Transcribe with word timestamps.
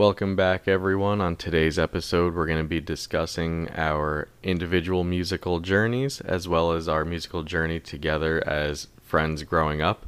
Welcome 0.00 0.34
back, 0.34 0.66
everyone. 0.66 1.20
On 1.20 1.36
today's 1.36 1.78
episode, 1.78 2.34
we're 2.34 2.46
going 2.46 2.56
to 2.56 2.64
be 2.64 2.80
discussing 2.80 3.68
our 3.76 4.28
individual 4.42 5.04
musical 5.04 5.60
journeys 5.60 6.22
as 6.22 6.48
well 6.48 6.72
as 6.72 6.88
our 6.88 7.04
musical 7.04 7.42
journey 7.42 7.80
together 7.80 8.42
as 8.48 8.88
friends 9.02 9.42
growing 9.42 9.82
up. 9.82 10.06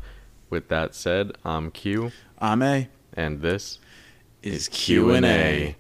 With 0.49 0.69
that 0.69 0.95
said, 0.95 1.33
I'm 1.45 1.71
Q, 1.71 2.11
I'm 2.39 2.63
A. 2.63 2.89
and 3.13 3.43
this 3.43 3.81
Is 4.43 4.67
Q&A. 4.69 5.77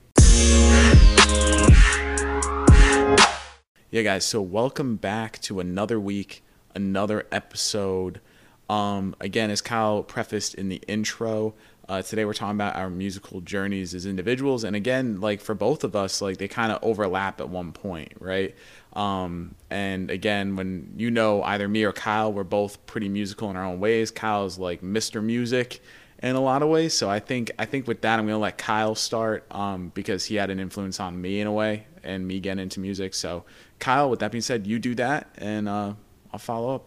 Yeah, 3.90 4.02
guys. 4.02 4.26
So 4.26 4.42
welcome 4.42 4.96
back 4.96 5.40
to 5.40 5.58
another 5.58 5.98
week, 5.98 6.44
another 6.74 7.26
episode. 7.32 8.20
Um, 8.68 9.16
again, 9.20 9.50
as 9.50 9.62
Kyle 9.62 10.02
prefaced 10.02 10.54
in 10.54 10.68
the 10.68 10.82
intro, 10.86 11.54
uh, 11.88 12.02
today 12.02 12.24
we're 12.24 12.32
talking 12.32 12.56
about 12.56 12.76
our 12.76 12.88
musical 12.88 13.40
journeys 13.40 13.94
as 13.94 14.06
individuals, 14.06 14.64
and 14.64 14.76
again, 14.76 15.20
like 15.20 15.40
for 15.40 15.54
both 15.54 15.84
of 15.84 15.96
us, 15.96 16.22
like 16.22 16.38
they 16.38 16.48
kind 16.48 16.72
of 16.72 16.78
overlap 16.82 17.40
at 17.40 17.48
one 17.48 17.72
point, 17.72 18.12
right? 18.20 18.54
Um, 18.92 19.54
and 19.70 20.10
again, 20.10 20.56
when 20.56 20.94
you 20.96 21.10
know 21.10 21.42
either 21.42 21.66
me 21.68 21.84
or 21.84 21.92
Kyle, 21.92 22.32
we're 22.32 22.44
both 22.44 22.84
pretty 22.86 23.08
musical 23.08 23.50
in 23.50 23.56
our 23.56 23.64
own 23.64 23.80
ways. 23.80 24.10
Kyle's 24.10 24.58
like 24.58 24.82
Mr. 24.82 25.22
Music 25.22 25.80
in 26.22 26.36
a 26.36 26.40
lot 26.40 26.62
of 26.62 26.68
ways, 26.68 26.94
so 26.94 27.10
I 27.10 27.18
think 27.18 27.50
I 27.58 27.64
think 27.64 27.88
with 27.88 28.02
that, 28.02 28.18
I'm 28.18 28.26
gonna 28.26 28.38
let 28.38 28.58
Kyle 28.58 28.94
start 28.94 29.44
um, 29.50 29.90
because 29.94 30.24
he 30.24 30.36
had 30.36 30.50
an 30.50 30.60
influence 30.60 31.00
on 31.00 31.20
me 31.20 31.40
in 31.40 31.46
a 31.46 31.52
way, 31.52 31.86
and 32.04 32.26
me 32.26 32.40
getting 32.40 32.62
into 32.62 32.80
music. 32.80 33.14
So, 33.14 33.44
Kyle, 33.78 34.08
with 34.08 34.20
that 34.20 34.30
being 34.30 34.42
said, 34.42 34.66
you 34.66 34.78
do 34.78 34.94
that, 34.96 35.34
and 35.38 35.68
uh, 35.68 35.94
I'll 36.32 36.38
follow 36.38 36.74
up. 36.74 36.86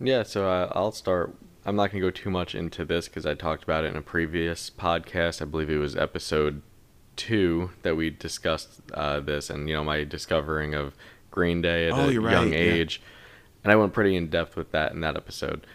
Yeah, 0.00 0.22
so 0.22 0.48
uh, 0.48 0.70
I'll 0.72 0.92
start. 0.92 1.34
I'm 1.66 1.76
not 1.76 1.90
going 1.90 2.02
to 2.02 2.06
go 2.06 2.10
too 2.10 2.30
much 2.30 2.54
into 2.54 2.84
this 2.84 3.08
because 3.08 3.24
I 3.24 3.34
talked 3.34 3.64
about 3.64 3.84
it 3.84 3.88
in 3.88 3.96
a 3.96 4.02
previous 4.02 4.70
podcast. 4.70 5.40
I 5.40 5.46
believe 5.46 5.70
it 5.70 5.78
was 5.78 5.96
episode 5.96 6.62
two 7.16 7.70
that 7.82 7.96
we 7.96 8.10
discussed 8.10 8.82
uh, 8.92 9.20
this, 9.20 9.48
and 9.50 9.68
you 9.68 9.74
know 9.74 9.84
my 9.84 10.04
discovering 10.04 10.74
of 10.74 10.94
Green 11.30 11.62
Day 11.62 11.86
at 11.88 11.94
Oh, 11.94 12.10
a 12.10 12.18
right, 12.18 12.32
young 12.32 12.52
yeah. 12.52 12.58
age, 12.58 13.00
and 13.62 13.72
I 13.72 13.76
went 13.76 13.92
pretty 13.94 14.14
in 14.14 14.28
depth 14.28 14.56
with 14.56 14.72
that 14.72 14.92
in 14.92 15.00
that 15.00 15.16
episode. 15.16 15.66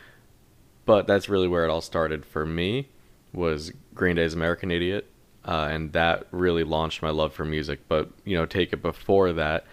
But 0.86 1.08
that's 1.08 1.30
really 1.30 1.48
where 1.48 1.66
it 1.66 1.70
all 1.70 1.82
started 1.82 2.26
for 2.26 2.46
me. 2.46 2.90
Was 3.34 3.72
Green 3.94 4.16
Day's 4.16 4.34
American 4.34 4.70
Idiot, 4.72 5.08
uh, 5.46 5.70
and 5.72 5.94
that 5.94 6.28
really 6.32 6.64
launched 6.64 7.02
my 7.02 7.10
love 7.10 7.34
for 7.34 7.46
music. 7.46 7.80
But 7.88 8.10
you 8.26 8.38
know, 8.38 8.46
take 8.46 8.74
it 8.74 8.82
before 8.82 9.34
that 9.34 9.66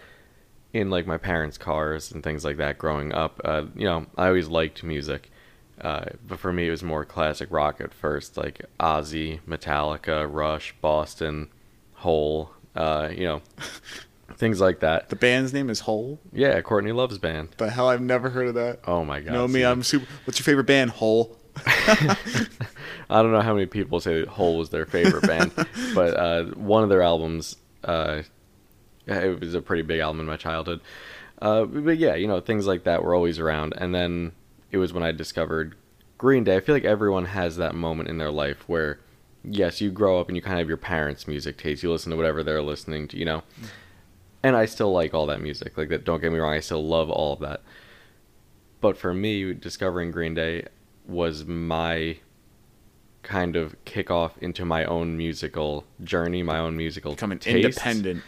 in 0.73 0.89
like 0.91 1.07
my 1.07 1.17
parents' 1.19 1.59
cars 1.59 2.11
and 2.13 2.23
things 2.23 2.45
like 2.45 2.57
that 2.59 2.79
growing 2.79 3.13
up. 3.13 3.41
Uh, 3.45 3.65
you 3.75 3.85
know, 3.87 4.07
I 4.17 4.27
always 4.29 4.49
liked 4.49 4.83
music, 4.83 5.31
uh, 5.81 6.07
but 6.27 6.39
for 6.39 6.53
me 6.53 6.69
it 6.69 6.71
was 6.71 6.83
more 6.83 7.05
classic 7.05 7.49
rock 7.51 7.81
at 7.81 7.93
first, 7.93 8.37
like 8.37 8.63
Ozzy, 8.81 9.41
Metallica, 9.47 10.27
Rush, 10.31 10.75
Boston, 10.81 11.49
Hole. 11.95 12.51
Uh, 12.75 13.09
you 13.11 13.25
know, 13.25 13.43
things 14.37 14.61
like 14.61 14.81
that. 14.81 15.09
The 15.09 15.17
band's 15.17 15.53
name 15.53 15.71
is 15.71 15.81
Hole. 15.81 16.19
Yeah, 16.33 16.61
Courtney 16.61 16.93
Love's 16.93 17.19
band. 17.19 17.51
The 17.57 17.71
hell, 17.71 17.89
I've 17.89 18.01
never 18.01 18.31
heard 18.31 18.49
of 18.49 18.55
that. 18.55 18.81
Oh 18.87 19.05
my 19.05 19.21
god. 19.21 19.33
know 19.33 19.49
me, 19.49 19.65
I'm 19.65 19.83
super. 19.83 20.07
What's 20.25 20.39
your 20.39 20.45
favorite 20.45 20.67
band? 20.67 20.91
Hole. 20.91 21.37
I 23.09 23.23
don't 23.23 23.33
know 23.33 23.41
how 23.41 23.55
many 23.55 23.67
people 23.67 24.01
say 24.01 24.21
that 24.21 24.29
Hole 24.29 24.59
was 24.59 24.71
their 24.71 24.85
favorite 24.85 25.27
band, 25.27 25.53
but 25.95 26.15
uh, 26.17 26.45
one 26.55 26.83
of 26.83 26.89
their 26.89 27.03
albums, 27.03 27.57
uh, 27.85 28.23
it 29.07 29.41
was 29.41 29.55
a 29.55 29.63
pretty 29.63 29.83
big 29.83 30.01
album 30.01 30.21
in 30.21 30.27
my 30.27 30.37
childhood. 30.37 30.81
Uh, 31.41 31.65
but 31.65 31.99
yeah, 31.99 32.15
you 32.15 32.27
know, 32.27 32.41
things 32.41 32.67
like 32.67 32.85
that 32.85 33.03
were 33.03 33.15
always 33.15 33.39
around. 33.39 33.75
And 33.77 33.95
then 33.95 34.33
it 34.77 34.79
was 34.79 34.93
when 34.93 35.03
I 35.03 35.11
discovered 35.13 35.75
Green 36.19 36.45
Day. 36.45 36.57
I 36.57 36.61
feel 36.61 36.75
like 36.75 36.85
everyone 36.85 37.25
has 37.27 37.57
that 37.57 37.75
moment 37.75 38.09
in 38.09 38.19
their 38.19 38.31
life 38.31 38.69
where, 38.69 39.01
yes, 39.43 39.81
you 39.81 39.91
grow 39.91 40.21
up 40.21 40.29
and 40.29 40.37
you 40.37 40.43
kind 40.43 40.55
of 40.55 40.59
have 40.61 40.69
your 40.69 40.77
parents' 40.77 41.27
music 41.27 41.57
taste. 41.57 41.83
You 41.83 41.91
listen 41.91 42.11
to 42.11 42.17
whatever 42.17 42.43
they're 42.43 42.63
listening 42.63 43.09
to, 43.09 43.19
you 43.19 43.25
know. 43.25 43.43
And 44.43 44.55
I 44.55 44.67
still 44.67 44.93
like 44.93 45.15
all 45.15 45.27
that 45.27 45.41
music. 45.41 45.77
Like 45.77 45.89
that. 45.89 46.05
Don't 46.05 46.21
get 46.21 46.31
me 46.31 46.39
wrong. 46.39 46.53
I 46.55 46.61
still 46.61 46.87
love 46.87 47.11
all 47.11 47.33
of 47.33 47.41
that. 47.41 47.63
But 48.81 48.97
for 48.99 49.13
me, 49.15 49.53
discovering 49.55 50.11
Green 50.11 50.35
Day 50.35 50.67
was 51.09 51.45
my 51.47 52.19
kind 53.23 53.57
of 53.57 53.75
kickoff 53.85 54.33
into 54.41 54.65
my 54.65 54.85
own 54.85 55.17
musical 55.17 55.85
journey, 56.05 56.43
my 56.43 56.59
own 56.59 56.77
musical 56.77 57.17
tastes. 57.17 57.47
independent. 57.47 58.23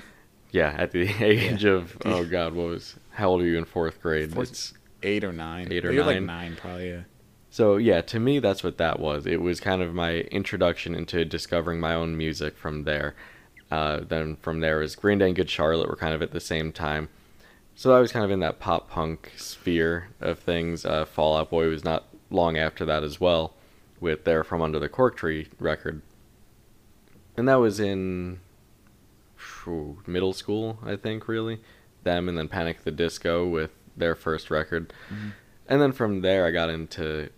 Yeah, 0.50 0.75
at 0.78 0.93
the 0.93 1.03
age 1.25 1.65
of 1.65 1.97
oh 2.06 2.25
god, 2.25 2.55
what 2.55 2.69
was 2.69 2.97
how 3.12 3.28
old 3.28 3.43
are 3.43 3.44
you 3.44 3.59
in 3.59 3.65
fourth 3.67 4.00
grade? 4.00 4.33
Fourth- 4.33 4.49
It's- 4.50 4.75
Eight 5.03 5.25
or 5.25 5.33
nine. 5.33 5.69
Eight 5.71 5.85
or 5.85 5.93
You're 5.93 6.05
like 6.05 6.17
nine. 6.17 6.27
nine, 6.27 6.57
probably. 6.57 6.91
Yeah. 6.91 7.03
so 7.51 7.77
yeah, 7.77 8.01
to 8.03 8.19
me 8.19 8.39
that's 8.41 8.63
what 8.65 8.79
that 8.79 8.99
was. 9.01 9.27
It 9.27 9.41
was 9.41 9.61
kind 9.61 9.83
of 9.83 9.95
my 9.95 10.21
introduction 10.33 10.95
into 10.95 11.25
discovering 11.25 11.81
my 11.81 11.95
own 11.95 12.17
music 12.17 12.57
from 12.57 12.85
there. 12.85 13.15
Uh, 13.71 14.01
then 14.01 14.37
from 14.37 14.61
there 14.61 14.79
was 14.79 14.97
Green 14.97 15.19
Day 15.19 15.27
and 15.27 15.37
Good 15.37 15.51
Charlotte 15.51 15.89
were 15.89 15.97
kind 15.97 16.15
of 16.15 16.23
at 16.23 16.33
the 16.33 16.41
same 16.41 16.73
time. 16.73 17.09
So 17.75 17.95
I 17.95 18.01
was 18.01 18.11
kind 18.11 18.25
of 18.25 18.31
in 18.31 18.41
that 18.41 18.59
pop 18.59 18.91
punk 18.91 19.33
sphere 19.37 20.09
of 20.21 20.39
things. 20.41 20.85
Uh, 20.85 21.05
Fall 21.05 21.37
Out 21.37 21.51
Boy 21.51 21.69
was 21.69 21.85
not 21.85 22.09
long 22.31 22.57
after 22.59 22.85
that 22.87 23.05
as 23.05 23.21
well, 23.21 23.55
with 24.01 24.25
their 24.25 24.43
From 24.43 24.63
Under 24.63 24.79
the 24.79 24.89
Cork 24.89 25.17
Tree 25.17 25.49
record. 25.61 26.03
And 27.37 27.47
that 27.47 27.57
was 27.57 27.79
in 27.79 28.41
phew, 29.37 29.99
middle 30.07 30.33
school, 30.33 30.79
I 30.85 30.97
think, 30.97 31.29
really. 31.29 31.61
Them 32.03 32.29
and 32.29 32.37
then 32.37 32.49
Panic 32.49 32.83
the 32.85 32.91
Disco 32.91 33.47
with 33.47 33.71
their 33.99 34.15
first 34.15 34.51
record. 34.51 34.93
And 35.69 35.81
then 35.83 35.93
from 35.93 36.23
there, 36.23 36.47
I 36.47 36.51
got 36.51 36.71
into 36.71 37.31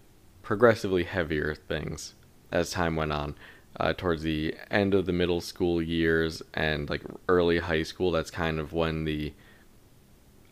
progressively 0.43 1.05
heavier 1.05 1.55
things 1.55 2.15
as 2.53 2.71
time 2.71 2.97
went 2.97 3.13
on. 3.13 3.35
Uh, 3.79 3.93
towards 3.93 4.23
the 4.23 4.55
end 4.71 4.95
of 4.95 5.07
the 5.07 5.13
middle 5.13 5.41
school 5.41 5.81
years 5.81 6.43
and 6.55 6.91
like 6.91 7.03
early 7.29 7.61
high 7.61 7.85
school, 7.85 8.11
that's 8.11 8.31
kind 8.31 8.59
of 8.59 8.73
when 8.73 9.05
the 9.05 9.33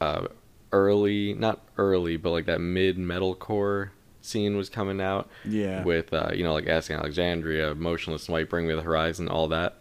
uh, 0.00 0.28
early, 0.72 1.34
not 1.34 1.60
early, 1.76 2.16
but 2.16 2.30
like 2.30 2.46
that 2.46 2.60
mid 2.60 2.96
metalcore 2.96 3.90
scene 4.20 4.56
was 4.56 4.68
coming 4.68 5.00
out 5.00 5.28
Yeah. 5.44 5.82
with 5.82 6.12
uh, 6.12 6.30
you 6.32 6.44
know 6.44 6.52
like 6.54 6.68
Asking 6.68 6.96
Alexandria, 6.96 7.74
Motionless 7.74 8.28
White, 8.28 8.48
Bring 8.48 8.68
Me 8.68 8.74
the 8.74 8.82
Horizon, 8.82 9.28
all 9.28 9.48
that. 9.48 9.78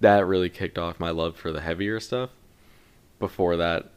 That 0.00 0.24
really 0.26 0.48
kicked 0.48 0.78
off 0.78 1.00
my 1.00 1.10
love 1.10 1.36
for 1.36 1.52
the 1.52 1.60
heavier 1.60 1.98
stuff. 2.00 2.30
Before 3.18 3.56
that, 3.56 3.90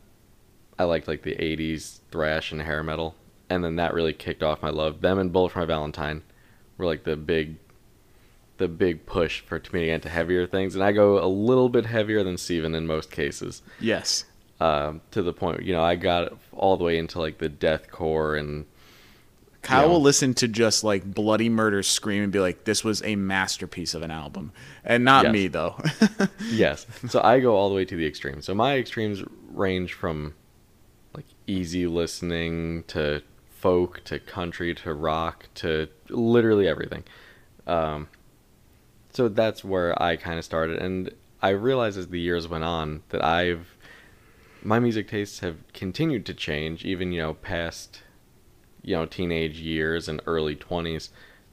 I 0.78 0.84
liked 0.84 1.08
like 1.08 1.22
the 1.24 1.36
'80s 1.36 2.00
thrash 2.12 2.52
and 2.52 2.62
hair 2.62 2.84
metal, 2.84 3.16
and 3.50 3.64
then 3.64 3.78
that 3.78 3.94
really 3.94 4.14
kicked 4.14 4.44
off 4.44 4.62
my 4.62 4.70
love. 4.70 5.02
Them 5.02 5.20
and 5.20 5.32
Bullet 5.32 5.52
for 5.54 5.60
My 5.60 5.66
Valentine 5.66 6.24
were 6.78 6.86
like 6.86 7.04
the 7.04 7.16
big, 7.16 7.56
the 8.58 8.68
big 8.68 9.06
push 9.06 9.42
for 9.42 9.56
me 9.72 9.80
to 9.82 9.86
get 9.86 9.94
into 9.96 10.10
heavier 10.10 10.46
things, 10.48 10.76
and 10.76 10.84
I 10.84 10.92
go 10.92 11.24
a 11.24 11.28
little 11.28 11.70
bit 11.70 11.86
heavier 11.86 12.24
than 12.24 12.38
Steven 12.38 12.76
in 12.76 12.88
most 12.88 13.10
cases 13.12 13.62
yes. 13.80 14.26
um, 14.60 15.02
to 15.12 15.22
the 15.22 15.34
point 15.34 15.64
you 15.64 15.74
know 15.74 15.84
I 15.84 15.96
got 15.96 16.34
all 16.54 16.76
the 16.78 16.84
way 16.84 16.98
into 16.98 17.20
like 17.20 17.38
the 17.38 17.50
deathcore 17.50 18.38
and 18.40 18.66
Kyle 19.62 19.84
Yeah. 19.84 19.88
will 19.94 20.02
listen 20.02 20.34
to 20.36 20.48
just 20.48 20.84
like 20.84 21.04
bloody 21.06 21.50
murder 21.50 21.82
scream 21.82 22.22
and 22.22 22.32
be 22.32 22.40
like, 22.40 22.66
"This 22.66 22.84
was 22.84 23.02
a 23.04 23.16
masterpiece 23.16 23.96
of 23.96 24.04
an 24.04 24.12
album," 24.12 24.52
and 24.84 25.04
not 25.04 25.24
Yes. 25.26 25.34
me 25.34 25.48
though. 25.48 25.82
yes. 26.52 26.86
So 27.10 27.20
I 27.24 27.40
go 27.40 27.56
all 27.56 27.70
the 27.70 27.76
way 27.76 27.84
to 27.86 27.96
the 27.96 28.06
extreme. 28.06 28.42
So 28.44 28.54
my 28.54 28.78
extremes 28.78 29.24
range 29.52 29.94
from 29.94 30.36
easy 31.48 31.88
listening 31.88 32.84
to 32.88 33.22
folk 33.50 34.04
to 34.06 34.20
country 34.20 34.74
to 34.76 34.94
rock 34.94 35.48
to 35.56 35.88
literally 36.10 36.68
everything. 36.68 37.04
Um, 37.66 38.08
so 39.12 39.28
that's 39.28 39.64
where 39.64 40.02
I 40.02 40.18
kind 40.18 40.38
of 40.38 40.46
started, 40.46 40.82
and 40.82 41.12
I 41.42 41.50
realized 41.50 41.98
as 41.98 42.08
the 42.08 42.20
years 42.20 42.48
went 42.48 42.64
on 42.64 43.04
that 43.10 43.24
I've 43.24 43.76
my 44.64 44.80
music 44.80 45.08
tastes 45.08 45.40
have 45.40 45.58
continued 45.74 46.26
to 46.26 46.34
change, 46.34 46.84
even 46.86 47.12
you 47.12 47.22
know 47.22 47.34
past 47.36 48.02
you 48.82 48.96
know 48.96 49.06
teenage 49.06 49.60
years 49.60 50.08
and 50.08 50.22
early 50.26 50.56
twenties, 50.56 51.10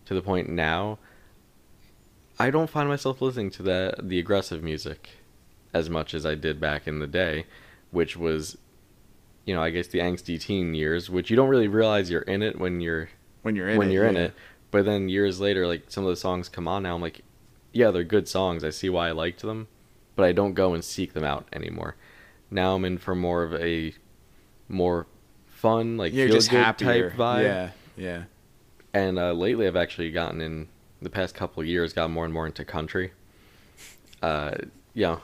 to 0.06 0.14
the 0.14 0.22
point 0.22 0.48
now 0.48 0.98
I 2.38 2.50
don't 2.50 2.70
find 2.70 2.88
myself 2.88 3.20
listening 3.22 3.50
to 3.52 3.62
the 3.62 3.94
the 4.02 4.18
aggressive 4.18 4.62
music 4.62 5.10
as 5.74 5.88
much 5.88 6.12
as 6.14 6.26
I 6.26 6.34
did 6.34 6.60
back 6.60 6.86
in 6.86 6.98
the 6.98 7.06
day, 7.06 7.46
which 7.90 8.16
was, 8.16 8.58
you 9.44 9.54
know, 9.54 9.62
I 9.62 9.70
guess 9.70 9.88
the 9.88 9.98
angsty 9.98 10.40
teen 10.40 10.74
years, 10.74 11.10
which 11.10 11.30
you 11.30 11.36
don't 11.36 11.48
really 11.48 11.68
realize 11.68 12.10
you're 12.10 12.22
in 12.22 12.42
it 12.42 12.58
when 12.58 12.80
you're 12.80 13.08
when 13.42 13.56
you're 13.56 13.68
in 13.68 13.78
when 13.78 13.90
it, 13.90 13.92
you're 13.92 14.06
in 14.06 14.16
it. 14.16 14.34
But 14.70 14.84
then 14.84 15.08
years 15.08 15.40
later, 15.40 15.66
like 15.66 15.84
some 15.88 16.04
of 16.04 16.10
the 16.10 16.16
songs 16.16 16.48
come 16.48 16.66
on 16.68 16.84
now, 16.84 16.94
I'm 16.94 17.02
like, 17.02 17.22
yeah, 17.72 17.90
they're 17.90 18.04
good 18.04 18.28
songs. 18.28 18.64
I 18.64 18.70
see 18.70 18.88
why 18.88 19.08
I 19.08 19.12
liked 19.12 19.42
them, 19.42 19.68
but 20.16 20.24
I 20.24 20.32
don't 20.32 20.54
go 20.54 20.74
and 20.74 20.84
seek 20.84 21.12
them 21.12 21.24
out 21.24 21.46
anymore. 21.52 21.96
Now 22.50 22.74
I'm 22.74 22.84
in 22.84 22.98
for 22.98 23.14
more 23.14 23.42
of 23.42 23.54
a 23.54 23.94
more 24.68 25.06
fun, 25.46 25.96
like 25.96 26.12
You're 26.12 26.28
feel 26.28 26.36
just 26.36 26.50
good 26.50 26.62
happier. 26.62 27.10
type 27.10 27.18
vibe. 27.18 27.42
Yeah, 27.42 27.70
yeah. 27.96 28.22
And 28.94 29.18
uh, 29.18 29.32
lately, 29.32 29.66
I've 29.66 29.76
actually 29.76 30.10
gotten 30.10 30.40
in 30.40 30.68
the 31.00 31.10
past 31.10 31.34
couple 31.34 31.62
of 31.62 31.66
years, 31.66 31.92
got 31.92 32.10
more 32.10 32.24
and 32.24 32.32
more 32.34 32.46
into 32.46 32.64
country. 32.64 33.12
Uh, 34.20 34.52
you 34.94 35.02
know, 35.02 35.20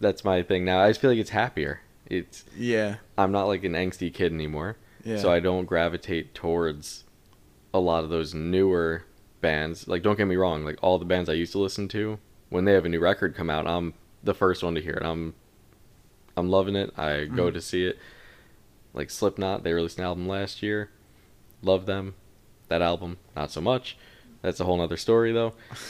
that's 0.00 0.24
my 0.24 0.42
thing 0.42 0.64
now. 0.64 0.80
I 0.80 0.88
just 0.90 1.00
feel 1.00 1.10
like 1.10 1.18
it's 1.18 1.30
happier. 1.30 1.80
It's 2.06 2.44
Yeah. 2.56 2.96
I'm 3.18 3.32
not 3.32 3.46
like 3.46 3.64
an 3.64 3.72
angsty 3.72 4.12
kid 4.12 4.32
anymore, 4.32 4.76
Yeah. 5.04 5.18
so 5.18 5.30
I 5.30 5.40
don't 5.40 5.64
gravitate 5.66 6.34
towards 6.34 7.04
a 7.74 7.80
lot 7.80 8.04
of 8.04 8.10
those 8.10 8.32
newer 8.34 9.04
bands. 9.40 9.86
Like, 9.88 10.02
don't 10.02 10.16
get 10.16 10.26
me 10.26 10.36
wrong, 10.36 10.64
like 10.64 10.78
all 10.82 10.98
the 10.98 11.04
bands 11.04 11.28
I 11.28 11.34
used 11.34 11.52
to 11.52 11.58
listen 11.58 11.88
to 11.88 12.18
when 12.48 12.64
they 12.64 12.72
have 12.72 12.84
a 12.84 12.88
new 12.88 13.00
record 13.00 13.34
come 13.34 13.50
out, 13.50 13.66
I'm 13.66 13.94
the 14.22 14.34
first 14.34 14.62
one 14.62 14.74
to 14.76 14.80
hear 14.80 14.94
it. 14.94 15.02
I'm 15.04 15.34
I'm 16.36 16.48
loving 16.50 16.76
it. 16.76 16.92
I 16.98 17.24
go 17.24 17.50
Mhm. 17.50 17.54
to 17.54 17.60
see 17.62 17.86
it. 17.86 17.98
Like 18.92 19.10
Slipknot, 19.10 19.64
they 19.64 19.72
released 19.72 19.98
an 19.98 20.04
album 20.04 20.28
last 20.28 20.62
year. 20.62 20.90
Love 21.62 21.86
them. 21.86 22.14
That 22.68 22.82
album, 22.82 23.16
not 23.34 23.50
so 23.50 23.60
much. 23.60 23.96
That's 24.42 24.60
a 24.60 24.64
whole 24.64 24.76
nother 24.76 24.96
story 24.96 25.32
though. 25.32 25.54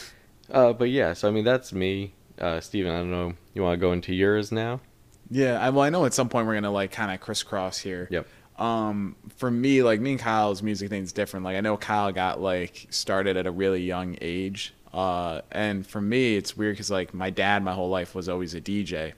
Uh, 0.48 0.72
but 0.72 0.88
yeah, 0.88 1.12
so 1.12 1.26
I 1.26 1.32
mean 1.32 1.44
that's 1.44 1.72
me. 1.72 2.14
Uh, 2.38 2.60
Steven, 2.60 2.92
I 2.92 2.98
don't 2.98 3.10
know. 3.10 3.34
You 3.52 3.62
want 3.64 3.80
to 3.80 3.84
go 3.84 3.90
into 3.92 4.14
yours 4.14 4.52
now? 4.52 4.80
Yeah, 5.30 5.60
I, 5.60 5.70
well, 5.70 5.84
I 5.84 5.90
know 5.90 6.04
at 6.04 6.14
some 6.14 6.28
point 6.28 6.46
we're 6.46 6.54
gonna 6.54 6.70
like 6.70 6.92
kind 6.92 7.10
of 7.12 7.20
crisscross 7.20 7.78
here. 7.78 8.08
Yep. 8.10 8.26
Um, 8.58 9.16
for 9.36 9.50
me, 9.50 9.82
like 9.82 10.00
me 10.00 10.12
and 10.12 10.20
Kyle's 10.20 10.62
music 10.62 10.88
thing's 10.88 11.12
different. 11.12 11.44
Like 11.44 11.56
I 11.56 11.60
know 11.60 11.76
Kyle 11.76 12.10
got 12.12 12.40
like 12.40 12.86
started 12.90 13.36
at 13.36 13.46
a 13.46 13.50
really 13.50 13.82
young 13.82 14.16
age. 14.20 14.72
Uh, 14.94 15.42
and 15.52 15.86
for 15.86 16.00
me, 16.00 16.36
it's 16.36 16.56
weird 16.56 16.74
because 16.74 16.90
like 16.90 17.12
my 17.12 17.28
dad, 17.30 17.62
my 17.62 17.72
whole 17.74 17.90
life 17.90 18.14
was 18.14 18.28
always 18.28 18.54
a 18.54 18.60
DJ. 18.60 19.12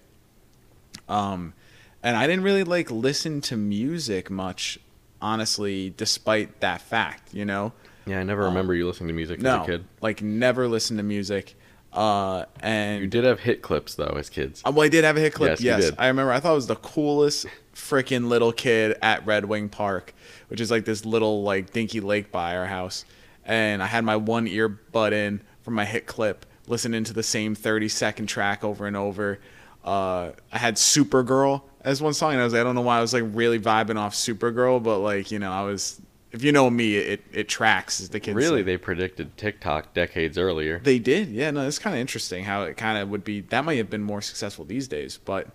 Um, 1.09 1.55
and 2.03 2.17
I 2.17 2.27
didn't 2.27 2.43
really 2.45 2.65
like 2.65 2.91
listen 2.91 3.41
to 3.43 3.57
music 3.57 4.31
much, 4.31 4.79
honestly, 5.21 5.93
despite 5.97 6.61
that 6.61 6.81
fact. 6.81 7.33
You 7.35 7.45
know. 7.45 7.73
Yeah, 8.07 8.21
I 8.21 8.23
never 8.23 8.43
Um, 8.45 8.49
remember 8.55 8.75
you 8.75 8.87
listening 8.87 9.09
to 9.09 9.15
music 9.15 9.41
No, 9.43 9.61
as 9.61 9.69
a 9.69 9.71
kid. 9.71 9.85
like 10.01 10.23
never 10.23 10.67
listened 10.67 10.99
to 10.99 11.03
music. 11.03 11.55
Uh, 11.93 12.45
and 12.61 13.01
You 13.03 13.09
did 13.09 13.25
have 13.25 13.41
hit 13.41 13.63
clips 13.63 13.95
though 13.95 14.15
as 14.19 14.29
kids. 14.29 14.63
Uh, 14.65 14.71
Well, 14.73 14.85
I 14.85 14.89
did 14.89 15.05
have 15.05 15.17
a 15.17 15.21
hit 15.21 15.35
clip. 15.35 15.61
Yes, 15.61 15.83
Yes. 15.85 15.93
I 15.99 16.09
remember. 16.09 16.33
I 16.33 16.41
thought 16.41 16.53
it 16.53 16.57
was 16.57 16.67
the 16.67 16.77
coolest 16.77 17.47
freaking 17.75 18.29
little 18.29 18.53
kid 18.53 18.97
at 19.03 19.25
Red 19.27 19.47
Wing 19.47 19.69
Park, 19.69 20.15
which 20.49 20.61
is 20.61 20.71
like 20.71 20.85
this 20.85 21.05
little 21.05 21.43
like 21.43 21.73
dinky 21.73 22.01
lake 22.01 22.31
by 22.31 22.57
our 22.57 22.67
house. 22.67 23.05
And 23.45 23.83
I 23.83 23.87
had 23.87 24.05
my 24.05 24.17
one 24.17 24.47
earbud 24.47 25.13
in 25.13 25.41
from 25.63 25.75
my 25.75 25.85
hit 25.87 26.07
clip, 26.07 26.45
listening 26.67 27.05
to 27.05 27.13
the 27.15 27.23
same 27.23 27.55
thirty 27.55 27.89
second 27.89 28.27
track 28.27 28.63
over 28.63 28.87
and 28.87 28.97
over. 28.97 29.39
Uh, 29.85 30.33
I 30.53 30.59
had 30.59 30.75
Supergirl 30.77 31.63
as 31.83 32.03
one 32.03 32.13
song, 32.13 32.33
and 32.33 32.41
I 32.41 32.45
was 32.45 32.53
like, 32.53 32.61
I 32.61 32.65
don't 32.65 32.75
know 32.75 32.83
why 32.83 32.99
I 32.99 33.01
was 33.01 33.15
like 33.15 33.25
really 33.29 33.59
vibing 33.59 33.97
off 33.97 34.15
Supergirl, 34.15 34.83
but 34.83 34.99
like 34.99 35.31
you 35.31 35.39
know, 35.39 35.51
I 35.51 35.63
was. 35.63 36.01
If 36.31 36.45
you 36.45 36.53
know 36.53 36.69
me, 36.69 36.97
it 36.97 37.25
it 37.33 37.49
tracks 37.49 38.01
as 38.01 38.11
the 38.11 38.21
kids. 38.21 38.37
Really, 38.37 38.61
say. 38.61 38.65
they 38.65 38.77
predicted 38.77 39.37
TikTok 39.37 39.95
decades 39.95 40.37
earlier. 40.37 40.79
They 40.79 40.99
did, 40.99 41.29
yeah. 41.29 41.51
No, 41.51 41.67
it's 41.67 41.79
kind 41.79 41.95
of 41.97 42.01
interesting 42.01 42.45
how 42.45 42.63
it 42.65 42.77
kind 42.77 42.99
of 42.99 43.09
would 43.09 43.25
be. 43.25 43.41
That 43.41 43.65
might 43.65 43.79
have 43.79 43.89
been 43.89 44.03
more 44.03 44.21
successful 44.21 44.65
these 44.65 44.89
days, 44.89 45.19
but 45.25 45.49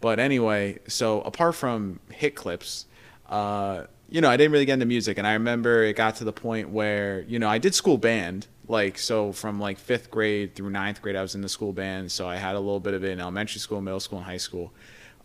but 0.00 0.18
anyway. 0.18 0.78
So 0.88 1.20
apart 1.20 1.54
from 1.54 2.00
hit 2.10 2.34
clips, 2.34 2.86
uh, 3.28 3.84
you 4.08 4.20
know, 4.20 4.28
I 4.28 4.36
didn't 4.36 4.52
really 4.52 4.64
get 4.64 4.74
into 4.74 4.86
music, 4.86 5.16
and 5.18 5.26
I 5.26 5.34
remember 5.34 5.84
it 5.84 5.94
got 5.94 6.16
to 6.16 6.24
the 6.24 6.32
point 6.32 6.70
where 6.70 7.20
you 7.22 7.38
know 7.38 7.48
I 7.48 7.58
did 7.58 7.74
school 7.74 7.98
band. 7.98 8.48
Like 8.66 8.98
so, 8.98 9.32
from 9.32 9.60
like 9.60 9.78
fifth 9.78 10.10
grade 10.10 10.54
through 10.54 10.70
ninth 10.70 11.02
grade, 11.02 11.16
I 11.16 11.22
was 11.22 11.34
in 11.34 11.40
the 11.40 11.48
school 11.48 11.72
band. 11.72 12.10
So 12.10 12.28
I 12.28 12.36
had 12.36 12.54
a 12.54 12.60
little 12.60 12.80
bit 12.80 12.94
of 12.94 13.04
it 13.04 13.10
in 13.10 13.20
elementary 13.20 13.60
school, 13.60 13.80
middle 13.80 14.00
school, 14.00 14.18
and 14.18 14.26
high 14.26 14.36
school. 14.36 14.72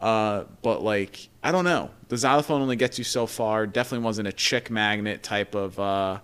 Uh, 0.02 0.44
but 0.62 0.84
like, 0.84 1.30
I 1.44 1.52
don't 1.52 1.66
know. 1.66 1.90
The 2.10 2.18
xylophone 2.18 2.62
only 2.62 2.76
gets 2.76 2.98
you 2.98 3.04
so 3.04 3.26
far. 3.26 3.66
Definitely 3.66 4.06
wasn't 4.06 4.28
a 4.28 4.34
chick 4.34 4.70
magnet 4.70 5.24
type 5.24 5.56
of 5.56 5.80
uh, 5.80 6.20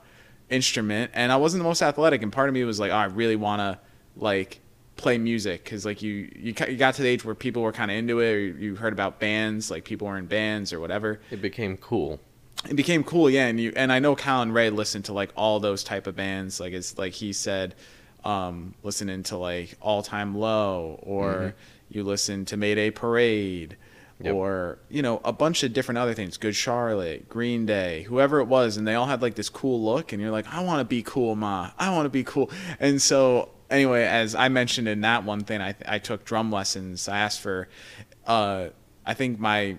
instrument, 0.49 1.11
and 1.13 1.31
I 1.31 1.37
wasn't 1.37 1.61
the 1.63 1.67
most 1.69 1.81
athletic. 1.81 2.21
And 2.21 2.31
part 2.31 2.49
of 2.49 2.53
me 2.53 2.63
was 2.63 2.79
like, 2.79 2.91
oh, 2.91 2.95
I 2.95 3.05
really 3.05 3.35
want 3.35 3.59
to 3.59 3.79
like 4.15 4.59
play 4.97 5.17
music 5.17 5.63
because 5.63 5.85
like 5.85 6.01
you 6.03 6.29
you 6.35 6.53
you 6.67 6.75
got 6.77 6.93
to 6.95 7.01
the 7.01 7.07
age 7.07 7.25
where 7.25 7.33
people 7.33 7.61
were 7.63 7.71
kind 7.71 7.89
of 7.89 7.97
into 7.97 8.19
it, 8.19 8.31
or 8.33 8.39
you 8.39 8.75
heard 8.75 8.93
about 8.93 9.19
bands, 9.19 9.71
like 9.71 9.83
people 9.85 10.07
were 10.07 10.17
in 10.17 10.25
bands 10.27 10.73
or 10.73 10.79
whatever. 10.79 11.19
It 11.31 11.41
became 11.41 11.77
cool. 11.77 12.19
It 12.69 12.75
became 12.75 13.03
cool, 13.03 13.29
yeah. 13.29 13.47
And 13.47 13.59
you 13.59 13.73
and 13.75 13.91
I 13.91 13.99
know 13.99 14.15
Cal 14.15 14.41
and 14.43 14.53
Ray 14.53 14.69
listened 14.69 15.05
to 15.05 15.13
like 15.13 15.31
all 15.35 15.59
those 15.59 15.83
type 15.83 16.05
of 16.05 16.15
bands. 16.15 16.59
Like 16.59 16.73
it's 16.73 16.97
like 16.97 17.13
he 17.13 17.33
said, 17.33 17.73
um, 18.23 18.75
listening 18.83 19.23
to 19.23 19.37
like 19.37 19.75
All 19.81 20.03
Time 20.03 20.37
Low, 20.37 20.99
or 21.01 21.33
Mhm. 21.33 21.53
You 21.91 22.03
listen 22.03 22.45
to 22.45 22.57
Mayday 22.57 22.89
Parade. 22.89 23.77
Yep. 24.23 24.35
Or 24.35 24.77
you 24.87 25.01
know 25.01 25.19
a 25.23 25.33
bunch 25.33 25.63
of 25.63 25.73
different 25.73 25.97
other 25.97 26.13
things, 26.13 26.37
Good 26.37 26.55
Charlotte, 26.55 27.27
Green 27.27 27.65
Day, 27.65 28.03
whoever 28.03 28.39
it 28.39 28.45
was, 28.45 28.77
and 28.77 28.87
they 28.87 28.93
all 28.93 29.07
had 29.07 29.19
like 29.23 29.33
this 29.33 29.49
cool 29.49 29.83
look, 29.83 30.13
and 30.13 30.21
you're 30.21 30.29
like, 30.29 30.45
I 30.47 30.63
want 30.63 30.79
to 30.79 30.85
be 30.85 31.01
cool, 31.01 31.35
ma, 31.35 31.71
I 31.79 31.89
want 31.89 32.05
to 32.05 32.09
be 32.09 32.23
cool. 32.23 32.51
And 32.79 33.01
so 33.01 33.49
anyway, 33.71 34.03
as 34.03 34.35
I 34.35 34.49
mentioned 34.49 34.87
in 34.87 35.01
that 35.01 35.23
one 35.23 35.41
thing, 35.43 35.59
I 35.59 35.73
I 35.87 35.97
took 35.97 36.23
drum 36.23 36.51
lessons. 36.51 37.07
I 37.07 37.17
asked 37.17 37.41
for, 37.41 37.67
uh, 38.27 38.67
I 39.07 39.15
think 39.15 39.39
my 39.39 39.77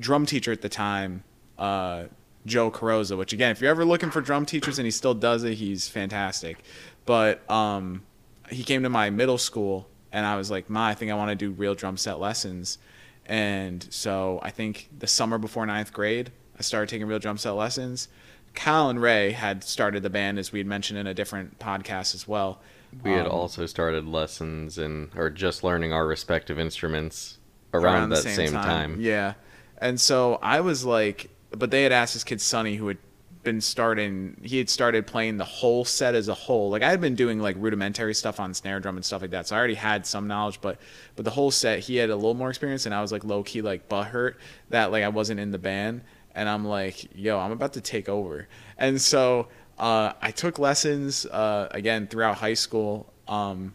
drum 0.00 0.26
teacher 0.26 0.50
at 0.50 0.62
the 0.62 0.68
time, 0.68 1.22
uh, 1.56 2.06
Joe 2.44 2.72
Carosa, 2.72 3.16
which 3.16 3.32
again, 3.32 3.52
if 3.52 3.60
you're 3.60 3.70
ever 3.70 3.84
looking 3.84 4.10
for 4.10 4.20
drum 4.20 4.46
teachers 4.46 4.80
and 4.80 4.86
he 4.86 4.90
still 4.90 5.14
does 5.14 5.44
it, 5.44 5.54
he's 5.54 5.86
fantastic. 5.86 6.58
But 7.04 7.48
um, 7.48 8.02
he 8.50 8.64
came 8.64 8.82
to 8.82 8.88
my 8.88 9.10
middle 9.10 9.38
school 9.38 9.88
and 10.12 10.24
I 10.26 10.36
was 10.36 10.50
like, 10.50 10.70
Ma, 10.70 10.86
I 10.86 10.94
think 10.94 11.10
I 11.10 11.14
want 11.14 11.30
to 11.30 11.34
do 11.36 11.50
real 11.50 11.74
drum 11.74 11.96
set 11.96 12.18
lessons. 12.18 12.78
And 13.26 13.86
so 13.90 14.38
I 14.42 14.50
think 14.50 14.88
the 14.96 15.06
summer 15.06 15.38
before 15.38 15.66
ninth 15.66 15.92
grade, 15.92 16.30
I 16.58 16.62
started 16.62 16.88
taking 16.88 17.06
real 17.06 17.18
drum 17.18 17.38
set 17.38 17.50
lessons. 17.50 18.08
Cal 18.54 18.88
and 18.88 19.00
Ray 19.02 19.32
had 19.32 19.62
started 19.64 20.02
the 20.02 20.10
band, 20.10 20.38
as 20.38 20.52
we 20.52 20.60
had 20.60 20.66
mentioned 20.66 20.98
in 20.98 21.06
a 21.06 21.12
different 21.12 21.58
podcast 21.58 22.14
as 22.14 22.26
well. 22.26 22.60
We 23.02 23.10
had 23.10 23.26
Um, 23.26 23.32
also 23.32 23.66
started 23.66 24.06
lessons 24.06 24.78
and 24.78 25.10
or 25.16 25.28
just 25.28 25.62
learning 25.62 25.92
our 25.92 26.06
respective 26.06 26.58
instruments 26.58 27.38
around, 27.74 28.08
the 28.08 28.16
that 28.16 28.22
same, 28.22 28.52
time. 28.52 28.96
Yeah. 29.00 29.34
And 29.78 30.00
so 30.00 30.38
I 30.40 30.60
was 30.60 30.84
like, 30.84 31.28
but 31.50 31.70
they 31.70 31.82
had 31.82 31.92
asked 31.92 32.14
this 32.14 32.24
kid 32.24 32.40
Sonny, 32.40 32.76
who 32.76 32.88
had 32.88 32.98
been 33.46 33.60
starting, 33.60 34.36
he 34.42 34.58
had 34.58 34.68
started 34.68 35.06
playing 35.06 35.36
the 35.36 35.44
whole 35.44 35.84
set 35.84 36.16
as 36.16 36.26
a 36.26 36.34
whole. 36.34 36.68
Like 36.68 36.82
I 36.82 36.90
had 36.90 37.00
been 37.00 37.14
doing 37.14 37.40
like 37.40 37.54
rudimentary 37.58 38.12
stuff 38.12 38.40
on 38.40 38.52
snare 38.52 38.80
drum 38.80 38.96
and 38.96 39.04
stuff 39.04 39.22
like 39.22 39.30
that, 39.30 39.46
so 39.46 39.54
I 39.54 39.58
already 39.58 39.74
had 39.74 40.04
some 40.04 40.26
knowledge. 40.26 40.60
But 40.60 40.78
but 41.14 41.24
the 41.24 41.30
whole 41.30 41.52
set, 41.52 41.78
he 41.78 41.94
had 41.94 42.10
a 42.10 42.16
little 42.16 42.34
more 42.34 42.50
experience, 42.50 42.86
and 42.86 42.94
I 42.94 43.00
was 43.00 43.12
like 43.12 43.22
low 43.22 43.44
key 43.44 43.62
like 43.62 43.88
butthurt 43.88 44.34
that 44.70 44.90
like 44.90 45.04
I 45.04 45.08
wasn't 45.08 45.38
in 45.38 45.52
the 45.52 45.58
band, 45.58 46.02
and 46.34 46.48
I'm 46.48 46.64
like, 46.64 47.16
yo, 47.16 47.38
I'm 47.38 47.52
about 47.52 47.74
to 47.74 47.80
take 47.80 48.08
over. 48.08 48.48
And 48.76 49.00
so 49.00 49.46
uh, 49.78 50.12
I 50.20 50.32
took 50.32 50.58
lessons 50.58 51.24
uh, 51.26 51.68
again 51.70 52.08
throughout 52.08 52.38
high 52.38 52.54
school, 52.54 53.12
um, 53.28 53.74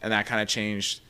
and 0.00 0.14
that 0.14 0.24
kind 0.24 0.40
of 0.40 0.48
changed 0.48 1.02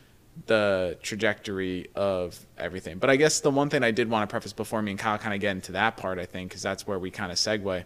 the 0.46 0.98
trajectory 1.00 1.86
of 1.94 2.44
everything. 2.58 2.98
But 2.98 3.10
I 3.10 3.16
guess 3.16 3.38
the 3.40 3.50
one 3.50 3.70
thing 3.70 3.84
I 3.84 3.92
did 3.92 4.10
want 4.10 4.28
to 4.28 4.32
preface 4.32 4.52
before 4.52 4.82
me 4.82 4.90
and 4.90 4.98
Kyle 4.98 5.18
kind 5.18 5.34
of 5.34 5.40
get 5.40 5.52
into 5.52 5.72
that 5.72 5.96
part, 5.96 6.18
I 6.18 6.26
think, 6.26 6.50
because 6.50 6.62
that's 6.62 6.86
where 6.86 6.98
we 6.98 7.10
kind 7.10 7.30
of 7.30 7.38
segue, 7.38 7.84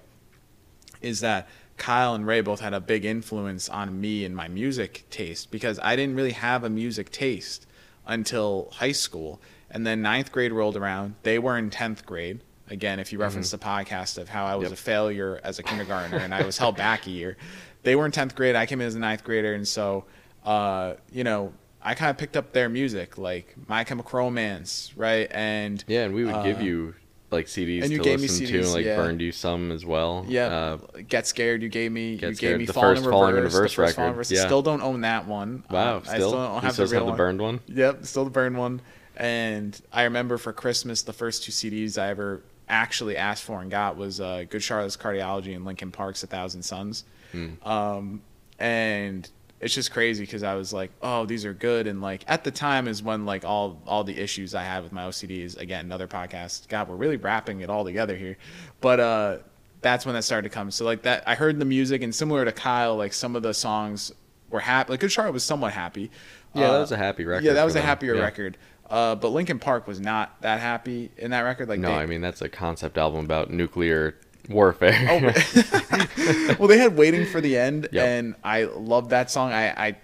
is 1.04 1.20
that 1.20 1.48
Kyle 1.76 2.14
and 2.14 2.26
Ray 2.26 2.40
both 2.40 2.60
had 2.60 2.72
a 2.74 2.80
big 2.80 3.04
influence 3.04 3.68
on 3.68 4.00
me 4.00 4.24
and 4.24 4.34
my 4.34 4.48
music 4.48 5.04
taste 5.10 5.50
because 5.50 5.78
I 5.82 5.96
didn't 5.96 6.14
really 6.16 6.32
have 6.32 6.64
a 6.64 6.70
music 6.70 7.10
taste 7.10 7.66
until 8.06 8.68
high 8.72 8.92
school. 8.92 9.40
And 9.70 9.86
then 9.86 10.02
ninth 10.02 10.30
grade 10.30 10.52
rolled 10.52 10.76
around. 10.76 11.16
They 11.24 11.38
were 11.38 11.58
in 11.58 11.70
10th 11.70 12.06
grade. 12.06 12.40
Again, 12.70 12.98
if 13.00 13.12
you 13.12 13.18
reference 13.18 13.50
the 13.50 13.58
podcast 13.58 14.18
of 14.18 14.28
how 14.28 14.44
I 14.46 14.54
was 14.54 14.70
Yep. 14.70 14.72
a 14.72 14.76
failure 14.76 15.40
as 15.44 15.58
a 15.58 15.62
kindergartner 15.62 16.18
and 16.18 16.34
I 16.34 16.44
was 16.44 16.56
held 16.58 16.76
back 16.76 17.06
a 17.06 17.10
year, 17.10 17.36
they 17.82 17.96
were 17.96 18.06
in 18.06 18.12
10th 18.12 18.34
grade. 18.34 18.54
I 18.56 18.66
came 18.66 18.80
in 18.80 18.86
as 18.86 18.94
a 18.94 18.98
ninth 19.00 19.24
grader. 19.24 19.52
And 19.54 19.66
so, 19.66 20.04
uh, 20.44 20.94
you 21.12 21.24
know, 21.24 21.52
I 21.82 21.94
kind 21.94 22.10
of 22.10 22.16
picked 22.16 22.36
up 22.36 22.52
their 22.52 22.68
music, 22.70 23.18
like 23.18 23.54
My 23.68 23.84
Chemical 23.84 24.18
Romance, 24.18 24.92
right? 24.96 25.28
And 25.30 25.84
Yeah, 25.86 26.04
and 26.04 26.14
we 26.14 26.24
would 26.24 26.42
give 26.44 26.58
Uh, 26.60 26.62
you 26.64 26.94
like 27.34 27.46
CDs 27.46 27.82
and 27.82 27.92
you 27.92 27.98
to 27.98 28.04
gave 28.04 28.20
me 28.20 28.28
listen 28.28 28.46
to, 28.46 28.58
and 28.60 28.72
like 28.72 28.84
yeah. 28.86 28.96
burned 28.96 29.20
you 29.20 29.32
some 29.32 29.70
as 29.70 29.84
well. 29.84 30.24
Yeah, 30.28 30.46
Uh, 30.46 30.76
Get 31.08 31.26
Scared. 31.26 31.62
You 31.62 31.68
gave 31.68 31.92
me. 31.92 32.16
Get 32.16 32.30
you 32.30 32.34
Scared, 32.36 32.52
gave 32.52 32.58
me 32.60 32.64
the 32.66 32.72
Falling 32.72 32.96
first 32.96 33.04
in 33.06 33.10
Falling 33.10 33.36
in 33.36 33.42
Reverse. 33.42 33.54
Reverse 33.54 33.70
the 33.72 33.82
first 33.82 33.96
Falling 33.96 34.08
record, 34.10 34.18
Reverse. 34.18 34.30
Yeah. 34.32 34.46
still 34.46 34.62
don't 34.62 34.82
own 34.82 35.00
that 35.02 35.26
one. 35.26 35.64
wow, 35.70 35.96
Uh, 35.98 36.00
still, 36.02 36.12
I 36.12 36.16
still 36.16 36.30
don't 36.32 36.62
have 36.62 36.72
still 36.72 36.86
the 36.86 36.94
have 36.96 37.06
the 37.06 37.12
burned 37.12 37.40
one. 37.42 37.60
Yep, 37.66 38.04
still 38.06 38.24
the 38.24 38.30
burned 38.30 38.56
one. 38.56 38.80
And 39.16 39.80
I 39.92 40.04
remember 40.04 40.38
for 40.38 40.52
Christmas, 40.52 41.02
the 41.02 41.12
first 41.12 41.44
two 41.44 41.52
CDs 41.52 42.00
I 42.00 42.08
ever 42.08 42.42
actually 42.68 43.16
asked 43.16 43.44
for 43.44 43.60
and 43.60 43.70
got 43.70 43.96
was 43.96 44.20
uh, 44.20 44.44
Good 44.48 44.62
Charlotte's 44.62 44.96
Cardiology 44.96 45.54
and 45.54 45.64
Linkin 45.64 45.90
Park's 45.92 46.22
A 46.22 46.26
Thousand 46.26 46.62
Suns. 46.62 47.04
Hmm. 47.32 47.48
Um, 47.62 48.22
and 48.58 49.28
it's 49.64 49.74
just 49.74 49.90
crazy 49.92 50.22
because 50.24 50.42
I 50.42 50.54
was 50.54 50.72
like, 50.72 50.90
oh, 51.02 51.24
these 51.26 51.44
are 51.44 51.54
good. 51.54 51.86
And 51.86 52.00
like 52.02 52.22
at 52.28 52.44
the 52.44 52.50
time 52.50 52.86
is 52.86 53.02
when 53.02 53.24
like 53.24 53.44
all 53.44 53.80
all 53.86 54.04
the 54.04 54.16
issues 54.18 54.54
I 54.54 54.62
had 54.62 54.82
with 54.84 54.92
my 54.92 55.04
OCDs. 55.04 55.58
Again, 55.58 55.86
another 55.86 56.06
podcast. 56.06 56.68
God, 56.68 56.88
we're 56.88 56.96
really 56.96 57.16
wrapping 57.16 57.60
it 57.60 57.70
all 57.70 57.84
together 57.84 58.14
here. 58.14 58.36
But 58.80 59.00
uh, 59.00 59.38
that's 59.80 60.04
when 60.06 60.14
that 60.14 60.22
started 60.22 60.48
to 60.50 60.54
come. 60.54 60.70
So 60.70 60.84
like 60.84 61.02
that, 61.02 61.24
I 61.26 61.34
heard 61.34 61.58
the 61.58 61.64
music 61.64 62.02
and 62.02 62.14
similar 62.14 62.44
to 62.44 62.52
Kyle, 62.52 62.94
like 62.96 63.12
some 63.14 63.34
of 63.36 63.42
the 63.42 63.54
songs 63.54 64.12
were 64.50 64.60
happy. 64.60 64.92
Like 64.92 65.00
Good 65.00 65.10
Charlotte 65.12 65.32
was 65.32 65.44
somewhat 65.44 65.72
happy. 65.72 66.10
Yeah, 66.54 66.68
Uh, 66.68 66.72
that 66.74 66.78
was 66.80 66.92
a 66.92 66.96
happy 66.96 67.24
record. 67.24 67.44
yeah, 67.44 67.54
that 67.54 67.64
was 67.64 67.74
a 67.74 67.80
happier 67.80 68.14
Yeah. 68.16 68.22
record. 68.22 68.56
Uh, 68.90 69.14
but 69.14 69.30
Linkin 69.30 69.58
Park 69.58 69.86
was 69.88 69.98
not 69.98 70.40
that 70.42 70.60
happy 70.60 71.10
in 71.16 71.30
that 71.30 71.40
record. 71.40 71.68
Like 71.70 71.80
No, 71.80 71.88
they, 71.88 71.94
I 71.94 72.06
mean 72.06 72.20
that's 72.20 72.42
a 72.42 72.50
concept 72.50 72.98
album 72.98 73.24
about 73.24 73.50
nuclear 73.50 74.14
warfare. 74.48 74.94
Oh, 75.10 76.54
well, 76.58 76.68
they 76.68 76.78
had 76.78 76.96
"Waiting 76.96 77.26
for 77.26 77.40
the 77.40 77.56
End," 77.56 77.88
Yep. 77.92 78.06
and 78.06 78.34
I 78.44 78.64
loved 78.64 79.10
that 79.10 79.30
song. 79.30 79.52
I, 79.52 79.68
I 79.88 79.96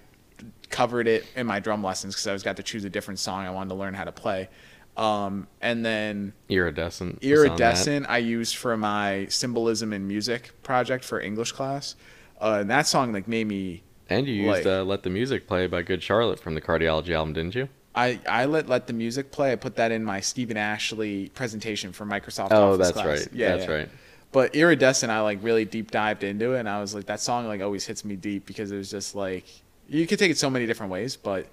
covered 0.71 1.09
it 1.09 1.27
in 1.37 1.47
my 1.47 1.61
drum 1.61 1.83
lessons 1.83 2.15
because 2.15 2.27
I 2.27 2.33
was 2.33 2.43
got 2.43 2.57
to 2.57 2.63
choose 2.63 2.85
a 2.85 2.91
different 2.91 3.19
song 3.19 3.45
I 3.47 3.51
wanted 3.51 3.71
to 3.71 3.75
learn 3.77 3.95
how 3.95 4.05
to 4.05 4.13
play. 4.13 4.49
Um, 4.97 5.47
and 5.61 5.85
then 5.85 6.33
Iridescent. 6.49 7.21
was 7.23 7.29
on 7.29 7.29
that. 7.29 7.51
Iridescent 7.51 8.07
I 8.09 8.19
used 8.19 8.57
for 8.57 8.77
my 8.77 9.27
symbolism 9.29 9.93
in 9.93 10.07
music 10.07 10.53
project 10.63 11.05
for 11.05 11.21
English 11.21 11.53
class. 11.53 11.95
Uh, 12.41 12.59
and 12.61 12.71
that 12.71 12.87
song 12.87 13.13
like 13.13 13.27
made 13.29 13.47
me 13.47 13.83
And 14.09 14.27
you 14.27 14.35
used 14.35 14.65
Like- 14.65 14.67
uh, 14.67 14.83
"Let 14.83 15.03
the 15.03 15.11
Music 15.11 15.47
Play" 15.47 15.67
by 15.67 15.83
Good 15.83 16.03
Charlotte 16.03 16.39
from 16.41 16.55
the 16.55 16.61
Cardiology 16.61 17.11
album, 17.15 17.33
didn't 17.35 17.55
you? 17.55 17.69
I, 17.95 18.21
I 18.29 18.45
let 18.45 18.69
let 18.69 18.87
the 18.87 18.93
music 18.93 19.33
play. 19.33 19.51
I 19.53 19.57
put 19.57 19.75
that 19.77 19.91
in 19.91 20.05
my 20.05 20.21
Stephen 20.21 20.57
Ashley 20.57 21.29
presentation 21.35 21.93
for 21.93 22.05
Microsoft 22.07 22.49
Oh, 22.53 22.75
Office 22.75 22.79
that's 22.89 22.93
class. 22.93 23.07
right. 23.07 23.29
Yeah, 23.33 23.57
that's 23.57 23.69
yeah. 23.69 23.75
right. 23.77 23.89
But 24.33 24.55
Iridescent, 24.55 25.11
I 25.11 25.21
like 25.23 25.43
really 25.43 25.65
deep 25.65 25.91
dived 25.91 26.23
into 26.23 26.55
it, 26.55 26.61
and 26.61 26.69
I 26.69 26.81
was 26.81 26.95
like, 26.95 27.07
that 27.07 27.21
song 27.21 27.47
like 27.49 27.61
always 27.61 27.85
hits 27.87 28.05
me 28.05 28.15
deep 28.17 28.47
because 28.47 28.71
it 28.71 28.77
was 28.77 28.91
just 28.91 29.15
like 29.15 29.45
you 29.89 30.07
could 30.07 30.19
take 30.19 30.31
it 30.31 30.39
so 30.39 30.49
many 30.49 30.67
different 30.67 30.93
ways, 30.93 31.17
but 31.17 31.47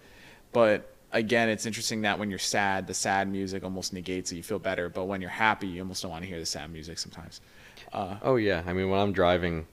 but 0.53 0.93
again, 1.11 1.49
it's 1.49 1.65
interesting 1.65 2.01
that 2.01 2.19
when 2.19 2.29
you're 2.29 2.37
sad, 2.39 2.85
the 2.85 2.93
sad 2.93 3.27
music 3.29 3.63
almost 3.63 3.93
negates 3.93 4.31
it. 4.31 4.35
You 4.35 4.43
feel 4.43 4.59
better, 4.59 4.89
but 4.89 5.05
when 5.05 5.21
you're 5.21 5.29
happy, 5.29 5.67
you 5.67 5.81
almost 5.81 6.01
don't 6.03 6.11
want 6.11 6.23
to 6.23 6.27
hear 6.29 6.39
the 6.39 6.45
sad 6.45 6.71
music 6.71 6.99
sometimes. 6.99 7.41
Uh, 7.93 8.17
Oh 8.21 8.35
yeah, 8.35 8.61
I 8.65 8.73
mean 8.73 8.89
when 8.89 8.99
I'm 8.99 9.11
driving, 9.13 9.65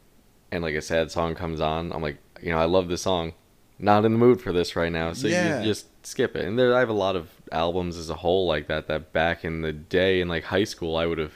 and 0.50 0.62
like 0.62 0.74
a 0.74 0.82
sad 0.82 1.10
song 1.10 1.34
comes 1.34 1.60
on, 1.60 1.92
I'm 1.92 2.00
like, 2.02 2.18
you 2.40 2.50
know, 2.50 2.58
I 2.58 2.64
love 2.64 2.88
this 2.88 3.02
song. 3.02 3.34
Not 3.78 4.04
in 4.04 4.12
the 4.12 4.18
mood 4.18 4.40
for 4.40 4.52
this 4.52 4.76
right 4.76 4.92
now, 4.92 5.12
so 5.12 5.26
Yeah. 5.26 5.58
you 5.58 5.64
just 5.64 5.86
skip 6.06 6.36
it. 6.36 6.44
And 6.46 6.56
there, 6.58 6.74
I 6.76 6.78
have 6.78 6.88
a 6.88 6.92
lot 6.94 7.16
of 7.16 7.28
albums 7.50 7.96
as 7.96 8.08
a 8.08 8.14
whole 8.14 8.46
like 8.46 8.68
that. 8.68 8.86
That 8.86 9.12
back 9.12 9.44
in 9.44 9.62
the 9.62 9.72
day 9.72 10.20
in 10.20 10.28
like 10.28 10.44
high 10.44 10.62
school, 10.64 10.96
I 10.96 11.06
would 11.06 11.18
have 11.18 11.34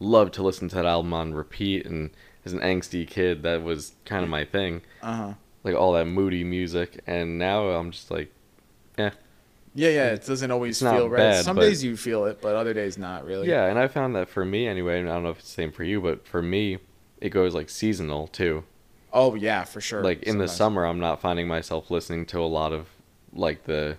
loved 0.00 0.34
to 0.34 0.42
listen 0.42 0.68
to 0.68 0.74
that 0.76 0.86
album 0.86 1.12
on 1.14 1.34
repeat. 1.34 1.86
And 1.86 2.10
as 2.44 2.52
an 2.52 2.60
angsty 2.60 3.06
kid, 3.06 3.42
that 3.42 3.62
was 3.62 3.92
kind 4.04 4.22
of 4.24 4.30
my 4.30 4.44
thing, 4.44 4.82
uh 5.02 5.16
huh. 5.16 5.32
like 5.64 5.74
all 5.74 5.92
that 5.92 6.06
moody 6.06 6.44
music. 6.44 7.00
And 7.06 7.38
now 7.38 7.66
I'm 7.68 7.90
just 7.90 8.10
like, 8.10 8.32
Yeah, 8.98 9.10
yeah. 9.74 9.88
Yeah. 9.88 10.06
It 10.12 10.24
doesn't 10.26 10.50
always 10.50 10.80
It's 10.82 10.90
feel 10.90 11.08
right. 11.10 11.18
bad, 11.18 11.44
Some 11.44 11.56
but- 11.56 11.62
days 11.62 11.82
you 11.84 11.96
feel 11.96 12.24
it, 12.26 12.40
but 12.40 12.54
other 12.56 12.72
days 12.74 12.96
not 12.98 13.24
really. 13.26 13.48
yeah. 13.48 13.66
And 13.66 13.78
I 13.78 13.88
found 13.88 14.14
that 14.16 14.28
for 14.28 14.44
me 14.44 14.66
anyway. 14.66 15.00
And 15.00 15.08
I 15.08 15.14
don't 15.14 15.22
know 15.24 15.30
if 15.30 15.38
it's 15.40 15.48
the 15.48 15.54
same 15.62 15.72
for 15.72 15.84
you, 15.84 16.00
but 16.00 16.26
for 16.26 16.40
me, 16.42 16.78
it 17.20 17.30
goes 17.30 17.54
like 17.54 17.68
seasonal 17.70 18.26
too. 18.28 18.64
Oh 19.12 19.34
yeah, 19.34 19.64
for 19.64 19.80
sure. 19.80 20.02
like 20.02 20.22
in 20.24 20.36
the 20.36 20.48
summer 20.48 20.84
i'm 20.84 20.98
not 21.00 21.22
finding 21.22 21.48
myself 21.48 21.90
listening 21.90 22.26
to 22.26 22.38
a 22.38 22.44
lot 22.44 22.72
of 22.74 22.88
like 23.32 23.64
the 23.64 23.96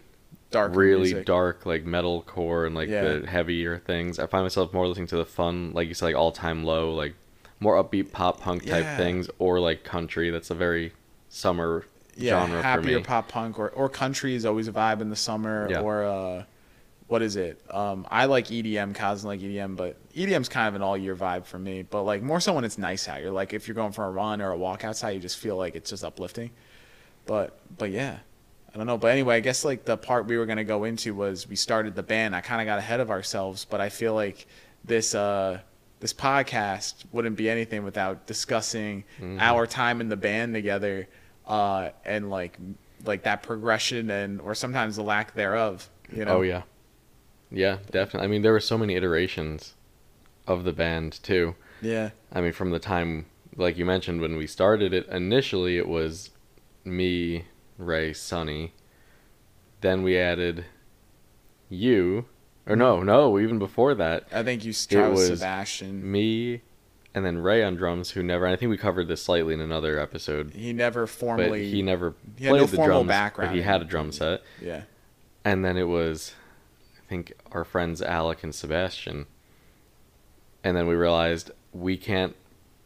dark 0.51 0.75
really 0.75 1.09
music. 1.09 1.25
dark 1.25 1.65
like 1.65 1.83
metal 1.85 2.21
core 2.21 2.65
and 2.65 2.73
like 2.75 2.87
Yeah. 2.89 3.03
the 3.19 3.27
heavier 3.27 3.79
things 3.79 4.17
i 4.19 4.25
find 4.27 4.43
myself 4.45 4.71
more 4.73 4.87
listening 4.87 5.07
to 5.07 5.17
the 5.17 5.25
fun 5.25 5.71
like 5.73 5.87
you 5.89 5.93
said 5.93 6.05
like 6.05 6.15
all 6.15 6.31
time 6.31 6.63
low 6.63 6.93
like 6.93 7.15
more 7.59 7.81
upbeat 7.83 8.11
pop 8.11 8.39
punk 8.39 8.63
type 8.65 8.83
Yeah. 8.83 8.97
things 8.97 9.29
or 9.39 9.59
like 9.59 9.83
country 9.83 10.29
that's 10.29 10.49
a 10.49 10.55
very 10.55 10.93
summer 11.29 11.85
yeah, 12.15 12.39
genre 12.41 12.57
for 12.57 12.63
happier 12.63 13.01
pop 13.01 13.27
punk 13.27 13.59
or, 13.59 13.69
or 13.69 13.89
country 13.89 14.35
is 14.35 14.45
always 14.45 14.67
a 14.67 14.71
vibe 14.71 15.01
in 15.01 15.09
the 15.09 15.15
summer 15.15 15.67
Yeah. 15.69 15.81
or 15.81 16.03
uh 16.05 16.43
what 17.07 17.21
is 17.21 17.37
it? 17.37 17.61
Um 17.73 18.05
I 18.11 18.25
like 18.25 18.47
EDM, 18.47 18.93
Kaz 18.93 19.23
like 19.23 19.39
EDM, 19.39 19.77
but 19.77 19.95
EDM's 20.13 20.49
kind 20.49 20.67
of 20.67 20.75
an 20.75 20.81
all 20.81 20.97
year 20.97 21.15
vibe 21.15 21.45
for 21.45 21.57
me. 21.57 21.81
But 21.83 22.03
like 22.03 22.21
more 22.21 22.41
so 22.41 22.51
when 22.53 22.65
it's 22.65 22.77
nice 22.77 23.07
out. 23.07 23.21
You're 23.21 23.31
like 23.31 23.53
if 23.53 23.65
you're 23.67 23.75
going 23.75 23.93
for 23.93 24.03
a 24.03 24.09
run 24.11 24.41
or 24.41 24.51
a 24.51 24.57
walk 24.57 24.83
outside, 24.83 25.11
you 25.11 25.19
just 25.21 25.37
feel 25.37 25.55
like 25.55 25.73
it's 25.75 25.89
just 25.89 26.03
uplifting. 26.03 26.51
But 27.25 27.57
but 27.77 27.91
yeah. 27.91 28.17
I 28.73 28.77
don't 28.77 28.85
know. 28.87 28.97
But 28.97 29.07
anyway, 29.11 29.37
I 29.37 29.39
guess 29.39 29.63
like 29.65 29.85
the 29.85 29.97
part 29.97 30.25
we 30.27 30.37
were 30.37 30.45
gonna 30.45 30.63
go 30.63 30.83
into 30.83 31.13
was 31.15 31.47
we 31.47 31.55
started 31.55 31.95
the 31.95 32.03
band. 32.03 32.35
I 32.35 32.41
kinda 32.41 32.65
got 32.65 32.79
ahead 32.79 32.99
of 32.99 33.09
ourselves, 33.09 33.65
but 33.65 33.81
I 33.81 33.89
feel 33.89 34.13
like 34.13 34.45
this 34.83 35.15
uh 35.15 35.59
this 35.99 36.13
podcast 36.13 37.05
wouldn't 37.11 37.35
be 37.37 37.49
anything 37.49 37.83
without 37.83 38.27
discussing 38.27 39.03
Mhm. 39.19 39.41
our 39.41 39.65
time 39.65 39.99
in 40.01 40.09
the 40.09 40.15
band 40.17 40.53
together 40.53 41.07
uh, 41.47 41.89
and 42.05 42.29
like 42.29 42.57
like 43.05 43.23
that 43.23 43.41
progression 43.41 44.09
and 44.11 44.39
or 44.41 44.53
sometimes 44.53 44.95
the 44.97 45.01
lack 45.03 45.33
thereof. 45.33 45.89
You 46.11 46.25
know. 46.25 46.37
oh 46.37 46.41
yeah 46.41 46.61
yeah 47.51 47.77
definitely 47.91 48.25
i 48.25 48.27
mean 48.29 48.41
there 48.43 48.51
were 48.53 48.59
so 48.59 48.77
many 48.77 48.95
iterations 48.95 49.73
of 50.45 50.63
the 50.65 50.71
band 50.73 51.19
too 51.23 51.55
Yeah. 51.81 52.09
I 52.31 52.41
mean, 52.41 52.53
from 52.53 52.71
the 52.71 52.79
time, 52.79 53.25
like 53.55 53.77
you 53.77 53.85
mentioned, 53.85 54.19
when 54.21 54.35
we 54.37 54.47
started 54.47 54.93
it, 54.93 55.07
initially 55.09 55.77
it 55.77 55.87
was 55.87 56.31
me, 56.85 57.45
Ray, 57.77 58.13
Sonny. 58.13 58.73
Then 59.81 60.03
we 60.03 60.17
added 60.17 60.65
you. 61.69 62.25
Or 62.65 62.75
no, 62.75 63.01
no, 63.01 63.39
even 63.39 63.59
before 63.59 63.95
that, 63.95 64.27
I 64.33 64.43
think 64.43 64.65
you 64.65 64.69
was 64.69 65.27
Sebastian. 65.27 66.11
me, 66.11 66.63
and 67.15 67.25
then 67.25 67.37
Ray 67.37 67.63
on 67.63 67.77
drums, 67.77 68.11
who 68.11 68.21
never, 68.21 68.45
I 68.45 68.57
think 68.57 68.69
we 68.69 68.77
covered 68.77 69.07
this 69.07 69.23
slightly 69.23 69.53
in 69.53 69.61
another 69.61 69.97
episode, 69.99 70.51
He 70.53 70.73
never 70.73 71.03
but 71.03 71.09
formally. 71.09 71.69
he 71.71 71.81
never 71.81 72.13
he 72.37 72.43
had 72.43 72.51
played 72.51 72.59
no 72.61 72.65
the 72.67 72.75
formal 72.75 72.95
drums, 73.03 73.07
background 73.07 73.55
he 73.55 73.61
had 73.61 73.81
a 73.81 73.85
drum 73.85 74.11
set. 74.11 74.41
Yeah. 74.61 74.81
And 75.45 75.63
then 75.63 75.77
it 75.77 75.87
was, 75.87 76.33
I 76.97 77.07
think, 77.07 77.31
our 77.53 77.63
friends 77.63 78.01
Alec 78.01 78.43
and 78.43 78.53
Sebastian. 78.53 79.27
And 80.61 80.75
then 80.75 80.87
we 80.87 80.95
realized 80.95 81.51
we 81.71 81.95
can't 81.95 82.35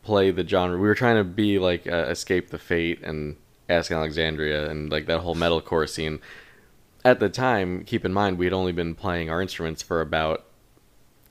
play 0.04 0.30
the 0.30 0.48
genre. 0.48 0.78
We 0.78 0.88
were 0.88 0.94
trying 0.94 1.16
to 1.18 1.24
be 1.24 1.58
like 1.58 1.88
uh, 1.88 2.06
Escape 2.10 2.50
the 2.52 2.60
Fate 2.60 3.02
and 3.02 3.36
Ask 3.72 3.92
Alexandria 3.92 4.70
and 4.70 4.92
like 4.92 5.06
that 5.06 5.20
whole 5.20 5.36
metalcore 5.36 5.88
scene. 5.88 6.20
At 7.04 7.20
the 7.20 7.30
time, 7.30 7.84
keep 7.84 8.06
in 8.06 8.14
mind, 8.14 8.38
we 8.38 8.46
had 8.46 8.54
only 8.54 8.72
been 8.74 8.94
playing 8.94 9.30
our 9.30 9.42
instruments 9.42 9.82
for 9.82 10.02
about 10.02 10.46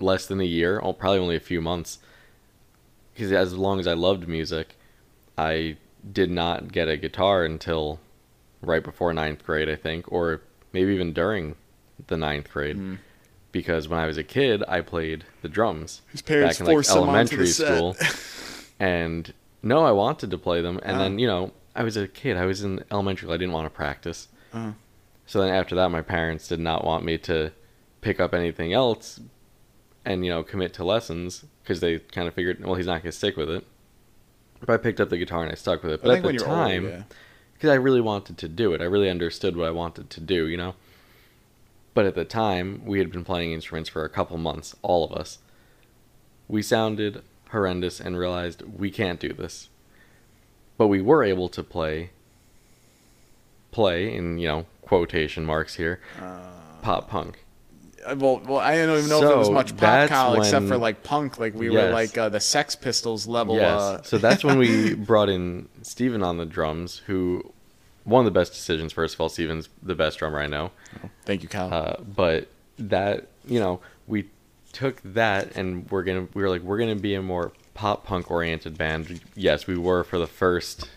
less 0.00 0.26
than 0.26 0.40
a 0.40 0.44
year, 0.44 0.80
oh, 0.82 0.92
probably 0.92 1.18
only 1.20 1.36
a 1.36 1.40
few 1.40 1.60
months. 1.60 1.98
Because 3.12 3.30
as 3.32 3.52
long 3.54 3.78
as 3.78 3.86
I 3.86 3.92
loved 3.92 4.26
music, 4.26 4.76
I 5.36 5.76
did 6.10 6.30
not 6.30 6.72
get 6.72 6.88
a 6.88 6.96
guitar 6.96 7.44
until 7.44 8.00
right 8.62 8.82
before 8.82 9.12
ninth 9.12 9.44
grade, 9.44 9.68
I 9.68 9.76
think, 9.76 10.10
or 10.10 10.40
maybe 10.72 10.94
even 10.94 11.12
during 11.12 11.54
the 12.06 12.16
ninth 12.16 12.50
grade. 12.50 12.76
Mhm. 12.76 12.98
Because 13.52 13.88
when 13.88 13.98
I 13.98 14.06
was 14.06 14.16
a 14.16 14.22
kid, 14.24 14.62
I 14.66 14.80
played 14.80 15.24
the 15.42 15.48
drums 15.48 16.02
His 16.12 16.22
parents 16.22 16.56
back 16.56 16.60
in 16.60 16.66
like 16.66 16.74
forced 16.74 16.90
elementary 16.90 17.46
school. 17.48 17.96
and 18.80 19.32
no, 19.62 19.84
I 19.84 19.90
wanted 19.92 20.30
to 20.30 20.38
play 20.38 20.62
them. 20.62 20.80
And 20.82 20.98
then, 21.00 21.18
you 21.18 21.26
know, 21.26 21.52
I 21.74 21.82
was 21.84 21.96
a 21.96 22.08
kid. 22.08 22.36
I 22.36 22.46
was 22.46 22.62
in 22.62 22.84
elementary 22.90 23.26
school. 23.26 23.34
I 23.34 23.36
didn't 23.36 23.52
want 23.52 23.66
to 23.66 23.70
practice. 23.70 24.28
Uh-huh. 24.52 24.72
So 25.26 25.40
then 25.40 25.54
after 25.54 25.74
that, 25.76 25.90
my 25.90 26.02
parents 26.02 26.48
did 26.48 26.60
not 26.60 26.84
want 26.84 27.04
me 27.04 27.16
to 27.18 27.52
pick 28.00 28.18
up 28.18 28.34
anything 28.34 28.72
else 28.72 29.20
and, 30.04 30.24
you 30.24 30.30
know, 30.30 30.42
commit 30.42 30.74
to 30.74 30.84
lessons 30.84 31.44
because 31.62 31.80
they 31.80 31.98
kind 31.98 32.26
of 32.26 32.34
figured, 32.34 32.64
well, 32.64 32.74
he's 32.74 32.86
not 32.86 33.02
going 33.02 33.12
to 33.12 33.16
stick 33.16 33.36
with 33.36 33.50
it. 33.50 33.64
But 34.60 34.70
I 34.70 34.76
picked 34.76 35.00
up 35.00 35.08
the 35.08 35.18
guitar 35.18 35.42
and 35.42 35.52
I 35.52 35.54
stuck 35.54 35.82
with 35.82 35.92
it. 35.92 36.02
But 36.02 36.16
at 36.16 36.22
the 36.22 36.32
time, 36.32 36.84
older, 36.84 36.96
yeah. 36.96 37.02
because 37.54 37.70
I 37.70 37.74
really 37.74 38.00
wanted 38.00 38.38
to 38.38 38.48
do 38.48 38.74
it. 38.74 38.80
I 38.80 38.84
really 38.84 39.08
understood 39.08 39.56
what 39.56 39.68
I 39.68 39.70
wanted 39.70 40.10
to 40.10 40.20
do, 40.20 40.46
you 40.46 40.56
know? 40.56 40.74
But 41.94 42.06
at 42.06 42.14
the 42.14 42.24
time, 42.24 42.82
we 42.84 42.98
had 42.98 43.10
been 43.10 43.24
playing 43.24 43.52
instruments 43.52 43.88
for 43.88 44.04
a 44.04 44.08
couple 44.08 44.36
months, 44.38 44.74
all 44.82 45.04
of 45.04 45.12
us. 45.12 45.38
We 46.48 46.62
sounded 46.62 47.22
horrendous 47.50 48.00
and 48.00 48.18
realized 48.18 48.62
we 48.62 48.90
can't 48.90 49.20
do 49.20 49.32
this. 49.32 49.68
But 50.80 50.86
we 50.86 51.02
were 51.02 51.22
able 51.22 51.50
to 51.50 51.62
play, 51.62 52.08
play, 53.70 54.14
in, 54.14 54.38
you 54.38 54.48
know, 54.48 54.66
quotation 54.80 55.44
marks 55.44 55.74
here, 55.74 56.00
pop 56.80 57.10
punk. 57.10 57.44
Uh, 58.02 58.16
Well, 58.16 58.40
well, 58.46 58.60
I 58.60 58.76
don't 58.76 58.96
even 58.96 59.10
know 59.10 59.22
if 59.22 59.30
it 59.30 59.36
was 59.36 59.50
much 59.50 59.76
pop 59.76 60.08
Kyle 60.08 60.40
except 60.40 60.68
for 60.68 60.78
like 60.78 61.02
punk. 61.02 61.38
Like 61.38 61.54
we 61.54 61.68
were 61.68 61.90
like 61.90 62.16
uh, 62.16 62.30
the 62.30 62.40
Sex 62.40 62.76
Pistols 62.76 63.26
level. 63.26 63.56
yes. 63.56 63.78
Uh, 63.78 64.02
so 64.04 64.16
that's 64.16 64.42
when 64.42 64.56
we 64.56 64.94
brought 65.10 65.28
in 65.28 65.68
Steven 65.82 66.22
on 66.22 66.38
the 66.38 66.46
drums, 66.46 67.02
who, 67.04 67.52
one 68.04 68.24
of 68.26 68.32
the 68.32 68.40
best 68.40 68.54
decisions, 68.54 68.90
first 68.90 69.16
of 69.16 69.20
all, 69.20 69.28
Steven's 69.28 69.68
the 69.82 69.94
best 69.94 70.18
drummer 70.18 70.40
I 70.40 70.46
know. 70.46 70.70
Thank 71.26 71.42
you, 71.42 71.50
Kyle. 71.50 71.74
Uh, 71.74 71.96
but 72.00 72.48
that 72.78 73.26
you 73.44 73.60
know 73.60 73.80
we 74.06 74.30
took 74.72 75.02
that 75.02 75.54
and 75.56 75.90
we're 75.90 76.04
gonna 76.04 76.26
we 76.32 76.40
were 76.40 76.48
like 76.48 76.62
we're 76.62 76.78
gonna 76.78 76.96
be 76.96 77.16
a 77.16 77.20
more 77.20 77.52
pop 77.74 78.04
punk 78.04 78.30
oriented 78.30 78.76
band. 78.78 79.20
Yes, 79.34 79.66
we 79.66 79.76
were 79.76 80.04
for 80.04 80.18
the 80.18 80.26
first 80.26 80.88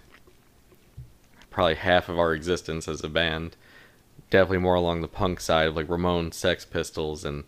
probably 1.50 1.76
half 1.76 2.10
of 2.10 2.18
our 2.18 2.34
existence 2.34 2.88
as 2.88 3.04
a 3.04 3.10
band. 3.10 3.56
Definitely 4.30 4.60
more 4.60 4.76
along 4.76 5.02
the 5.02 5.08
punk 5.08 5.40
side 5.40 5.68
of 5.68 5.76
like 5.76 5.88
Ramones, 5.88 6.34
Sex 6.34 6.66
Pistols, 6.66 7.24
and 7.24 7.44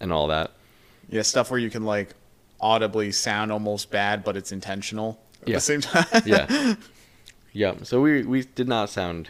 and 0.00 0.12
all 0.12 0.26
that. 0.28 0.50
yeah, 1.08 1.22
stuff 1.22 1.50
where 1.50 1.60
you 1.60 1.70
can 1.70 1.84
like 1.84 2.10
audibly 2.60 3.10
sound 3.12 3.50
almost 3.52 3.90
bad, 3.90 4.22
but 4.24 4.36
it's 4.36 4.52
intentional 4.52 5.18
at 5.42 5.48
Yeah. 5.48 5.54
the 5.56 5.60
same 5.60 5.80
time. 5.80 6.06
Yeah. 6.26 6.74
Yeah. 7.54 7.74
So 7.82 8.00
we 8.00 8.22
we 8.22 8.44
did 8.44 8.66
not 8.66 8.88
sound 8.88 9.28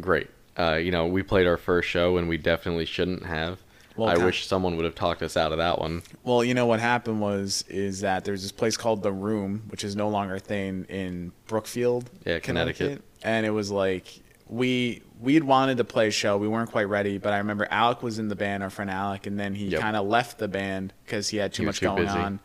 great. 0.00 0.28
Uh, 0.58 0.74
you 0.74 0.90
know, 0.90 1.06
we 1.06 1.22
played 1.22 1.46
our 1.46 1.56
first 1.56 1.88
show 1.88 2.16
and 2.16 2.28
we 2.28 2.36
definitely 2.36 2.84
shouldn't 2.86 3.24
have. 3.24 3.60
Well, 3.96 4.08
I 4.08 4.16
wish 4.24 4.46
someone 4.46 4.76
would 4.76 4.84
have 4.84 4.94
talked 4.94 5.22
us 5.22 5.36
out 5.36 5.52
of 5.52 5.58
that 5.58 5.78
one. 5.78 6.02
Well, 6.24 6.42
you 6.44 6.54
know 6.54 6.66
what 6.66 6.80
happened 6.80 7.20
was 7.20 7.64
is 7.68 8.00
that 8.00 8.24
there's 8.24 8.42
this 8.42 8.52
place 8.52 8.76
called 8.76 9.02
the 9.02 9.12
Room, 9.12 9.64
which 9.68 9.84
is 9.84 9.94
no 9.96 10.08
longer 10.08 10.36
a 10.36 10.40
thing 10.40 10.86
in 10.88 11.32
Brookfield, 11.46 12.08
Yeah, 12.24 12.38
Connecticut. 12.38 13.02
and 13.22 13.44
it 13.46 13.50
was 13.50 13.70
like 13.70 14.06
we 14.48 15.02
we 15.20 15.34
had 15.34 15.44
wanted 15.44 15.76
to 15.78 15.84
play 15.84 16.08
a 16.08 16.10
show, 16.10 16.36
we 16.36 16.48
weren't 16.48 16.70
quite 16.70 16.88
ready, 16.88 17.16
but 17.18 17.32
I 17.32 17.38
remember 17.38 17.66
Alec 17.70 18.02
was 18.02 18.18
in 18.18 18.28
the 18.28 18.34
band, 18.34 18.62
our 18.62 18.70
friend 18.70 18.90
Alec, 18.90 19.26
and 19.26 19.38
then 19.38 19.54
he 19.54 19.66
Yep. 19.66 19.80
kind 19.80 19.96
of 19.96 20.06
left 20.06 20.38
the 20.38 20.48
band 20.48 20.92
because 21.04 21.28
he 21.28 21.36
had 21.36 21.52
too 21.52 21.62
He 21.62 21.66
much 21.66 21.78
too 21.78 21.86
going 21.86 22.04
busy. 22.06 22.18
on, 22.18 22.40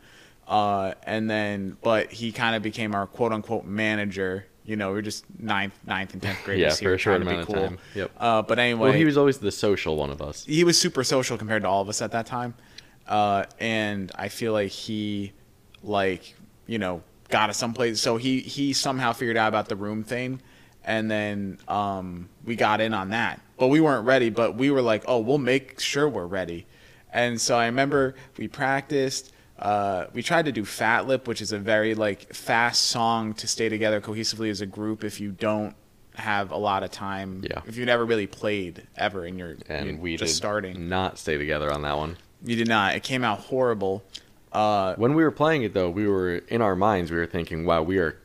uh, 0.46 0.94
and 1.02 1.28
then 1.28 1.76
but 1.82 2.12
he 2.12 2.30
kind 2.30 2.54
of 2.56 2.62
became 2.62 2.94
our 2.94 3.06
quote 3.06 3.32
unquote 3.32 3.64
manager. 3.64 4.46
You 4.68 4.76
know, 4.76 4.92
we 4.92 4.98
are 4.98 5.02
just 5.02 5.24
ninth, 5.40 5.72
ninth 5.86 6.12
and 6.12 6.20
tenth 6.20 6.44
graders 6.44 6.78
Yeah, 6.82 6.88
for 6.88 6.92
a 6.92 6.98
short 6.98 7.22
amount 7.22 7.38
be 7.38 7.40
of 7.40 7.46
cool. 7.46 7.54
time. 7.56 7.78
Yep. 7.94 8.10
Uh, 8.18 8.42
but 8.42 8.58
anyway, 8.58 8.90
Well, 8.90 8.92
he 8.92 9.06
was 9.06 9.16
always 9.16 9.38
the 9.38 9.50
social 9.50 9.96
one 9.96 10.10
of 10.10 10.20
us. 10.20 10.44
he 10.44 10.62
was 10.62 10.78
super 10.78 11.02
social 11.02 11.38
compared 11.38 11.62
to 11.62 11.68
all 11.68 11.80
of 11.80 11.88
us 11.88 12.02
at 12.02 12.12
that 12.12 12.26
time 12.26 12.52
uh, 13.06 13.44
and 13.58 14.12
i 14.16 14.28
feel 14.28 14.52
like 14.52 14.70
he 14.70 15.32
like 15.82 16.34
you 16.66 16.78
know 16.78 17.02
got 17.30 17.48
us 17.48 17.56
someplace 17.56 17.98
so 17.98 18.18
he 18.18 18.40
he 18.40 18.74
somehow 18.74 19.14
figured 19.14 19.38
out 19.38 19.48
about 19.48 19.68
the 19.70 19.76
room 19.76 20.04
thing 20.04 20.38
and 20.84 21.10
then 21.10 21.58
um, 21.68 22.28
we 22.44 22.56
got 22.56 22.80
in 22.80 22.94
on 22.94 23.10
that. 23.10 23.42
But 23.58 23.68
we 23.68 23.78
weren't 23.78 24.06
ready. 24.06 24.30
But 24.30 24.54
we 24.54 24.70
were 24.70 24.80
like, 24.80 25.04
oh, 25.06 25.18
we'll 25.18 25.36
make 25.36 25.80
sure 25.80 26.08
we're 26.08 26.24
ready. 26.24 26.66
And 27.12 27.38
so 27.38 27.58
I 27.58 27.66
remember 27.66 28.14
we 28.38 28.48
practiced. 28.48 29.34
Uh, 29.58 30.06
we 30.12 30.22
tried 30.22 30.44
to 30.44 30.52
do 30.52 30.64
Fat 30.64 31.06
Lip, 31.08 31.26
which 31.26 31.40
is 31.40 31.52
a 31.52 31.58
very 31.58 31.94
like 31.94 32.32
fast 32.34 32.84
song 32.84 33.34
to 33.34 33.46
stay 33.48 33.68
together 33.68 34.00
cohesively 34.00 34.50
as 34.50 34.60
a 34.60 34.66
group. 34.66 35.02
If 35.04 35.20
you 35.20 35.32
don't 35.32 35.74
have 36.14 36.50
a 36.50 36.56
lot 36.56 36.82
of 36.82 36.90
time, 36.90 37.42
Yeah. 37.48 37.60
if 37.66 37.76
you 37.76 37.84
never 37.86 38.04
really 38.04 38.26
played 38.26 38.86
ever, 38.96 39.24
and 39.24 39.38
you're, 39.38 39.56
and 39.68 39.86
you're 39.86 39.96
we 39.96 40.16
just 40.16 40.32
did 40.32 40.36
starting, 40.36 40.88
not 40.88 41.18
stay 41.18 41.36
together 41.38 41.72
on 41.72 41.82
that 41.82 41.96
one. 41.96 42.16
you 42.44 42.54
did 42.56 42.68
not. 42.68 42.94
It 42.94 43.02
came 43.02 43.24
out 43.24 43.38
horrible. 43.40 44.04
Uh, 44.52 44.94
When 44.94 45.14
we 45.14 45.22
were 45.24 45.30
playing 45.32 45.62
it 45.64 45.74
though, 45.74 45.90
we 45.90 46.06
were 46.08 46.36
in 46.48 46.62
our 46.62 46.74
minds 46.76 47.10
we 47.10 47.16
were 47.18 47.26
thinking, 47.26 47.64
"Wow, 47.66 47.82
we 47.82 47.98
are 47.98 48.16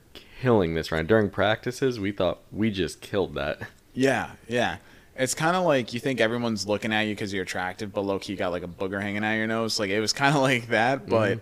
killing 0.42 0.74
this 0.75 0.92
round." 0.92 1.08
During 1.08 1.30
practices, 1.30 2.00
we 2.00 2.12
thought 2.12 2.40
we 2.52 2.70
just 2.72 3.02
killed 3.02 3.34
that. 3.36 3.60
Yeah, 3.94 4.32
yeah. 4.48 4.78
It's 5.15 5.34
kind 5.36 5.55
of 5.55 5.63
like 5.63 5.93
you 5.93 6.00
think 6.00 6.20
everyone's 6.20 6.67
looking 6.67 6.91
at 6.91 7.01
you 7.01 7.13
because 7.13 7.32
you're 7.34 7.43
attractive, 7.43 7.93
but 7.93 8.01
low 8.01 8.17
key 8.20 8.36
got 8.36 8.51
like 8.51 8.63
a 8.63 8.67
booger 8.67 9.01
hanging 9.01 9.24
out 9.24 9.34
your 9.34 9.48
nose. 9.48 9.79
Like 9.79 9.89
it 9.89 10.00
was 10.00 10.13
kind 10.13 10.36
of 10.36 10.41
like 10.51 10.67
that, 10.70 11.01
mm-hmm. 11.05 11.10
but 11.10 11.39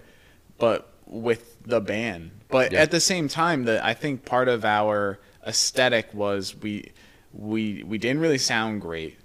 but 0.58 0.92
with 1.06 1.58
the 1.63 1.82
band. 1.82 2.32
But 2.50 2.74
Yeah. 2.74 2.82
at 2.82 2.92
the 2.92 3.00
same 3.00 3.28
time, 3.28 3.63
that 3.66 3.84
I 3.84 3.94
think 3.94 4.25
part 4.25 4.48
of 4.48 4.66
our 4.66 5.20
aesthetic 5.46 6.13
was 6.13 6.56
we 6.56 6.92
we 7.34 7.84
we 7.84 7.98
didn't 7.98 8.20
really 8.22 8.38
sound 8.38 8.82
great 8.82 9.18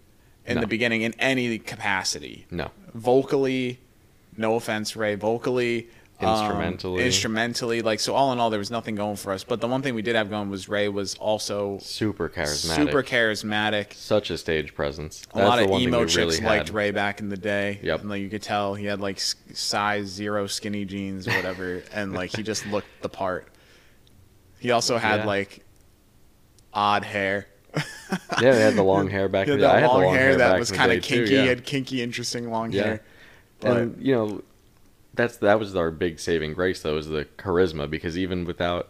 in 0.47 0.55
No. 0.57 0.61
the 0.61 0.67
beginning 0.69 1.03
in 1.03 1.13
any 1.19 1.59
capacity. 1.59 2.47
No. 2.51 2.71
Vocally, 2.95 3.81
no 4.37 4.55
offense, 4.55 4.95
Ray. 4.95 5.17
Vocally, 5.17 5.89
um, 6.19 6.29
Instrumentally. 6.31 7.05
instrumentally, 7.05 7.83
like 7.83 8.01
so. 8.01 8.15
All 8.15 8.33
in 8.33 8.39
all, 8.39 8.49
there 8.49 8.59
was 8.59 8.71
nothing 8.71 8.95
going 8.95 9.17
for 9.17 9.33
us. 9.33 9.45
But 9.45 9.61
the 9.61 9.69
one 9.69 9.83
thing 9.83 9.95
we 9.95 10.01
did 10.01 10.17
have 10.17 10.31
going 10.31 10.49
was 10.49 10.67
Ray 10.69 10.89
was 10.89 11.15
also 11.17 11.77
Super 11.83 12.29
charismatic. 12.31 12.75
super 12.77 13.03
charismatic. 13.03 13.93
Such 13.93 14.31
a 14.31 14.39
stage 14.39 14.75
presence. 14.75 15.27
A 15.35 15.45
lot 15.45 15.59
of 15.63 15.71
emo 15.71 16.05
chicks 16.07 16.17
really 16.17 16.41
liked. 16.41 16.71
Ray 16.71 16.91
back 16.91 17.21
in 17.21 17.29
the 17.29 17.37
day. 17.37 17.81
Yep. 17.83 18.01
And 18.01 18.09
like 18.09 18.23
you 18.23 18.31
could 18.31 18.43
tell 18.43 18.75
he 18.75 18.87
had 18.87 18.99
like 19.01 19.21
size 19.21 20.07
zero 20.07 20.47
skinny 20.47 20.85
jeans 20.87 21.29
or 21.29 21.33
whatever, 21.33 21.83
and 21.93 22.15
like 22.15 22.35
he 22.35 22.43
just 22.43 22.67
looked 22.67 22.89
the 23.03 23.09
part. 23.11 23.49
He 24.59 24.71
also 24.71 24.97
had 24.97 25.21
Yeah. 25.21 25.27
like 25.27 25.65
odd 26.73 27.05
hair. 27.05 27.47
Yeah, 28.41 28.53
they 28.53 28.61
had 28.61 28.75
the 28.77 28.83
long 28.85 29.11
hair 29.11 29.29
back 29.29 29.47
He 29.49 29.53
in 29.53 29.59
the 29.59 29.67
day. 29.67 29.69
that 29.73 29.77
I 29.77 29.81
had 29.81 29.87
long, 29.89 30.01
the 30.01 30.07
long 30.07 30.15
hair, 30.15 30.29
hair 30.29 30.37
that 30.39 30.59
was 30.61 30.71
kind 30.71 30.93
of 30.93 31.03
too, 31.03 31.17
kinky. 31.25 31.35
yeah. 31.35 31.43
He 31.43 31.49
had 31.49 31.65
kinky, 31.65 32.03
interesting 32.03 32.51
long 32.51 32.71
Yeah. 32.71 32.83
hair. 32.85 33.03
But 33.61 33.77
and 33.79 34.01
you 34.07 34.15
know, 34.15 34.43
that's 35.17 35.37
that 35.39 35.59
was 35.59 35.75
our 35.75 35.91
big 35.91 36.19
saving 36.21 36.53
grace 36.55 36.83
though, 36.83 36.95
was 36.95 37.09
the 37.09 37.27
charisma 37.39 37.89
because 37.91 38.17
even 38.17 38.45
without 38.45 38.89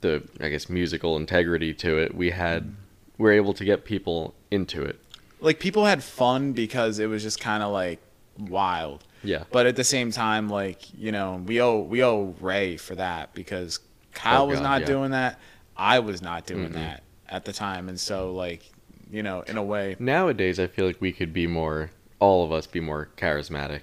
the 0.00 0.22
I 0.40 0.48
guess 0.48 0.68
musical 0.68 1.16
integrity 1.16 1.74
to 1.74 1.98
it, 1.98 2.14
we 2.14 2.30
had 2.30 2.74
we 3.18 3.24
were 3.24 3.32
able 3.32 3.54
to 3.54 3.64
get 3.64 3.84
people 3.84 4.34
into 4.50 4.82
it. 4.82 4.98
like 5.40 5.58
people 5.60 5.84
had 5.86 6.02
fun 6.02 6.52
because 6.52 6.98
it 6.98 7.06
was 7.06 7.22
just 7.22 7.40
kind 7.40 7.62
of 7.62 7.72
like 7.72 8.00
wild. 8.38 9.04
Yeah. 9.24 9.44
But 9.52 9.66
at 9.66 9.76
the 9.76 9.84
same 9.84 10.10
time, 10.10 10.48
like 10.48 10.80
you 10.98 11.12
know, 11.12 11.42
we 11.46 11.60
owe 11.60 11.78
we 11.80 12.02
owe 12.02 12.34
Ray 12.40 12.76
for 12.76 12.94
that 12.96 13.34
because 13.34 13.78
Kyle 14.12 14.42
Oh, 14.44 14.46
was 14.46 14.58
God, 14.58 14.64
not 14.64 14.80
yeah. 14.82 14.86
doing 14.86 15.10
that. 15.12 15.38
I 15.76 15.98
was 16.00 16.20
not 16.22 16.46
doing 16.46 16.70
Mm-mm. 16.70 16.74
that 16.74 17.02
at 17.28 17.44
the 17.44 17.52
time, 17.52 17.88
and 17.88 17.98
so 17.98 18.32
like 18.32 18.62
you 19.10 19.22
know, 19.22 19.42
in 19.42 19.56
a 19.58 19.62
way, 19.62 19.94
Nowadays, 19.98 20.58
I 20.58 20.66
feel 20.66 20.86
like 20.86 21.00
we 21.00 21.12
could 21.12 21.32
be 21.34 21.46
more, 21.46 21.90
all 22.18 22.44
of 22.44 22.50
us 22.52 22.66
be 22.66 22.80
more 22.80 23.10
charismatic. 23.16 23.82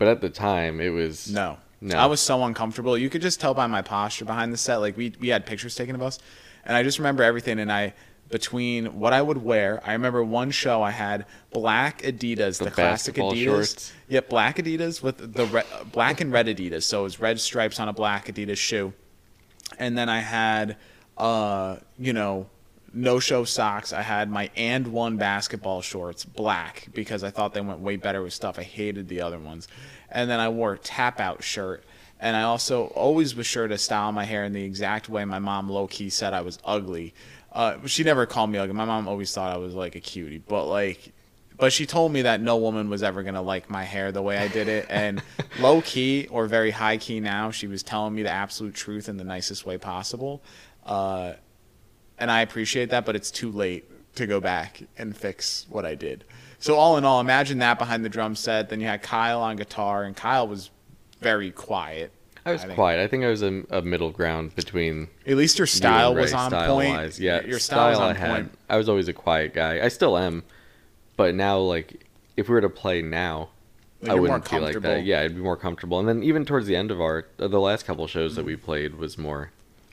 But 0.00 0.08
at 0.08 0.22
the 0.22 0.30
time, 0.30 0.80
it 0.80 0.88
was 0.88 1.30
no. 1.30 1.58
No. 1.82 1.98
I 1.98 2.06
was 2.06 2.20
so 2.20 2.42
uncomfortable. 2.44 2.96
You 2.96 3.10
could 3.10 3.20
just 3.20 3.38
tell 3.38 3.52
by 3.52 3.66
my 3.66 3.82
posture 3.82 4.24
behind 4.24 4.50
the 4.50 4.56
set. 4.56 4.76
Like 4.78 4.96
we 4.96 5.12
we 5.20 5.28
had 5.28 5.44
pictures 5.44 5.74
taken 5.74 5.94
of 5.94 6.00
us, 6.00 6.18
and 6.64 6.74
I 6.74 6.82
just 6.82 6.98
remember 6.98 7.22
everything. 7.22 7.58
And 7.58 7.70
I 7.70 7.92
between 8.30 8.98
what 8.98 9.12
I 9.12 9.20
would 9.20 9.36
wear, 9.44 9.78
I 9.84 9.92
remember 9.92 10.24
one 10.24 10.52
show 10.52 10.82
I 10.82 10.90
had 10.90 11.26
black 11.52 12.00
Adidas, 12.00 12.56
the, 12.58 12.64
The 12.64 12.70
classic 12.70 13.16
Adidas. 13.16 13.44
shorts. 13.44 13.92
Yep, 14.08 14.30
black 14.30 14.56
Adidas 14.56 15.02
with 15.02 15.34
the 15.34 15.44
re- 15.44 15.62
black 15.92 16.22
and 16.22 16.32
red 16.32 16.46
Adidas. 16.46 16.84
So 16.84 17.00
it 17.00 17.02
was 17.02 17.20
red 17.20 17.38
stripes 17.38 17.78
on 17.78 17.88
a 17.90 17.92
black 17.92 18.26
Adidas 18.28 18.56
shoe, 18.56 18.94
and 19.78 19.98
then 19.98 20.08
I 20.08 20.20
had, 20.20 20.78
uh, 21.18 21.76
you 21.98 22.14
know. 22.14 22.48
No 22.92 23.20
show 23.20 23.44
socks. 23.44 23.92
I 23.92 24.02
had 24.02 24.28
my 24.28 24.50
AND1 24.56 25.16
basketball 25.16 25.80
shorts, 25.80 26.24
black, 26.24 26.88
because 26.92 27.22
I 27.22 27.30
thought 27.30 27.54
they 27.54 27.60
went 27.60 27.80
way 27.80 27.96
better 27.96 28.22
with 28.22 28.32
stuff. 28.32 28.58
I 28.58 28.64
hated 28.64 29.08
the 29.08 29.20
other 29.20 29.38
ones. 29.38 29.68
And 30.10 30.28
then 30.28 30.40
I 30.40 30.48
wore 30.48 30.72
a 30.72 30.78
Tapout 30.78 31.42
shirt. 31.42 31.84
And 32.18 32.36
I 32.36 32.42
also 32.42 32.86
always 32.88 33.34
was 33.34 33.46
sure 33.46 33.68
to 33.68 33.78
style 33.78 34.12
my 34.12 34.24
hair 34.24 34.44
in 34.44 34.52
the 34.52 34.62
exact 34.62 35.08
way 35.08 35.24
my 35.24 35.38
mom 35.38 35.70
low 35.70 35.86
key 35.86 36.10
said 36.10 36.34
I 36.34 36.42
was 36.42 36.58
ugly. 36.64 37.14
Uh, 37.52 37.78
she 37.86 38.04
never 38.04 38.26
called 38.26 38.50
me 38.50 38.58
ugly. 38.58 38.74
My 38.74 38.84
mom 38.84 39.08
always 39.08 39.32
thought 39.32 39.52
I 39.52 39.56
was 39.56 39.74
like 39.74 39.94
a 39.94 40.00
cutie, 40.00 40.38
but 40.38 40.66
like, 40.66 41.12
but 41.56 41.72
she 41.72 41.86
told 41.86 42.12
me 42.12 42.22
that 42.22 42.40
no 42.40 42.56
woman 42.56 42.90
was 42.90 43.02
ever 43.02 43.22
gonna 43.22 43.42
like 43.42 43.70
my 43.70 43.84
hair 43.84 44.12
the 44.12 44.22
way 44.22 44.36
I 44.36 44.48
did 44.48 44.68
it. 44.68 44.86
And 44.90 45.22
low 45.60 45.80
key 45.80 46.28
or 46.30 46.46
very 46.46 46.70
high 46.70 46.98
key 46.98 47.20
now, 47.20 47.50
she 47.50 47.66
was 47.66 47.82
telling 47.82 48.14
me 48.14 48.22
the 48.22 48.30
absolute 48.30 48.74
truth 48.74 49.08
in 49.08 49.16
the 49.16 49.24
nicest 49.24 49.64
way 49.64 49.78
possible. 49.78 50.42
Uh, 50.84 51.34
and 52.20 52.30
I 52.30 52.42
appreciate 52.42 52.90
that, 52.90 53.04
but 53.04 53.16
it's 53.16 53.30
too 53.30 53.50
late 53.50 53.84
to 54.16 54.26
go 54.26 54.40
back 54.40 54.82
and 54.98 55.16
fix 55.16 55.66
what 55.68 55.84
I 55.84 55.94
did. 55.94 56.24
So 56.58 56.76
all 56.76 56.98
in 56.98 57.04
all, 57.04 57.20
imagine 57.20 57.58
that 57.60 57.78
behind 57.78 58.04
the 58.04 58.08
drum 58.08 58.36
set. 58.36 58.68
Then 58.68 58.80
you 58.80 58.86
had 58.86 59.02
Kyle 59.02 59.40
on 59.40 59.56
guitar, 59.56 60.04
and 60.04 60.14
Kyle 60.14 60.46
was 60.46 60.70
very 61.20 61.50
quiet. 61.50 62.12
I 62.44 62.52
was 62.52 62.64
I 62.64 62.74
quiet. 62.74 63.00
I 63.02 63.06
think 63.06 63.24
I 63.24 63.28
was 63.28 63.42
a, 63.42 63.62
a 63.70 63.82
middle 63.82 64.10
ground 64.10 64.54
between 64.54 65.08
At 65.26 65.36
least 65.36 65.58
your 65.58 65.66
style 65.66 66.14
was 66.14 66.32
on 66.32 66.50
point. 66.50 67.18
Yeah, 67.18 67.42
your 67.42 67.58
style, 67.58 67.90
was 67.90 67.98
on 67.98 68.16
I 68.16 68.18
had. 68.18 68.30
point. 68.30 68.58
I 68.68 68.76
was 68.76 68.88
always 68.88 69.08
a 69.08 69.12
quiet 69.12 69.54
guy. 69.54 69.84
I 69.84 69.88
still 69.88 70.16
am, 70.16 70.42
but 71.16 71.34
now 71.34 71.58
like 71.58 72.06
if 72.36 72.48
we 72.48 72.54
were 72.54 72.60
to 72.62 72.70
play 72.70 73.02
now, 73.02 73.50
Like, 74.02 74.12
I 74.12 74.14
wouldn't 74.14 74.48
feel 74.48 74.62
like 74.62 74.80
that. 74.80 75.04
Yeah, 75.04 75.20
I'd 75.20 75.34
be 75.34 75.42
more 75.42 75.56
comfortable. 75.56 75.98
And 75.98 76.08
then 76.08 76.22
even 76.22 76.44
towards 76.46 76.66
the 76.66 76.76
end 76.76 76.90
of 76.90 77.00
our 77.00 77.26
uh, 77.38 77.48
the 77.48 77.60
last 77.60 77.84
couple 77.84 78.06
shows 78.06 78.36
that 78.36 78.44
we 78.44 78.56
played 78.56 78.94
was 78.94 79.18
more, 79.18 79.50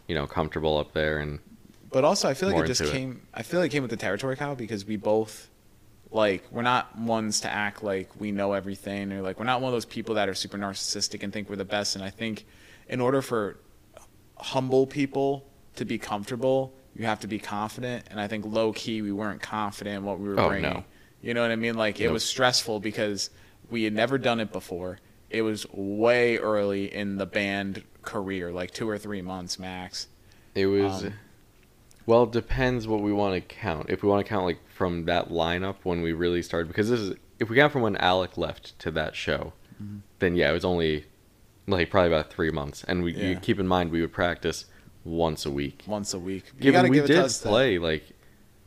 you 0.08 0.16
know, 0.16 0.26
comfortable 0.28 0.78
up 0.78 0.94
there 0.94 1.20
and 1.20 1.40
But 1.90 2.04
also, 2.04 2.28
I 2.28 2.34
feel 2.34 2.50
like 2.50 2.64
it 2.64 2.68
just 2.68 2.82
into 2.82 2.94
it. 2.94 2.98
came. 2.98 3.22
I 3.34 3.44
feel 3.44 3.60
like 3.60 3.72
it 3.72 3.74
came 3.74 3.82
with 3.84 3.92
the 3.92 3.98
territory, 3.98 4.36
Kyle, 4.36 4.56
because 4.56 4.86
we 4.86 4.98
both, 4.98 5.50
like, 6.12 6.44
we're 6.52 6.62
not 6.62 6.98
ones 6.98 7.42
to 7.42 7.50
act 7.52 7.82
like 7.84 8.10
we 8.20 8.32
know 8.32 8.54
everything, 8.54 9.12
or 9.14 9.22
like 9.22 9.40
we're 9.40 9.46
not 9.46 9.62
one 9.62 9.70
of 9.70 9.74
those 9.74 9.86
people 9.86 10.16
that 10.16 10.28
are 10.28 10.34
super 10.34 10.58
narcissistic 10.58 11.24
and 11.24 11.32
think 11.32 11.50
we're 11.50 11.56
the 11.56 11.64
best. 11.66 11.96
And 11.96 12.04
I 12.04 12.10
think, 12.10 12.46
in 12.90 13.00
order 13.00 13.22
for 13.22 13.58
humble 14.38 14.86
people 14.86 15.46
to 15.76 15.86
be 15.86 15.98
comfortable, 15.98 16.74
you 16.96 17.06
have 17.06 17.20
to 17.22 17.28
be 17.28 17.40
confident. 17.40 18.06
And 18.10 18.20
I 18.20 18.28
think 18.28 18.46
low 18.46 18.74
key, 18.74 19.02
we 19.02 19.12
weren't 19.12 19.42
confident 19.42 19.98
in 19.98 20.04
what 20.04 20.20
we 20.20 20.28
were 20.30 20.40
Oh, 20.40 20.48
bringing. 20.50 20.74
no. 20.74 20.84
You 21.22 21.34
know 21.34 21.42
what 21.42 21.52
I 21.52 21.56
mean? 21.56 21.76
Like 21.76 22.00
it 22.00 22.06
Nope. 22.06 22.14
was 22.14 22.26
stressful 22.26 22.80
because 22.80 23.30
we 23.70 23.84
had 23.84 23.94
never 23.94 24.18
done 24.18 24.40
it 24.40 24.52
before. 24.52 25.00
It 25.30 25.42
was 25.42 25.66
way 25.72 26.38
early 26.38 26.94
in 26.94 27.18
the 27.18 27.26
band 27.26 27.84
career, 28.02 28.52
like 28.52 28.72
two 28.72 28.90
or 28.90 28.98
three 28.98 29.22
months 29.22 29.58
max. 29.60 30.08
it 30.56 30.66
was. 30.68 31.06
Um, 31.06 31.14
well, 32.08 32.24
it 32.24 32.32
depends 32.32 32.88
what 32.88 33.02
we 33.02 33.14
want 33.14 33.36
to 33.36 33.42
count. 33.42 33.90
If 33.90 34.02
we 34.02 34.10
want 34.10 34.26
to 34.26 34.30
count 34.30 34.46
like 34.46 34.58
from 34.70 35.06
that 35.06 35.30
lineup 35.30 35.76
when 35.84 36.02
we 36.02 36.14
really 36.14 36.42
started, 36.42 36.68
because 36.70 36.90
this 36.90 37.00
is 37.00 37.16
if 37.40 37.50
we 37.52 37.58
count 37.58 37.72
from 37.72 37.84
when 37.84 37.96
Alec 37.98 38.36
left 38.38 38.78
to 38.80 38.90
that 38.92 39.16
show, 39.16 39.54
Mm-hmm. 39.84 39.98
then 40.18 40.36
yeah, 40.36 40.50
it 40.50 40.54
was 40.54 40.66
only 40.66 41.06
like 41.68 41.92
probably 41.92 42.08
about 42.12 42.32
three 42.32 42.50
months. 42.50 42.84
And 42.88 43.04
we 43.04 43.14
you 43.14 43.30
Yeah. 43.34 43.40
keep 43.40 43.60
in 43.60 43.68
mind 43.68 43.92
we 43.92 44.02
would 44.02 44.12
practice 44.12 44.66
once 45.04 45.46
a 45.46 45.52
week. 45.52 45.84
once 45.86 46.16
a 46.16 46.20
week. 46.20 46.46
Given 46.60 46.90
we 46.90 46.96
give 46.96 47.06
it 47.06 47.08
to 47.10 47.22
did 47.28 47.32
play 47.44 47.78
like 47.78 48.04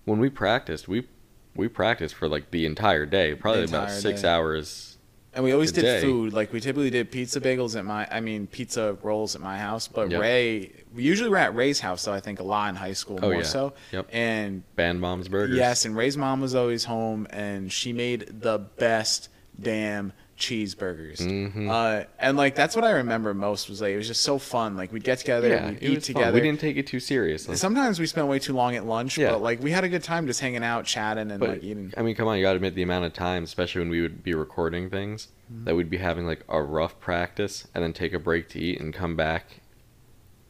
when 0.04 0.20
we 0.20 0.30
practiced, 0.30 0.86
we 0.86 1.08
we 1.56 1.66
practiced 1.66 2.14
for 2.14 2.28
like 2.28 2.52
the 2.52 2.64
entire 2.64 3.06
day, 3.06 3.34
probably 3.34 3.64
about 3.64 3.84
entire 3.88 4.00
six 4.00 4.22
day. 4.22 4.28
hours. 4.28 4.89
And 5.32 5.44
we 5.44 5.52
always 5.52 5.70
did 5.70 6.02
food. 6.02 6.32
Like 6.32 6.52
we 6.52 6.60
typically 6.60 6.90
did 6.90 7.10
pizza 7.12 7.40
bagels 7.40 7.76
at 7.78 7.84
my, 7.84 8.06
I 8.10 8.20
mean 8.20 8.46
pizza 8.48 8.96
rolls 9.02 9.34
at 9.36 9.40
my 9.40 9.58
house. 9.58 9.86
But 9.86 10.10
Yep. 10.10 10.20
Ray, 10.20 10.72
we 10.94 11.04
usually 11.04 11.30
were 11.30 11.36
at 11.36 11.54
Ray's 11.54 11.78
house 11.78 12.04
though. 12.04 12.12
I 12.12 12.18
think 12.20 12.40
a 12.40 12.42
lot 12.42 12.68
in 12.70 12.74
high 12.74 12.94
school 12.94 13.18
Oh, 13.22 13.26
more 13.30 13.34
yeah. 13.36 13.42
so. 13.44 13.72
Yep. 13.92 14.08
And 14.12 14.62
Band 14.74 15.00
Mom's 15.00 15.28
Burgers. 15.28 15.56
yes, 15.56 15.84
and 15.84 15.96
Ray's 15.96 16.16
mom 16.16 16.40
was 16.40 16.54
always 16.56 16.84
home, 16.84 17.28
and 17.30 17.70
she 17.70 17.92
made 17.92 18.40
the 18.40 18.58
best 18.58 19.28
damn 19.60 20.12
cheeseburgers. 20.40 21.18
Mhm. 21.20 21.70
Uh, 21.70 22.06
and 22.18 22.36
like 22.36 22.54
that's 22.56 22.74
what 22.74 22.84
I 22.84 22.90
remember 22.92 23.32
most 23.34 23.68
was 23.68 23.80
like 23.80 23.92
it 23.92 23.96
was 23.96 24.08
just 24.08 24.22
so 24.22 24.38
fun. 24.38 24.76
Like 24.76 24.92
we'd 24.92 25.04
get 25.04 25.18
together, 25.18 25.48
yeah, 25.48 25.68
we'd 25.70 25.82
eat 25.82 25.94
was 25.96 26.06
fun. 26.08 26.14
together. 26.16 26.32
We 26.34 26.40
didn't 26.40 26.58
take 26.60 26.76
it 26.76 26.86
too 26.86 26.98
seriously. 26.98 27.54
Sometimes 27.56 28.00
we 28.00 28.06
spent 28.06 28.26
way 28.26 28.38
too 28.40 28.54
long 28.54 28.74
at 28.74 28.84
lunch, 28.86 29.16
Yeah. 29.18 29.30
but 29.32 29.42
like 29.42 29.62
we 29.62 29.70
had 29.70 29.84
a 29.84 29.88
good 29.88 30.02
time 30.02 30.26
just 30.26 30.40
hanging 30.40 30.64
out, 30.64 30.86
chatting, 30.86 31.30
and 31.30 31.38
But 31.38 31.48
like 31.50 31.62
eating. 31.64 31.92
I 31.96 32.02
mean, 32.02 32.16
come 32.16 32.26
on, 32.26 32.36
you 32.38 32.42
got 32.42 32.52
to 32.52 32.56
admit 32.56 32.74
the 32.74 32.82
amount 32.82 33.04
of 33.04 33.12
time, 33.12 33.44
especially 33.44 33.82
when 33.82 33.90
we 33.90 34.00
would 34.00 34.24
be 34.24 34.34
recording 34.34 34.90
things, 34.90 35.28
Mm-hmm. 35.52 35.64
that 35.64 35.74
we'd 35.76 35.90
be 35.90 35.96
having 35.98 36.26
like 36.26 36.44
a 36.48 36.62
rough 36.62 36.98
practice 37.00 37.66
and 37.74 37.82
then 37.84 37.92
take 37.92 38.12
a 38.12 38.18
break 38.20 38.48
to 38.50 38.58
eat 38.60 38.80
and 38.80 38.94
come 38.94 39.16
back, 39.16 39.60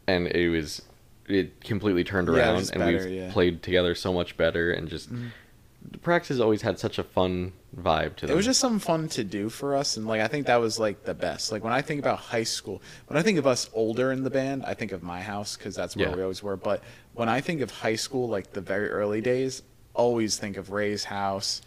and 0.06 0.26
it 0.28 0.48
was 0.50 0.82
it 1.26 1.62
completely 1.64 2.04
turned 2.04 2.28
around 2.28 2.56
and 2.72 2.80
better, 2.80 3.08
we 3.08 3.16
yeah. 3.18 3.30
played 3.32 3.62
together 3.62 3.94
so 3.94 4.12
much 4.12 4.36
better 4.36 4.70
and 4.72 4.88
just 4.88 5.10
Mhm. 5.14 5.28
practices 6.02 6.40
always 6.40 6.62
had 6.62 6.78
such 6.78 6.98
a 6.98 7.02
fun 7.04 7.52
vibe 7.76 8.16
to 8.16 8.26
them. 8.26 8.32
It 8.32 8.36
was 8.36 8.46
just 8.46 8.60
something 8.60 8.80
fun 8.80 9.08
to 9.10 9.24
do 9.24 9.48
for 9.48 9.76
us, 9.76 9.96
and 9.96 10.06
like 10.06 10.20
I 10.20 10.28
think 10.28 10.46
that 10.46 10.56
was 10.60 10.78
like 10.78 11.04
the 11.04 11.14
best. 11.14 11.52
Like 11.52 11.62
when 11.62 11.72
I 11.72 11.82
think 11.82 12.00
about 12.00 12.18
high 12.18 12.42
school, 12.44 12.82
when 13.06 13.18
I 13.18 13.22
think 13.22 13.38
of 13.38 13.46
us 13.46 13.70
older 13.72 14.12
in 14.12 14.24
the 14.24 14.30
band, 14.30 14.64
I 14.66 14.74
think 14.74 14.92
of 14.92 15.02
my 15.02 15.20
house 15.20 15.56
because 15.56 15.74
that's 15.74 15.96
where 15.96 16.08
Yeah. 16.08 16.16
we 16.16 16.22
always 16.22 16.42
were. 16.42 16.56
But 16.56 16.82
when 17.14 17.28
I 17.28 17.40
think 17.40 17.60
of 17.60 17.70
high 17.70 17.96
school, 17.96 18.28
like 18.28 18.52
the 18.52 18.60
very 18.60 18.88
early 18.90 19.20
days, 19.20 19.62
always 19.94 20.36
think 20.38 20.56
of 20.56 20.70
Ray's 20.70 21.04
house. 21.04 21.62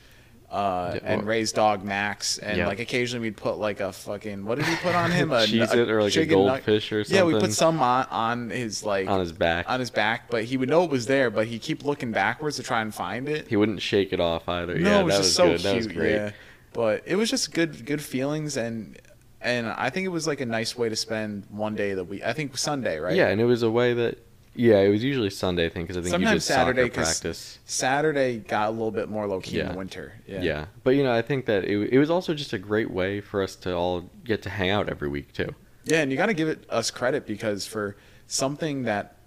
Uh, 0.54 0.92
Yeah, 1.02 1.14
and 1.14 1.26
Ray's 1.28 1.52
dog 1.52 1.84
Max, 1.84 2.38
and 2.38 2.58
Yeah. 2.60 2.68
like 2.68 2.80
occasionally 2.80 3.28
we'd 3.28 3.38
put 3.38 3.58
like 3.58 3.80
a 3.80 3.92
fucking 3.92 4.46
what 4.46 4.60
did 4.60 4.68
we 4.68 4.76
put 4.76 4.94
on 4.94 5.10
him? 5.12 5.32
A, 5.34 5.38
Cheez-It 5.46 5.90
or, 5.90 6.04
like, 6.04 6.16
a 6.16 6.20
nug- 6.20 6.30
goldfish 6.30 6.92
or 6.92 7.04
something? 7.04 7.18
Yeah, 7.18 7.24
we 7.34 7.40
put 7.40 7.52
some 7.54 7.82
on 7.82 8.06
on 8.12 8.50
his 8.52 8.84
like 8.84 9.08
on 9.08 9.20
his 9.20 9.32
back. 9.32 9.66
on 9.68 9.80
his 9.80 9.90
back, 9.90 10.30
but 10.30 10.44
he 10.44 10.56
would 10.58 10.70
know 10.70 10.84
it 10.84 10.92
was 10.92 11.08
there, 11.08 11.32
but 11.32 11.48
he'd 11.48 11.62
keep 11.64 11.84
looking 11.84 12.12
backwards 12.12 12.58
to 12.58 12.64
try 12.64 12.82
and 12.82 12.94
find 12.94 13.28
it. 13.28 13.48
he 13.48 13.56
wouldn't 13.56 13.82
shake 13.82 14.14
it 14.14 14.20
off 14.20 14.48
either. 14.48 14.78
No, 14.78 14.90
yeah, 14.92 15.00
it 15.00 15.04
was 15.06 15.16
that 15.16 15.22
just 15.24 15.28
was 15.28 15.34
so 15.36 15.44
good. 15.46 15.52
cute. 15.52 15.64
That 15.64 15.76
was 15.76 15.88
great. 15.88 16.12
Yeah, 16.14 16.32
but 16.74 17.02
it 17.06 17.16
was 17.16 17.30
just 17.32 17.52
good, 17.54 17.86
good 17.86 18.02
feelings, 18.02 18.56
and 18.56 18.98
and 19.42 19.68
I 19.68 19.90
think 19.90 20.06
it 20.06 20.10
was 20.10 20.28
like 20.28 20.40
a 20.40 20.46
nice 20.46 20.78
way 20.78 20.88
to 20.88 20.96
spend 20.96 21.46
one 21.50 21.76
day 21.76 21.96
that 21.96 22.04
we. 22.04 22.24
I 22.24 22.34
think 22.34 22.56
Sunday, 22.58 23.00
right? 23.00 23.16
Yeah, 23.16 23.30
and 23.30 23.42
it 23.42 23.46
was 23.46 23.64
a 23.64 23.72
way 23.72 23.94
that 23.96 24.20
yeah, 24.56 24.80
it 24.80 24.90
was 24.90 25.04
usually 25.04 25.30
Sunday 25.30 25.70
thing 25.70 25.84
because 25.84 25.98
I 25.98 26.02
think 26.02 26.12
Sometimes 26.12 26.46
Saturday, 26.46 26.90
practice. 26.90 27.60
Saturday 27.66 28.38
got 28.38 28.70
a 28.70 28.72
little 28.72 28.92
bit 28.92 29.10
more 29.10 29.28
low 29.28 29.40
key 29.40 29.60
in 29.60 29.68
the 29.72 29.78
winter. 29.78 30.14
Yeah. 30.28 30.42
Yeah. 30.42 30.66
but 30.84 30.92
you 30.92 31.04
know, 31.04 31.14
I 31.14 31.22
think 31.22 31.46
that 31.46 31.64
it, 31.66 31.94
it 31.94 31.98
was 32.00 32.10
also 32.10 32.34
just 32.34 32.54
a 32.54 32.58
great 32.60 32.92
way 32.92 33.20
for 33.22 33.42
us 33.42 33.56
to 33.58 33.74
all 33.74 34.10
get 34.24 34.42
to 34.44 34.50
hang 34.50 34.70
out 34.70 34.90
every 34.90 35.08
week 35.10 35.34
too. 35.34 35.54
Yeah, 35.86 36.02
and 36.02 36.12
you 36.12 36.18
got 36.18 36.28
to 36.28 36.34
give 36.34 36.48
it 36.48 36.66
us 36.70 36.92
credit 36.92 37.26
because 37.26 37.66
for 37.68 37.96
something 38.28 38.84
that 38.84 39.18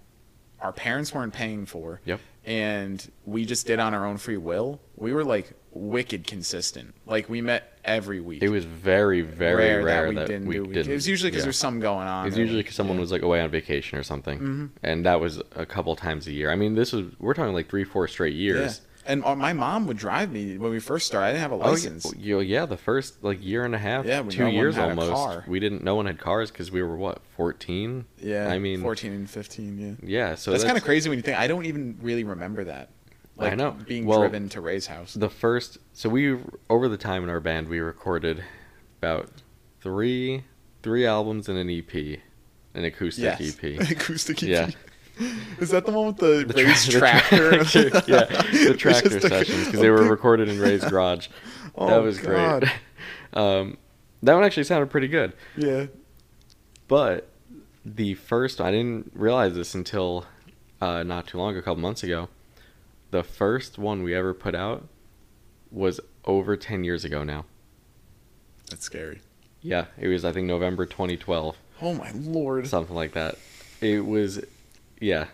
our 0.59 0.71
parents 0.73 1.13
weren't 1.13 1.33
paying 1.33 1.65
for, 1.67 2.01
Yep. 2.05 2.19
and 2.45 3.11
we 3.25 3.45
just 3.45 3.67
did 3.67 3.79
on 3.79 3.93
our 3.93 4.05
own 4.05 4.17
free 4.17 4.37
will, 4.37 4.79
we 4.95 5.13
were 5.13 5.23
like 5.23 5.51
wicked 5.77 6.27
consistent. 6.27 6.93
Like 7.05 7.29
we 7.29 7.41
met 7.41 7.79
every 7.85 8.19
week. 8.19 8.43
It 8.43 8.49
was 8.49 8.65
very 8.65 9.21
very 9.21 9.55
rare, 9.83 10.11
that, 10.13 10.41
we, 10.41 10.55
do. 10.55 10.65
didn't. 10.65 10.91
It 10.91 10.93
was 10.93 11.07
usually 11.07 11.29
because 11.31 11.41
yeah. 11.41 11.45
there's 11.45 11.57
something 11.57 11.79
going 11.79 12.07
on. 12.07 12.25
It 12.25 12.29
was 12.29 12.37
usually 12.37 12.61
because 12.61 12.75
someone 12.75 12.97
yeah. 12.97 13.01
was 13.01 13.11
like 13.11 13.21
away 13.21 13.41
on 13.41 13.49
vacation 13.49 13.97
or 13.97 14.03
something, 14.03 14.39
Mhm. 14.39 14.69
and 14.83 15.05
that 15.05 15.19
was 15.19 15.41
a 15.55 15.65
couple 15.65 15.95
times 15.95 16.27
a 16.27 16.31
year. 16.31 16.51
I 16.51 16.55
mean, 16.55 16.75
this 16.75 16.91
was 16.91 17.05
we're 17.19 17.33
talking 17.33 17.53
like 17.53 17.69
three, 17.69 17.83
four 17.83 18.07
straight 18.07 18.35
years. 18.35 18.79
Yeah. 18.79 18.83
And 19.09 19.21
my 19.21 19.53
mom 19.53 19.87
would 19.87 19.95
drive 19.95 20.33
me 20.33 20.57
when 20.57 20.69
we 20.69 20.79
first 20.81 21.07
started. 21.07 21.27
I 21.27 21.31
didn't 21.31 21.41
have 21.43 21.51
a 21.53 21.55
Oh, 21.55 21.71
license. 21.71 22.13
yeah, 22.17 22.35
well, 22.35 22.43
yeah, 22.43 22.65
the 22.65 22.75
first 22.75 23.23
like 23.23 23.41
year 23.41 23.63
and 23.63 23.73
a 23.73 23.77
half, 23.77 24.05
Yeah, 24.05 24.21
two 24.23 24.39
no 24.43 24.47
years 24.49 24.77
almost. 24.77 25.47
We 25.47 25.61
didn't. 25.61 25.81
No 25.81 25.95
one 25.95 26.07
had 26.07 26.19
cars 26.19 26.51
because 26.51 26.71
we 26.71 26.83
were 26.83 26.97
what 26.97 27.21
fourteen. 27.37 28.03
Yeah, 28.21 28.49
I 28.49 28.59
mean, 28.59 28.81
14 28.81 29.13
and 29.13 29.29
15. 29.29 29.79
Yeah, 30.03 30.29
Yeah, 30.29 30.35
so 30.35 30.51
that's, 30.51 30.65
kind 30.65 30.77
of 30.77 30.83
crazy 30.83 31.07
when 31.07 31.17
you 31.17 31.23
think. 31.23 31.39
I 31.39 31.47
don't 31.47 31.65
even 31.65 31.97
really 32.01 32.25
remember 32.25 32.65
that. 32.65 32.89
I 33.39 33.55
know. 33.55 33.71
being 33.87 34.05
Well, 34.05 34.19
driven 34.19 34.49
to 34.49 34.61
Ray's 34.61 34.87
house. 34.87 35.13
The 35.13 35.29
first, 35.29 35.77
so 35.93 36.09
we 36.09 36.37
over 36.69 36.87
the 36.87 36.97
time 36.97 37.23
in 37.23 37.29
our 37.29 37.39
band, 37.39 37.67
we 37.67 37.79
recorded 37.79 38.43
about 39.01 39.29
three 39.81 40.43
three 40.83 41.05
albums 41.05 41.49
and 41.49 41.57
an 41.57 41.69
EP, 41.69 42.19
an 42.73 42.85
acoustic 42.85 43.39
yes, 43.39 43.57
EP. 43.63 43.79
acoustic 43.91 44.41
EP. 44.43 44.49
Yeah. 44.49 44.69
Is 45.59 45.71
that 45.71 45.85
the 45.85 45.91
one 45.91 46.07
with 46.07 46.17
the, 46.17 46.45
The 46.45 46.53
tra- 46.53 46.63
Ray's 46.63 46.85
the 46.91 46.91
tractor? 46.99 47.49
tractor, 47.65 48.11
yeah, 48.11 48.25
the 48.67 48.75
tractor 48.77 49.19
sessions 49.19 49.65
because 49.65 49.79
they 49.81 49.89
were 49.89 50.03
recorded 50.07 50.47
in 50.47 50.59
Ray's 50.59 50.83
garage. 50.85 51.27
Oh, 51.75 51.87
that 51.87 51.97
was 52.03 52.19
God. 52.19 52.61
great. 52.61 52.71
Um, 53.33 53.77
that 54.23 54.33
one 54.35 54.43
actually 54.43 54.63
sounded 54.63 54.89
pretty 54.89 55.07
good, 55.07 55.33
Yeah. 55.55 55.87
but 56.87 57.29
the 57.85 58.13
first, 58.15 58.59
I 58.61 58.71
didn't 58.71 59.11
realize 59.15 59.53
this 59.55 59.73
until 59.75 60.25
uh, 60.81 61.03
not 61.03 61.27
too 61.27 61.37
long, 61.37 61.51
ago, 61.51 61.59
a 61.59 61.61
couple 61.63 61.81
months 61.81 62.03
ago. 62.03 62.29
The 63.11 63.23
first 63.23 63.77
one 63.77 64.03
we 64.03 64.13
ever 64.13 64.33
put 64.33 64.55
out 64.55 64.87
was 65.71 65.99
over 66.25 66.57
ten 66.57 66.83
years 66.83 67.05
ago 67.05 67.23
now. 67.23 67.45
That's 68.69 68.83
scary. 68.83 69.21
Yeah, 69.61 69.85
it 69.97 70.07
was 70.07 70.23
I 70.25 70.31
think 70.31 70.47
November 70.47 70.85
2012, 70.85 71.55
Oh 71.81 71.93
my 71.93 72.11
lord. 72.11 72.67
something 72.67 72.95
like 72.95 73.13
that. 73.13 73.37
It 73.81 74.05
was, 74.05 74.41
yeah, 74.99 75.27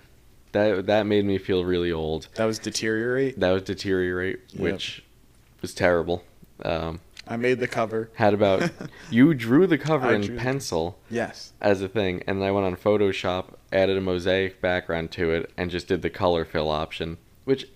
that 0.53 0.85
that 0.87 1.05
made 1.05 1.25
me 1.25 1.37
feel 1.37 1.65
really 1.65 1.91
old. 1.91 2.27
That 2.35 2.45
was 2.45 2.59
deteriorate. 2.59 3.39
That 3.39 3.51
was 3.51 3.63
deteriorate, 3.63 4.39
Yep. 4.51 4.61
which 4.61 5.03
was 5.61 5.73
terrible. 5.73 6.23
Um, 6.63 6.99
I 7.27 7.37
made 7.37 7.59
the 7.59 7.67
cover. 7.67 8.09
had 8.15 8.33
about 8.33 8.69
you 9.09 9.33
drew 9.33 9.65
the 9.67 9.77
cover 9.77 10.07
I 10.07 10.15
in 10.15 10.21
the- 10.21 10.35
pencil 10.37 10.99
Yes. 11.09 11.53
as 11.61 11.81
a 11.81 11.87
thing, 11.87 12.21
and 12.27 12.41
then 12.41 12.47
I 12.47 12.51
went 12.51 12.65
on 12.65 12.75
Photoshop, 12.75 13.53
added 13.71 13.97
a 13.97 14.01
mosaic 14.01 14.61
background 14.61 15.11
to 15.11 15.31
it, 15.31 15.51
and 15.57 15.71
just 15.71 15.87
did 15.87 16.01
the 16.01 16.09
color 16.09 16.43
fill 16.45 16.69
option, 16.69 17.17
which 17.45 17.67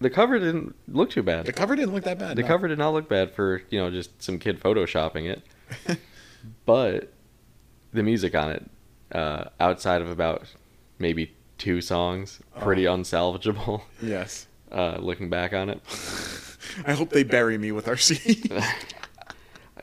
the 0.00 0.10
cover 0.10 0.38
didn't 0.38 0.74
look 0.88 1.10
too 1.10 1.22
bad. 1.22 1.46
The 1.46 1.52
cover 1.52 1.74
didn't 1.76 1.92
look 1.94 2.04
that 2.04 2.18
bad. 2.18 2.36
The 2.36 2.42
no. 2.42 2.48
cover 2.48 2.68
did 2.68 2.78
not 2.78 2.90
look 2.94 3.08
bad 3.08 3.32
for 3.32 3.62
you 3.70 3.78
know 3.80 3.90
just 3.90 4.22
some 4.22 4.38
kid 4.38 4.60
photoshopping 4.60 5.28
it, 5.30 5.98
but 6.66 7.12
the 7.92 8.02
music 8.02 8.34
on 8.34 8.50
it, 8.52 8.70
uh, 9.12 9.44
outside 9.58 10.02
of 10.02 10.10
about 10.10 10.44
maybe 10.98 11.34
two 11.56 11.80
songs, 11.80 12.40
pretty 12.60 12.86
Oh. 12.86 12.96
unsalvageable. 12.96 13.82
Yes. 14.02 14.46
Uh, 14.70 14.96
looking 15.00 15.30
back 15.30 15.52
on 15.54 15.70
it, 15.70 15.80
I 16.86 16.92
hope 16.92 17.10
they 17.10 17.22
bury 17.24 17.56
me 17.58 17.72
with 17.72 17.88
our 17.88 17.94
CDs. 17.96 18.62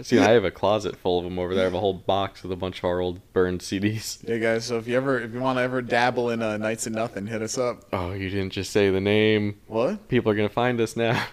see, 0.01 0.19
I 0.19 0.31
have 0.31 0.43
a 0.43 0.51
closet 0.51 0.95
full 0.97 1.19
of 1.19 1.23
them 1.25 1.37
over 1.39 1.53
there. 1.53 1.63
I 1.63 1.65
have 1.65 1.73
a 1.73 1.79
whole 1.79 1.93
box 1.93 2.43
with 2.43 2.51
a 2.51 2.55
bunch 2.55 2.79
of 2.79 2.85
our 2.85 2.99
old 2.99 3.19
burned 3.33 3.61
CDs. 3.61 4.27
yeah, 4.27 4.37
guys. 4.37 4.65
So 4.65 4.77
if 4.77 4.87
you 4.87 4.95
ever, 4.97 5.19
if 5.19 5.33
you 5.33 5.39
want 5.39 5.57
to 5.57 5.61
ever 5.63 5.81
dabble 5.81 6.29
in 6.31 6.41
uh, 6.41 6.57
Nights 6.57 6.87
of 6.87 6.93
Nothing, 6.93 7.27
hit 7.27 7.41
us 7.41 7.57
up. 7.57 7.83
Oh, 7.93 8.11
you 8.11 8.29
didn't 8.29 8.51
just 8.53 8.71
say 8.71 8.89
the 8.89 9.01
name. 9.01 9.59
What? 9.67 10.07
People 10.07 10.31
are 10.31 10.35
gonna 10.35 10.49
find 10.49 10.79
us 10.81 10.95
now. 10.95 11.25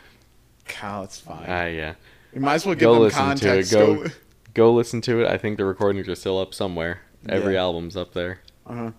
Kyle, 0.66 1.02
it's 1.04 1.18
fine. 1.20 1.44
Ah, 1.48 1.66
yeah. 1.66 1.94
You 2.32 2.40
might 2.40 2.54
as 2.54 2.66
well 2.66 2.74
give 2.74 2.82
Go 2.82 2.94
them 2.94 3.02
listen 3.02 3.18
to 3.36 3.58
it. 3.58 3.68
context. 3.68 3.72
Go- 3.72 4.06
Go 4.54 4.74
listen 4.74 5.00
to 5.02 5.22
it. 5.24 5.28
I 5.30 5.38
think 5.38 5.56
the 5.56 5.64
recordings 5.64 6.08
are 6.08 6.14
still 6.14 6.38
up 6.38 6.52
somewhere. 6.54 7.00
Every 7.28 7.54
Yeah. 7.54 7.62
album's 7.62 7.96
up 7.96 8.12
there. 8.12 8.40
Uh-huh. 8.66 8.90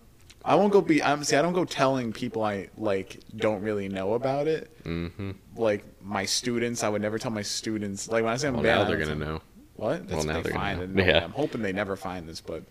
I 0.46 0.56
won't 0.56 0.74
go 0.74 0.82
be. 0.82 1.02
I'm 1.02 1.24
see. 1.24 1.36
I 1.38 1.42
don't 1.42 1.54
go 1.54 1.64
telling 1.64 2.12
people 2.12 2.44
I 2.44 2.70
like 2.78 3.20
don't 3.38 3.62
really 3.62 3.88
know 3.88 4.14
about 4.16 4.48
it. 4.48 4.70
Mm-hmm. 4.84 5.32
Like 5.56 5.86
my 6.02 6.26
students, 6.26 6.84
I 6.84 6.90
would 6.90 7.02
never 7.02 7.18
tell 7.18 7.32
my 7.32 7.44
students. 7.44 8.10
Like 8.10 8.24
when 8.26 8.34
I 8.34 8.38
say 8.38 8.48
I'm 8.50 8.56
Well, 8.56 8.64
bad, 8.64 8.80
now 8.80 8.84
they're 8.86 8.98
gonna 8.98 9.16
know. 9.16 9.42
What? 9.76 10.08
That's 10.08 10.24
now 10.26 10.34
they 10.36 10.42
they're 10.44 10.52
gonna 10.54 10.76
find 10.78 11.00
it. 11.00 11.06
Yeah. 11.08 11.24
I'm 11.24 11.32
hoping 11.32 11.62
they 11.62 11.74
never 11.74 11.96
find 11.96 12.28
this, 12.30 12.42
but 12.42 12.64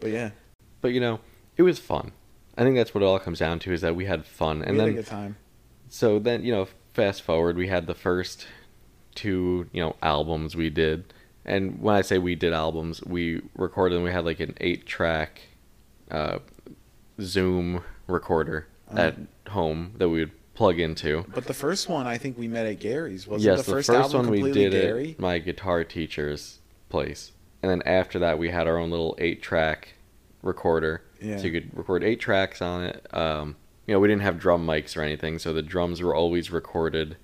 but 0.00 0.10
yeah, 0.10 0.30
But 0.80 0.88
you 0.92 1.00
know, 1.00 1.20
it 1.56 1.62
was 1.62 1.78
fun. 1.78 2.12
I 2.58 2.62
think 2.62 2.76
that's 2.76 2.94
what 2.94 3.02
it 3.02 3.06
all 3.06 3.18
comes 3.18 3.38
down 3.38 3.58
to 3.60 3.72
is 3.72 3.80
that 3.82 3.94
we 3.96 4.06
had 4.06 4.24
fun. 4.26 4.62
And 4.62 4.72
we 4.72 4.78
had 4.78 4.88
a 4.88 4.92
then 4.92 4.94
good 4.96 5.06
time. 5.06 5.36
so 5.88 6.18
then, 6.18 6.42
you 6.44 6.52
know, 6.52 6.68
fast 6.94 7.22
forward, 7.22 7.56
we 7.56 7.68
had 7.68 7.86
the 7.86 7.94
first 7.94 8.46
two, 9.14 9.68
you 9.72 9.82
know, 9.82 9.94
albums 10.02 10.56
we 10.56 10.70
did. 10.70 11.12
And 11.44 11.80
when 11.80 11.94
I 11.94 12.00
say 12.02 12.18
we 12.18 12.34
did 12.34 12.52
albums, 12.52 13.02
we 13.04 13.40
recorded 13.54 13.94
and 13.96 14.04
we 14.04 14.10
had 14.10 14.24
like 14.24 14.40
an 14.40 14.54
8-track 14.60 15.42
uh 16.10 16.38
Zoom 17.20 17.82
recorder 18.06 18.66
Uh-huh. 18.88 19.00
at 19.00 19.16
home 19.50 19.92
that 19.98 20.08
we 20.08 20.20
would 20.20 20.32
plug 20.56 20.80
into. 20.80 21.24
But 21.32 21.44
the 21.44 21.54
first 21.54 21.88
one, 21.88 22.06
I 22.06 22.18
think 22.18 22.36
we 22.36 22.48
met 22.48 22.66
at 22.66 22.80
Gary's. 22.80 23.26
Was 23.28 23.44
yes, 23.44 23.64
the 23.64 23.72
first, 23.72 23.90
album 23.90 24.22
one 24.22 24.30
we 24.30 24.38
completely 24.38 24.70
did 24.70 24.82
Gary? 24.82 25.10
at 25.12 25.20
my 25.20 25.38
guitar 25.38 25.84
teacher's 25.84 26.58
place. 26.88 27.32
And 27.62 27.70
then 27.70 27.82
after 27.86 28.18
that, 28.20 28.38
we 28.38 28.50
had 28.50 28.66
our 28.66 28.78
own 28.78 28.90
little 28.90 29.16
8-track 29.20 29.94
recorder 30.42 31.02
Yeah. 31.20 31.38
so 31.38 31.44
you 31.44 31.52
could 31.60 31.76
record 31.76 32.02
eight 32.04 32.20
tracks 32.20 32.60
on 32.62 32.84
it. 32.84 33.06
Um, 33.14 33.56
you 33.86 33.94
know, 33.94 34.00
we 34.00 34.08
didn't 34.08 34.22
have 34.22 34.38
drum 34.38 34.66
mics 34.66 34.96
or 34.96 35.02
anything, 35.02 35.38
so 35.38 35.52
the 35.52 35.62
drums 35.62 36.02
were 36.02 36.14
always 36.14 36.50
recorded 36.50 37.16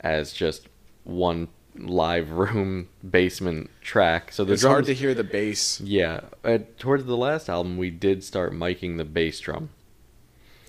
as 0.00 0.32
just 0.32 0.68
one 1.04 1.48
live 1.76 2.30
room 2.42 2.88
basement 3.08 3.70
track. 3.82 4.32
So 4.32 4.44
the 4.44 4.52
it's 4.54 4.62
drums, 4.62 4.72
hard 4.72 4.84
to 4.86 4.94
hear 4.94 5.14
the 5.14 5.24
bass. 5.24 5.80
yeah. 5.80 6.20
Uh, 6.44 6.58
towards 6.78 7.04
the 7.04 7.16
last 7.16 7.48
album, 7.48 7.76
we 7.76 7.90
did 7.90 8.22
start 8.24 8.52
miking 8.52 8.96
the 8.96 9.04
bass 9.04 9.40
drum. 9.40 9.70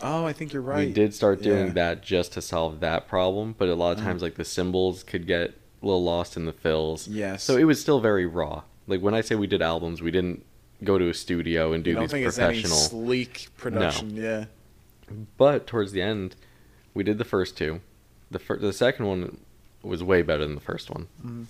Oh, 0.01 0.25
I 0.25 0.33
think 0.33 0.51
you're 0.53 0.61
right. 0.61 0.87
We 0.87 0.93
did 0.93 1.13
start 1.13 1.41
doing 1.41 1.67
Yeah. 1.67 1.73
that 1.73 2.03
just 2.03 2.33
to 2.33 2.41
solve 2.41 2.79
that 2.81 3.07
problem, 3.07 3.55
but 3.57 3.69
a 3.69 3.75
lot 3.75 3.93
of 3.93 3.99
Mhm. 3.99 4.03
times, 4.03 4.21
like 4.21 4.35
the 4.35 4.45
cymbals 4.45 5.03
could 5.03 5.25
get 5.25 5.49
a 5.81 5.85
little 5.85 6.03
lost 6.03 6.35
in 6.35 6.45
the 6.45 6.51
fills. 6.53 7.07
Yes. 7.07 7.43
So 7.43 7.57
it 7.57 7.63
was 7.63 7.79
still 7.79 7.99
very 7.99 8.25
raw. 8.25 8.63
Like 8.87 9.01
when 9.01 9.13
I 9.13 9.21
say 9.21 9.35
we 9.35 9.47
did 9.47 9.61
albums, 9.61 10.01
we 10.01 10.11
didn't 10.11 10.43
go 10.83 10.97
to 10.97 11.09
a 11.09 11.13
studio 11.13 11.71
and 11.73 11.83
do 11.83 11.91
you 11.91 11.95
don't 11.95 12.03
these 12.03 12.11
think 12.11 12.27
it's 12.27 12.35
professional. 12.37 12.71
any 12.77 12.87
sleek 12.87 13.47
production? 13.57 14.15
Yeah. 14.15 14.45
But 15.37 15.67
towards 15.67 15.91
the 15.91 16.01
end, 16.01 16.35
we 16.93 17.03
did 17.03 17.17
the 17.17 17.23
first 17.23 17.57
two. 17.57 17.79
The 18.31 18.39
fir- 18.39 18.57
the 18.57 18.73
second 18.73 19.05
one 19.05 19.37
was 19.83 20.03
way 20.03 20.21
better 20.23 20.43
than 20.45 20.55
the 20.55 20.61
first 20.61 20.89
one, 20.89 21.07
Mhm. 21.25 21.45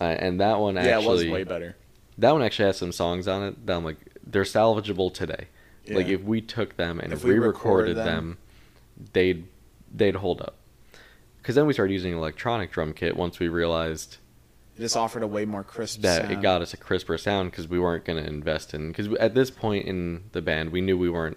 uh, 0.00 0.04
and 0.04 0.40
that 0.40 0.58
one 0.58 0.74
yeah, 0.76 0.98
it 0.98 1.06
was 1.06 1.24
way 1.26 1.44
better. 1.44 1.76
that 2.16 2.32
one 2.32 2.42
actually 2.42 2.64
has 2.66 2.78
some 2.78 2.92
songs 2.92 3.28
on 3.28 3.42
it 3.42 3.66
that 3.66 3.76
I'm 3.76 3.84
like 3.84 3.98
they're 4.26 4.42
salvageable 4.44 5.12
today. 5.12 5.48
Like 5.88 6.06
if 6.08 6.22
we 6.22 6.40
took 6.40 6.76
them 6.76 6.98
and 7.00 7.12
If 7.12 7.24
we 7.24 7.32
re-recorded 7.32 7.96
recorded 7.96 7.96
them, 7.96 8.06
them. 8.06 8.38
they'd 9.12 9.46
they'd 9.94 10.16
hold 10.16 10.40
up. 10.40 10.56
Because 11.38 11.54
then 11.54 11.66
we 11.66 11.72
started 11.74 11.92
using 11.92 12.12
an 12.12 12.18
electronic 12.18 12.70
drum 12.72 12.92
kit 12.94 13.16
once 13.16 13.38
we 13.38 13.48
realized 13.48 14.16
It 14.76 14.80
just 14.80 14.96
offered 14.96 15.22
a 15.22 15.26
way 15.26 15.44
more 15.44 15.62
crisp 15.62 16.00
that 16.00 16.22
sound. 16.22 16.32
it 16.32 16.40
got 16.42 16.62
us 16.62 16.72
a 16.72 16.76
crisper 16.78 17.18
sound 17.18 17.50
because 17.50 17.68
we 17.68 17.78
weren't 17.78 18.04
going 18.04 18.22
to 18.22 18.28
invest 18.28 18.72
in 18.74 18.88
because 18.88 19.08
at 19.20 19.34
this 19.34 19.50
point 19.50 19.86
in 19.86 20.24
the 20.32 20.40
band 20.42 20.70
we 20.72 20.80
knew 20.80 20.96
we 20.96 21.10
weren't 21.10 21.36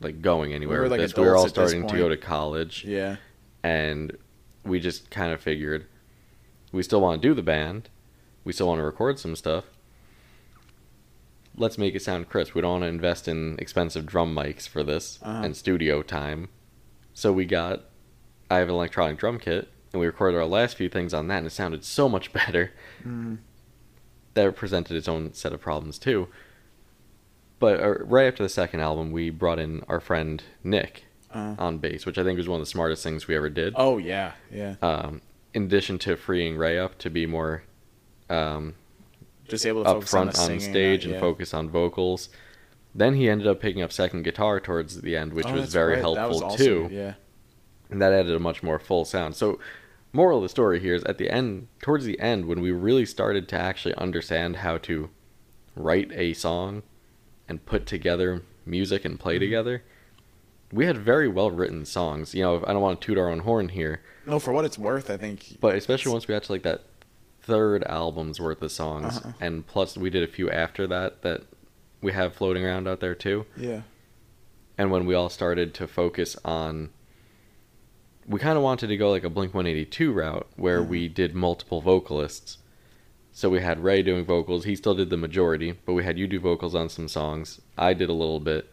like 0.00 0.20
going 0.22 0.52
anywhere 0.52 0.78
we 0.78 0.82
were, 0.84 0.88
like, 0.88 1.00
this. 1.00 1.14
We 1.14 1.22
were 1.24 1.36
all 1.36 1.42
adults 1.44 1.58
at 1.58 1.62
this 1.62 1.70
starting 1.70 1.88
to 1.88 1.96
go 1.96 2.08
to 2.08 2.16
college 2.16 2.84
Yeah. 2.84 3.16
and 3.62 4.16
we 4.64 4.80
just 4.80 5.10
kind 5.10 5.32
of 5.32 5.40
figured 5.40 5.86
we 6.72 6.82
still 6.82 7.00
want 7.00 7.20
to 7.22 7.28
do 7.28 7.34
the 7.34 7.42
band, 7.42 7.88
we 8.44 8.52
still 8.52 8.66
want 8.68 8.78
to 8.78 8.84
record 8.84 9.18
some 9.18 9.34
stuff. 9.36 9.64
Let's 11.60 11.76
make 11.78 11.94
it 11.94 12.02
sound 12.02 12.28
crisp. 12.30 12.54
We 12.54 12.62
don't 12.62 12.70
want 12.80 12.84
to 12.84 12.88
invest 12.88 13.28
in 13.28 13.56
expensive 13.58 14.06
drum 14.06 14.34
mics 14.34 14.66
for 14.66 14.82
this 14.82 15.18
Uh-huh. 15.22 15.42
and 15.44 15.54
studio 15.56 16.02
time. 16.02 16.48
So 17.12 17.32
we 17.32 17.44
got 17.44 17.84
I 18.50 18.56
have 18.56 18.68
an 18.68 18.74
electronic 18.74 19.18
drum 19.18 19.38
kit 19.38 19.68
and 19.92 20.00
we 20.00 20.06
recorded 20.06 20.38
our 20.38 20.46
last 20.46 20.76
few 20.76 20.88
things 20.88 21.12
on 21.14 21.28
that 21.28 21.38
and 21.38 21.46
it 21.46 21.50
sounded 21.50 21.84
so 21.84 22.08
much 22.08 22.32
better. 22.40 22.72
Mm. 23.04 23.38
That 24.34 24.56
presented 24.56 24.96
its 24.96 25.06
own 25.08 25.32
set 25.34 25.52
of 25.52 25.60
problems 25.60 25.98
too. 25.98 26.28
But 27.58 27.80
uh, 27.80 27.94
right 28.04 28.26
after 28.26 28.42
the 28.42 28.48
second 28.48 28.80
album, 28.80 29.12
we 29.12 29.28
brought 29.28 29.58
in 29.58 29.82
our 29.86 30.00
friend 30.00 30.42
Nick 30.64 31.04
Uh, 31.32 31.54
on 31.58 31.76
bass, 31.78 32.06
which 32.06 32.16
I 32.18 32.24
think 32.24 32.38
was 32.38 32.48
one 32.48 32.58
of 32.60 32.66
the 32.66 32.70
smartest 32.70 33.02
things 33.04 33.28
we 33.28 33.36
ever 33.36 33.50
did. 33.50 33.74
oh 33.76 33.98
yeah, 33.98 34.32
yeah. 34.50 34.76
Um, 34.80 35.20
in 35.52 35.64
addition 35.64 35.98
to 36.00 36.16
freeing 36.16 36.56
Ray 36.56 36.78
up 36.78 36.96
to 36.98 37.10
be 37.10 37.26
more 37.26 37.62
um, 38.30 38.74
Just 39.50 39.66
able 39.66 39.84
to 39.84 39.90
up 39.90 39.96
on, 39.96 40.02
front 40.02 40.28
on, 40.38 40.46
singing, 40.46 40.60
stage 40.60 41.04
and 41.06 41.18
focus 41.20 41.52
on 41.54 41.68
vocals. 41.68 42.28
Then 42.94 43.14
he 43.14 43.28
ended 43.28 43.46
up 43.46 43.60
picking 43.60 43.82
up 43.82 43.92
second 43.92 44.22
guitar 44.24 44.58
towards 44.60 45.00
the 45.02 45.16
end, 45.16 45.32
which 45.32 45.46
Oh, 45.46 45.52
was 45.52 45.72
very 45.72 45.92
right. 45.94 46.00
Helpful 46.00 46.28
was 46.28 46.42
awesome, 46.42 46.66
too. 46.66 46.88
Yeah. 46.90 47.14
and 47.90 48.00
that 48.00 48.12
added 48.12 48.34
a 48.34 48.38
much 48.38 48.62
more 48.62 48.78
full 48.78 49.04
sound. 49.04 49.34
So, 49.36 49.58
moral 50.12 50.38
of 50.38 50.42
the 50.44 50.48
story 50.48 50.78
here 50.80 50.94
is 50.94 51.02
at 51.04 51.18
the 51.18 51.28
end, 51.30 51.66
towards 51.82 52.04
the 52.04 52.18
end, 52.20 52.46
when 52.46 52.60
we 52.60 52.70
really 52.70 53.04
started 53.06 53.48
to 53.48 53.56
actually 53.56 53.94
understand 53.96 54.56
how 54.56 54.78
to 54.78 55.10
write 55.76 56.10
a 56.12 56.32
song 56.32 56.82
and 57.48 57.64
put 57.66 57.86
together 57.86 58.42
music 58.66 59.04
and 59.04 59.18
play 59.18 59.36
Mhm. 59.36 59.40
together, 59.40 59.82
we 60.72 60.86
had 60.86 60.98
very 60.98 61.26
well 61.28 61.50
written 61.50 61.84
songs. 61.84 62.32
You 62.34 62.42
know, 62.44 62.62
I 62.66 62.72
don't 62.72 62.82
want 62.82 63.00
to 63.00 63.06
toot 63.06 63.18
our 63.18 63.28
own 63.28 63.40
horn 63.40 63.70
here, 63.70 64.02
No, 64.26 64.38
for 64.38 64.52
what 64.52 64.64
it's 64.64 64.78
worth, 64.78 65.10
I 65.10 65.16
think. 65.16 65.58
but 65.60 65.74
especially 65.74 66.12
once 66.12 66.28
we 66.28 66.32
got 66.34 66.44
to 66.44 66.52
like 66.52 66.62
that 66.62 66.82
third 67.50 67.84
album's 67.84 68.40
worth 68.40 68.62
of 68.62 68.70
songs, 68.72 69.18
Uh-huh. 69.18 69.32
and 69.40 69.66
plus 69.66 69.96
we 69.96 70.08
did 70.10 70.22
a 70.22 70.26
few 70.32 70.50
after 70.50 70.86
that 70.86 71.22
that 71.22 71.42
we 72.00 72.12
have 72.12 72.34
floating 72.34 72.64
around 72.64 72.88
out 72.88 73.00
there 73.00 73.14
too. 73.14 73.44
Yeah. 73.56 73.82
and 74.78 74.90
when 74.90 75.04
we 75.04 75.14
all 75.14 75.28
started 75.28 75.74
to 75.74 75.86
focus 75.86 76.36
on 76.44 76.88
we 78.26 78.38
kind 78.38 78.56
of 78.56 78.62
wanted 78.62 78.86
to 78.86 78.96
go 78.96 79.10
like 79.10 79.24
a 79.24 79.28
blink 79.28 79.52
182 79.52 80.10
route 80.12 80.46
where 80.56 80.80
Mhm. 80.82 80.88
we 80.88 81.08
did 81.08 81.34
multiple 81.34 81.80
vocalists 81.82 82.56
so 83.32 83.50
we 83.50 83.60
had 83.60 83.82
ray 83.84 84.02
doing 84.02 84.24
vocals 84.24 84.64
he 84.64 84.74
still 84.76 84.94
did 84.94 85.10
the 85.10 85.16
majority 85.18 85.72
but 85.84 85.92
we 85.94 86.04
had 86.04 86.18
you 86.18 86.26
do 86.26 86.38
vocals 86.40 86.74
on 86.74 86.88
some 86.88 87.08
songs 87.08 87.60
i 87.76 87.92
did 87.92 88.08
a 88.08 88.12
little 88.14 88.40
bit 88.40 88.70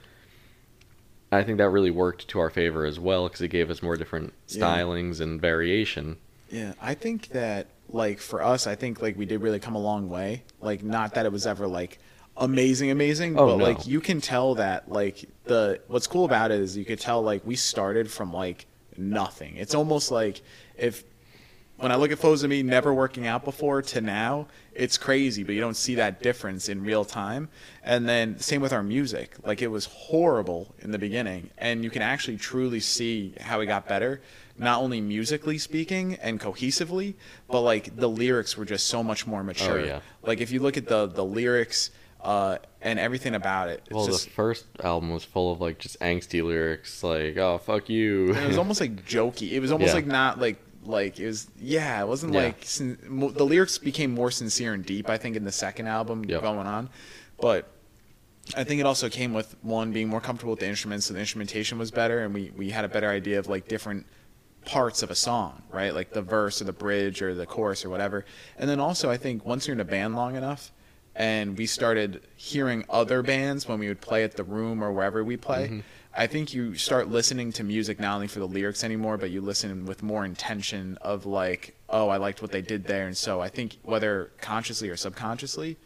i 1.32 1.44
think 1.44 1.58
that 1.58 1.70
really 1.70 1.92
worked 1.92 2.28
to 2.30 2.40
our 2.40 2.50
favor 2.50 2.86
as 2.86 3.00
well 3.00 3.28
because 3.28 3.42
it 3.42 3.50
gave 3.50 3.70
us 3.70 3.82
more 3.84 3.98
different 3.98 4.32
Yeah. 4.48 4.62
stylings 4.64 5.20
and 5.20 5.42
variation 5.42 6.18
Yeah, 6.50 6.74
I 6.82 6.94
think 6.94 7.30
that 7.30 7.68
like 7.90 8.20
for 8.20 8.42
us, 8.44 8.68
I 8.68 8.76
think 8.76 9.02
like 9.02 9.18
we 9.18 9.26
did 9.26 9.42
really 9.42 9.60
come 9.60 9.76
a 9.76 9.82
long 9.82 10.10
way. 10.10 10.44
Like 10.62 10.84
not 10.84 11.14
that 11.16 11.26
it 11.26 11.32
was 11.32 11.48
ever 11.48 11.68
like 11.68 12.00
amazing, 12.36 12.92
amazing, 12.92 13.38
Oh, 13.38 13.48
but 13.48 13.58
no. 13.58 13.64
like 13.64 13.88
you 13.88 14.00
can 14.02 14.22
tell 14.22 14.56
that 14.56 14.92
like 14.92 15.26
the 15.46 15.80
what's 15.88 16.08
cool 16.08 16.26
about 16.26 16.52
it 16.52 16.60
is 16.60 16.78
you 16.78 16.86
could 16.86 17.00
tell 17.00 17.22
like 17.22 17.46
we 17.46 17.56
started 17.56 18.10
from 18.12 18.34
like 18.34 18.66
nothing. 18.98 19.56
It's 19.58 19.74
almost 19.76 20.12
like 20.12 20.42
if 20.78 21.04
when 21.78 21.92
I 21.92 21.96
look 21.96 22.12
at 22.12 22.18
photos 22.18 22.42
of 22.44 22.50
me 22.50 22.64
never 22.64 22.92
working 22.92 23.28
out 23.28 23.46
before 23.46 23.84
to 23.84 24.02
now, 24.02 24.48
it's 24.74 24.98
crazy, 24.98 25.44
but 25.44 25.54
you 25.54 25.62
don't 25.62 25.76
see 25.78 25.94
that 25.96 26.24
difference 26.24 26.70
in 26.70 26.84
real 26.84 27.06
time. 27.06 27.50
And 27.84 28.10
then 28.10 28.40
same 28.40 28.62
with 28.62 28.74
our 28.74 28.82
music. 28.82 29.36
Like 29.46 29.62
it 29.62 29.68
was 29.68 29.86
horrible 29.86 30.74
in 30.80 30.90
the 30.90 30.98
beginning, 30.98 31.52
and 31.60 31.84
you 31.84 31.92
can 31.92 32.02
actually 32.02 32.38
truly 32.38 32.80
see 32.80 33.36
how 33.40 33.60
we 33.60 33.68
got 33.68 33.88
better, 33.88 34.22
not 34.58 34.82
only 34.82 35.00
musically 35.02 35.58
speaking 35.58 36.16
and 36.16 36.40
cohesively, 36.40 37.14
but 37.50 37.62
like 37.62 37.96
the 37.96 38.10
lyrics 38.10 38.58
were 38.58 38.66
just 38.66 38.88
so 38.88 39.04
much 39.04 39.28
more 39.28 39.44
mature. 39.44 39.80
Oh, 39.80 39.84
yeah. 39.84 40.00
Like 40.24 40.42
if 40.42 40.52
you 40.52 40.60
look 40.60 40.78
at 40.78 40.88
the 40.88 41.08
the 41.08 41.24
lyrics 41.26 41.92
uh, 42.22 42.58
and 42.82 42.98
everything 43.00 43.36
about 43.36 43.70
it, 43.70 43.82
it's 43.86 43.94
well 43.94 44.06
just 44.08 44.26
the 44.26 44.32
first 44.32 44.66
album 44.84 45.12
was 45.12 45.24
full 45.24 45.52
of 45.52 45.62
like 45.62 45.78
just 45.78 46.00
angsty 46.00 46.44
lyrics 46.44 47.04
like 47.04 47.38
oh 47.38 47.58
fuck 47.60 47.88
you 47.90 48.34
it 48.34 48.48
was 48.48 48.58
almost 48.58 48.82
like 48.82 49.06
jokey. 49.06 49.52
It 49.52 49.60
was 49.60 49.72
almost 49.72 49.90
Yeah. 49.90 49.96
like 49.96 50.06
not 50.08 50.40
like 50.40 50.58
like 50.84 51.20
it 51.20 51.28
was 51.28 51.48
yeah. 51.60 52.02
It 52.02 52.08
wasn't 52.08 52.34
Yeah. 52.34 52.44
like 52.46 52.58
sin- 52.64 52.98
mo- 53.08 53.30
the 53.30 53.46
lyrics 53.46 53.78
became 53.78 54.12
more 54.14 54.32
sincere 54.32 54.74
and 54.74 54.86
deep. 54.86 55.10
I 55.10 55.18
think 55.18 55.36
in 55.36 55.44
the 55.44 55.52
second 55.52 55.88
album 55.88 56.24
Yep. 56.26 56.42
going 56.42 56.66
on, 56.68 56.90
but 57.40 57.70
I 58.56 58.64
think 58.64 58.80
it 58.80 58.86
also 58.86 59.10
came 59.10 59.34
with 59.34 59.56
one 59.62 59.92
being 59.92 60.08
more 60.08 60.22
comfortable 60.22 60.52
with 60.52 60.62
the 60.62 60.68
instruments, 60.70 61.06
so 61.08 61.14
the 61.14 61.20
instrumentation 61.20 61.78
was 61.78 61.92
better, 61.92 62.24
and 62.24 62.34
we 62.34 62.52
we 62.56 62.70
had 62.70 62.86
a 62.86 62.88
better 62.90 63.10
idea 63.10 63.38
of 63.40 63.48
like 63.48 63.68
different 63.68 64.06
parts 64.66 65.02
of 65.04 65.10
a 65.12 65.16
song, 65.16 65.62
right? 65.72 65.94
Like 65.94 66.12
the 66.12 66.22
verse 66.22 66.62
or 66.62 66.66
the 66.66 66.74
bridge 66.74 67.22
or 67.22 67.34
the 67.34 67.46
chorus 67.46 67.86
or 67.86 67.90
whatever. 67.90 68.26
And 68.58 68.70
then 68.70 68.80
also 68.80 69.10
I 69.10 69.18
think 69.18 69.46
once 69.46 69.68
you're 69.68 69.76
in 69.76 69.80
a 69.80 69.86
band 69.86 70.16
long 70.16 70.36
enough 70.36 70.72
and 71.16 71.58
we 71.58 71.66
started 71.66 72.22
hearing 72.36 72.84
other 72.90 73.24
bands 73.24 73.68
when 73.68 73.80
we 73.80 73.88
would 73.88 74.02
play 74.02 74.24
at 74.24 74.36
the 74.36 74.44
room 74.44 74.84
or 74.84 74.92
wherever 74.92 75.24
we 75.24 75.38
play, 75.38 75.68
Mhm. 75.70 75.84
I 76.20 76.26
think 76.28 76.54
you 76.54 76.76
start 76.76 77.10
listening 77.10 77.52
to 77.54 77.64
music 77.64 78.00
not 78.00 78.16
only 78.16 78.28
for 78.28 78.40
the 78.40 78.48
lyrics 78.48 78.84
anymore, 78.84 79.18
but 79.18 79.30
you 79.30 79.40
listen 79.40 79.86
with 79.86 80.02
more 80.02 80.26
intention 80.26 80.98
of 81.02 81.26
like, 81.28 81.76
oh, 81.90 82.10
I 82.10 82.18
liked 82.18 82.42
what 82.42 82.52
they 82.52 82.62
did 82.62 82.86
there. 82.86 83.06
And 83.06 83.16
so 83.16 83.40
I 83.40 83.50
think 83.50 83.78
whether 83.84 84.32
consciously 84.42 84.90
or 84.90 84.96
subconsciously, 84.98 85.78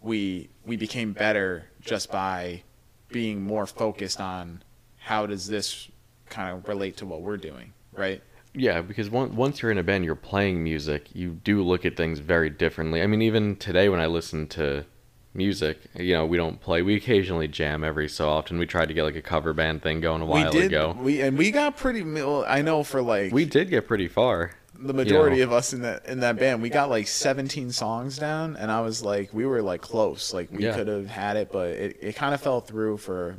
we 0.00 0.48
we 0.64 0.76
became 0.76 1.12
better 1.12 1.64
just 1.80 2.10
by 2.12 2.62
being 3.08 3.42
more 3.42 3.66
focused 3.66 4.20
on 4.20 4.62
how 4.98 5.26
does 5.26 5.46
this 5.48 5.88
kind 6.30 6.56
of 6.56 6.68
relate 6.68 6.96
to 6.98 7.06
what 7.06 7.20
we're 7.22 7.36
doing, 7.36 7.72
right? 7.96 8.22
Yeah, 8.56 8.82
because 8.82 9.10
one, 9.10 9.34
once 9.34 9.60
you're 9.62 9.72
in 9.72 9.78
a 9.78 9.82
band, 9.82 10.04
you're 10.04 10.14
playing 10.14 10.62
music. 10.62 11.08
You 11.12 11.30
do 11.32 11.62
look 11.62 11.84
at 11.84 11.96
things 11.96 12.20
very 12.20 12.50
differently. 12.50 13.02
I 13.02 13.06
mean, 13.08 13.20
even 13.22 13.56
today 13.56 13.88
when 13.88 13.98
I 14.00 14.06
listen 14.06 14.46
to 14.48 14.84
music, 15.32 15.78
you 15.98 16.14
know, 16.14 16.24
we 16.24 16.36
don't 16.36 16.60
play. 16.60 16.82
We 16.82 16.94
occasionally 16.94 17.48
jam 17.48 17.82
every 17.82 18.08
so 18.08 18.28
often. 18.28 18.58
We 18.58 18.66
tried 18.66 18.86
to 18.86 18.94
get 18.94 19.02
like 19.02 19.16
a 19.16 19.22
cover 19.22 19.52
band 19.52 19.82
thing 19.82 20.00
going 20.00 20.22
a 20.22 20.26
while 20.26 20.44
we 20.52 20.58
did 20.60 20.66
ago. 20.66 20.96
we 21.00 21.20
and 21.20 21.36
we 21.36 21.50
got 21.50 21.76
pretty 21.76 22.02
well, 22.02 22.44
I 22.46 22.62
know 22.62 22.84
for 22.84 23.02
like 23.02 23.32
We 23.32 23.44
did 23.44 23.70
get 23.70 23.88
pretty 23.88 24.06
far. 24.06 24.52
the 24.78 24.92
majority 24.94 25.38
know. 25.38 25.44
of 25.44 25.52
us 25.52 25.72
in 25.72 25.82
that 25.82 26.06
in 26.06 26.20
that 26.20 26.36
band 26.36 26.62
we 26.62 26.68
got 26.68 26.90
like 26.90 27.06
17 27.06 27.70
songs 27.70 28.18
down 28.18 28.56
and 28.56 28.72
i 28.72 28.80
was 28.80 29.04
like 29.04 29.32
we 29.32 29.46
were 29.46 29.62
like 29.62 29.80
close 29.80 30.34
like 30.34 30.50
we 30.50 30.64
Yeah. 30.64 30.74
could 30.74 30.88
have 30.88 31.06
had 31.06 31.36
it 31.36 31.52
but 31.52 31.68
it, 31.68 31.96
it 32.00 32.16
kind 32.16 32.34
of 32.34 32.40
fell 32.40 32.60
through 32.60 32.96
for 32.96 33.36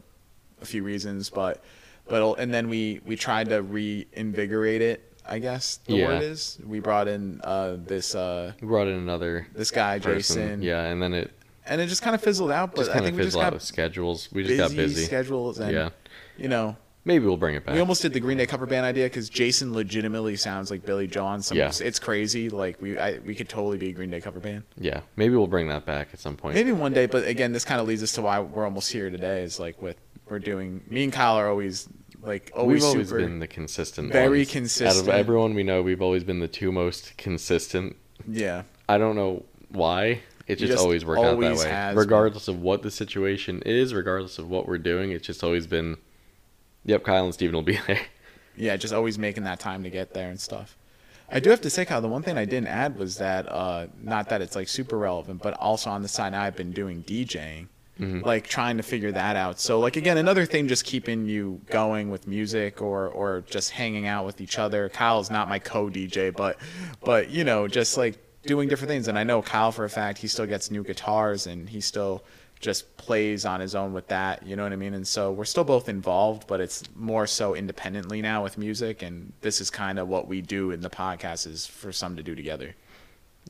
a 0.61 0.65
few 0.65 0.81
reasons 0.81 1.29
but 1.29 1.61
but 2.07 2.33
and 2.39 2.53
then 2.53 2.69
we 2.69 3.01
we 3.05 3.15
tried 3.15 3.49
to 3.49 3.61
reinvigorate 3.61 4.81
it 4.81 5.11
i 5.27 5.39
guess 5.39 5.77
the 5.87 5.95
Yeah. 5.95 6.07
word 6.07 6.23
is 6.23 6.57
we 6.65 6.79
brought 6.79 7.07
in 7.07 7.41
uh 7.43 7.77
this 7.85 8.13
uh 8.15 8.53
We 8.61 8.67
brought 8.67 8.87
in 8.87 8.95
another 8.95 9.47
this 9.53 9.71
guy 9.71 9.99
person. 9.99 10.17
jason 10.37 10.61
Yeah, 10.61 10.83
and 10.85 11.01
then 11.01 11.13
it 11.13 11.31
and 11.65 11.81
it 11.81 11.87
just 11.87 12.01
kind 12.03 12.13
of 12.15 12.21
fizzled 12.21 12.51
out 12.51 12.75
but 12.75 12.89
i 12.89 12.99
think 12.99 13.15
we 13.17 13.23
just 13.23 13.27
fizzled 13.35 13.43
out 13.45 13.51
got 13.53 13.61
schedules. 13.61 14.29
We 14.31 14.43
just 14.43 14.57
got 14.57 14.75
busy. 14.75 15.03
schedules 15.03 15.59
and 15.59 15.71
Yeah, 15.71 15.89
you 16.37 16.47
know 16.47 16.77
maybe 17.05 17.23
we'll 17.25 17.37
bring 17.37 17.53
it 17.55 17.63
back. 17.65 17.75
we 17.75 17.79
almost 17.81 18.01
did 18.01 18.13
the 18.13 18.19
Green 18.19 18.37
Day 18.39 18.47
cover 18.47 18.65
band 18.65 18.83
idea 18.83 19.05
because 19.05 19.29
Jason 19.29 19.73
legitimately 19.75 20.35
sounds 20.37 20.71
like 20.71 20.83
Billy 20.83 21.07
some. 21.07 21.55
Yeah. 21.55 21.71
It's 21.79 21.99
crazy. 21.99 22.49
Like 22.49 22.81
we, 22.81 22.97
I, 22.97 23.19
we 23.19 23.35
could 23.35 23.47
totally 23.47 23.77
be 23.77 23.89
a 23.89 23.91
Green 23.93 24.09
Day 24.09 24.19
cover 24.21 24.39
band. 24.39 24.63
yeah, 24.75 25.01
maybe 25.15 25.35
we'll 25.35 25.45
bring 25.45 25.67
that 25.67 25.85
back 25.85 26.07
at 26.13 26.19
some 26.19 26.35
point. 26.35 26.55
Maybe 26.55 26.71
one 26.71 26.93
day, 26.93 27.05
but 27.05 27.27
again, 27.27 27.53
this 27.53 27.63
kind 27.63 27.79
of 27.79 27.85
leads 27.87 28.01
us 28.01 28.11
to 28.13 28.23
why 28.23 28.39
we're 28.39 28.65
almost 28.65 28.91
here 28.91 29.11
today. 29.11 29.43
Is 29.43 29.59
like 29.59 29.79
with 29.83 29.97
we're 30.29 30.39
doing. 30.39 30.83
Me 30.89 31.03
and 31.03 31.13
Kyle 31.13 31.35
are 31.35 31.49
always 31.49 31.88
like 32.21 32.51
always 32.55 32.81
we've 32.81 32.89
always 32.89 33.11
been 33.11 33.39
the 33.39 33.47
consistent 33.47 34.11
very 34.11 34.45
ones. 34.45 34.81
Out 34.81 34.97
of 34.97 35.09
everyone 35.09 35.53
we 35.53 35.63
know, 35.63 35.81
we've 35.81 36.01
always 36.01 36.23
been 36.23 36.39
the 36.39 36.47
two 36.47 36.71
most 36.71 37.17
consistent. 37.17 37.95
yeah, 38.27 38.63
I 38.89 38.97
don't 38.97 39.15
know 39.15 39.43
why. 39.69 40.21
It 40.47 40.57
just, 40.57 40.73
just 40.73 40.83
always 40.83 41.03
worked 41.03 41.23
out 41.23 41.39
that 41.39 41.57
way. 41.57 41.93
Regardless 41.95 42.47
of 42.47 42.61
what 42.61 42.83
the 42.83 42.91
situation 42.91 43.63
is, 43.65 43.93
regardless 43.95 44.38
of 44.38 44.47
what 44.47 44.67
we're 44.67 44.77
doing, 44.77 45.11
it's 45.11 45.25
just 45.25 45.43
always 45.43 45.65
been, 45.65 45.97
yep, 46.83 47.03
Kyle 47.03 47.25
and 47.25 47.33
Steven 47.33 47.55
will 47.55 47.63
be 47.63 47.79
there. 47.88 48.01
yeah, 48.55 48.77
just 48.77 48.93
always 48.93 49.17
making 49.17 49.43
that 49.45 49.59
time 49.59 49.81
to 49.83 49.89
get 49.89 50.13
there 50.13 50.29
and 50.29 50.39
stuff. 50.39 50.77
I 51.31 51.39
do 51.39 51.49
have 51.49 51.61
to 51.61 51.69
say, 51.71 51.83
Kyle, 51.85 52.01
the 52.01 52.07
one 52.07 52.21
thing 52.21 52.38
I 52.38 52.45
didn't 52.45 52.67
add 52.67 52.97
was 52.99 53.17
that 53.17 53.51
uh, 53.51 53.88
not 53.99 54.29
that 54.29 54.41
it's 54.43 54.55
like 54.55 54.67
super 54.67 54.99
relevant, 54.99 55.41
but 55.41 55.55
also 55.55 55.89
on 55.89 56.03
the 56.03 56.07
side 56.07 56.35
I've 56.35 56.55
been 56.55 56.71
doing 56.71 57.03
DJing. 57.03 57.67
Mhm. 57.99 58.25
like 58.25 58.45
trying 58.47 58.77
to 58.77 58.84
figure 58.84 59.12
that 59.13 59.36
out. 59.38 59.60
So 59.60 59.79
like 59.79 59.95
again, 59.95 60.17
another 60.17 60.45
thing 60.45 60.67
just 60.67 60.84
keeping 60.84 61.27
you 61.27 61.62
going 61.69 62.10
with 62.10 62.27
music 62.27 62.81
or 62.81 63.08
or 63.08 63.43
just 63.49 63.71
hanging 63.71 64.05
out 64.05 64.25
with 64.25 64.41
each 64.41 64.60
other. 64.60 64.89
Kyle's 64.89 65.31
not 65.31 65.47
my 65.47 65.60
co-DJ, 65.60 66.31
but 66.36 66.58
but 67.03 67.29
you 67.29 67.43
know, 67.45 67.67
just 67.69 67.97
like 67.97 68.17
doing 68.45 68.67
different 68.67 68.89
things. 68.89 69.08
And 69.08 69.17
I 69.17 69.23
know 69.23 69.41
Kyle 69.41 69.71
for 69.71 69.86
a 69.86 69.89
fact 69.89 70.17
he 70.19 70.27
still 70.27 70.45
gets 70.45 70.69
new 70.69 70.84
guitars 70.84 71.47
and 71.47 71.69
he 71.69 71.79
still 71.81 72.23
just 72.60 72.95
plays 72.97 73.45
on 73.45 73.60
his 73.60 73.75
own 73.75 73.93
with 73.93 74.08
that, 74.08 74.45
you 74.47 74.55
know 74.55 74.63
what 74.63 74.71
I 74.73 74.77
mean? 74.77 74.93
And 74.93 75.08
so 75.08 75.31
we're 75.31 75.45
still 75.45 75.63
both 75.65 75.88
involved, 75.89 76.47
but 76.47 76.60
it's 76.62 76.84
more 76.95 77.27
so 77.27 77.53
independently 77.55 78.21
now 78.21 78.43
with 78.43 78.58
music 78.58 79.01
and 79.03 79.34
this 79.41 79.60
is 79.62 79.69
kind 79.69 79.99
of 79.99 80.08
what 80.08 80.27
we 80.27 80.41
do 80.41 80.71
in 80.71 80.81
the 80.81 80.89
podcast 80.89 81.47
is 81.47 81.65
for 81.65 81.91
some 81.91 82.15
to 82.15 82.23
do 82.23 82.34
together. 82.36 82.73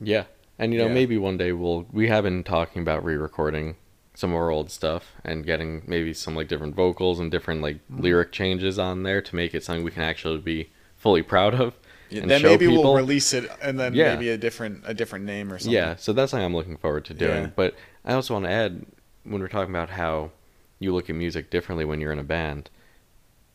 Yeah. 0.00 0.24
And, 0.58 0.72
you 0.72 0.78
know, 0.80 0.86
Yeah. 0.86 0.94
maybe 0.94 1.18
one 1.18 1.36
day 1.36 1.52
we'll, 1.52 1.86
we 1.92 2.08
have 2.08 2.24
been 2.24 2.42
talking 2.42 2.82
about 2.82 3.04
re 3.04 3.16
recording 3.16 3.76
some 4.16 4.30
of 4.30 4.36
our 4.36 4.50
old 4.50 4.70
stuff 4.70 5.12
and 5.24 5.44
getting 5.44 5.82
maybe 5.86 6.12
some, 6.14 6.34
like, 6.34 6.48
different 6.48 6.74
vocals 6.74 7.20
and 7.20 7.30
different, 7.30 7.60
like, 7.60 7.76
Mm-hmm. 7.90 8.00
lyric 8.02 8.32
changes 8.32 8.78
on 8.78 9.02
there 9.04 9.20
to 9.20 9.36
make 9.36 9.54
it 9.54 9.62
something 9.62 9.84
we 9.84 9.90
can 9.92 10.02
actually 10.02 10.38
be 10.38 10.70
fully 10.96 11.22
proud 11.22 11.54
of. 11.54 11.74
Yeah, 12.08 12.22
and 12.22 12.30
then 12.30 12.42
maybe 12.42 12.66
people. 12.66 12.82
we'll 12.82 12.94
release 12.94 13.32
it 13.34 13.50
and 13.60 13.78
then 13.78 13.92
Yeah. 13.94 14.14
maybe 14.14 14.30
a 14.30 14.38
different 14.38 14.84
a 14.86 14.94
different 14.94 15.24
name 15.26 15.52
or 15.52 15.58
something. 15.58 15.72
Yeah, 15.74 15.96
so 15.96 16.12
that's 16.12 16.30
something 16.30 16.44
I'm 16.44 16.54
looking 16.54 16.76
forward 16.78 17.04
to 17.06 17.14
doing. 17.14 17.42
Yeah. 17.44 17.50
But 17.54 17.74
I 18.04 18.14
also 18.14 18.32
want 18.34 18.46
to 18.46 18.50
add 18.50 18.86
when 19.24 19.40
we're 19.42 19.48
talking 19.48 19.74
about 19.74 19.90
how 19.90 20.30
you 20.78 20.94
look 20.94 21.10
at 21.10 21.16
music 21.16 21.50
differently 21.50 21.84
when 21.84 22.00
you're 22.00 22.12
in 22.12 22.18
a 22.18 22.24
band, 22.24 22.70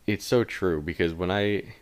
it's 0.05 0.25
so 0.25 0.43
true 0.43 0.81
because 0.81 1.13
when 1.13 1.31
I 1.31 1.73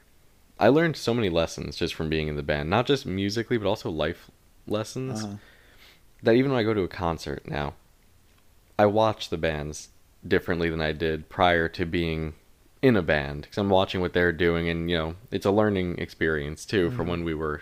I 0.60 0.68
learned 0.70 0.96
so 0.96 1.14
many 1.14 1.30
lessons 1.30 1.76
just 1.76 1.96
from 1.96 2.08
being 2.08 2.28
in 2.28 2.36
the 2.36 2.44
band, 2.44 2.70
not 2.70 2.86
just 2.86 3.06
musically 3.06 3.58
but 3.58 3.68
also 3.68 3.90
life 3.90 4.30
lessons. 4.68 5.24
Uh-huh. 5.24 5.36
That 6.24 6.36
even 6.36 6.52
when 6.52 6.60
I 6.60 6.64
go 6.64 6.74
to 6.76 6.82
a 6.84 6.88
concert 6.88 7.48
now, 7.48 7.74
I 8.80 8.86
watch 8.86 9.28
the 9.30 9.38
bands 9.38 9.90
differently 10.26 10.70
than 10.70 10.80
I 10.82 10.94
did 10.94 11.28
prior 11.28 11.68
to 11.68 11.86
being 11.86 12.34
in 12.82 12.96
a 12.96 13.02
band 13.02 13.42
because 13.42 13.58
I'm 13.58 13.70
watching 13.70 14.00
what 14.00 14.14
they're 14.14 14.32
doing 14.32 14.70
and 14.70 14.90
you 14.90 14.98
know 14.98 15.16
it's 15.32 15.46
a 15.46 15.52
learning 15.52 15.98
experience 15.98 16.66
too 16.66 16.90
from 16.92 17.08
Mhm. 17.08 17.10
when 17.10 17.24
we 17.26 17.34
were 17.34 17.62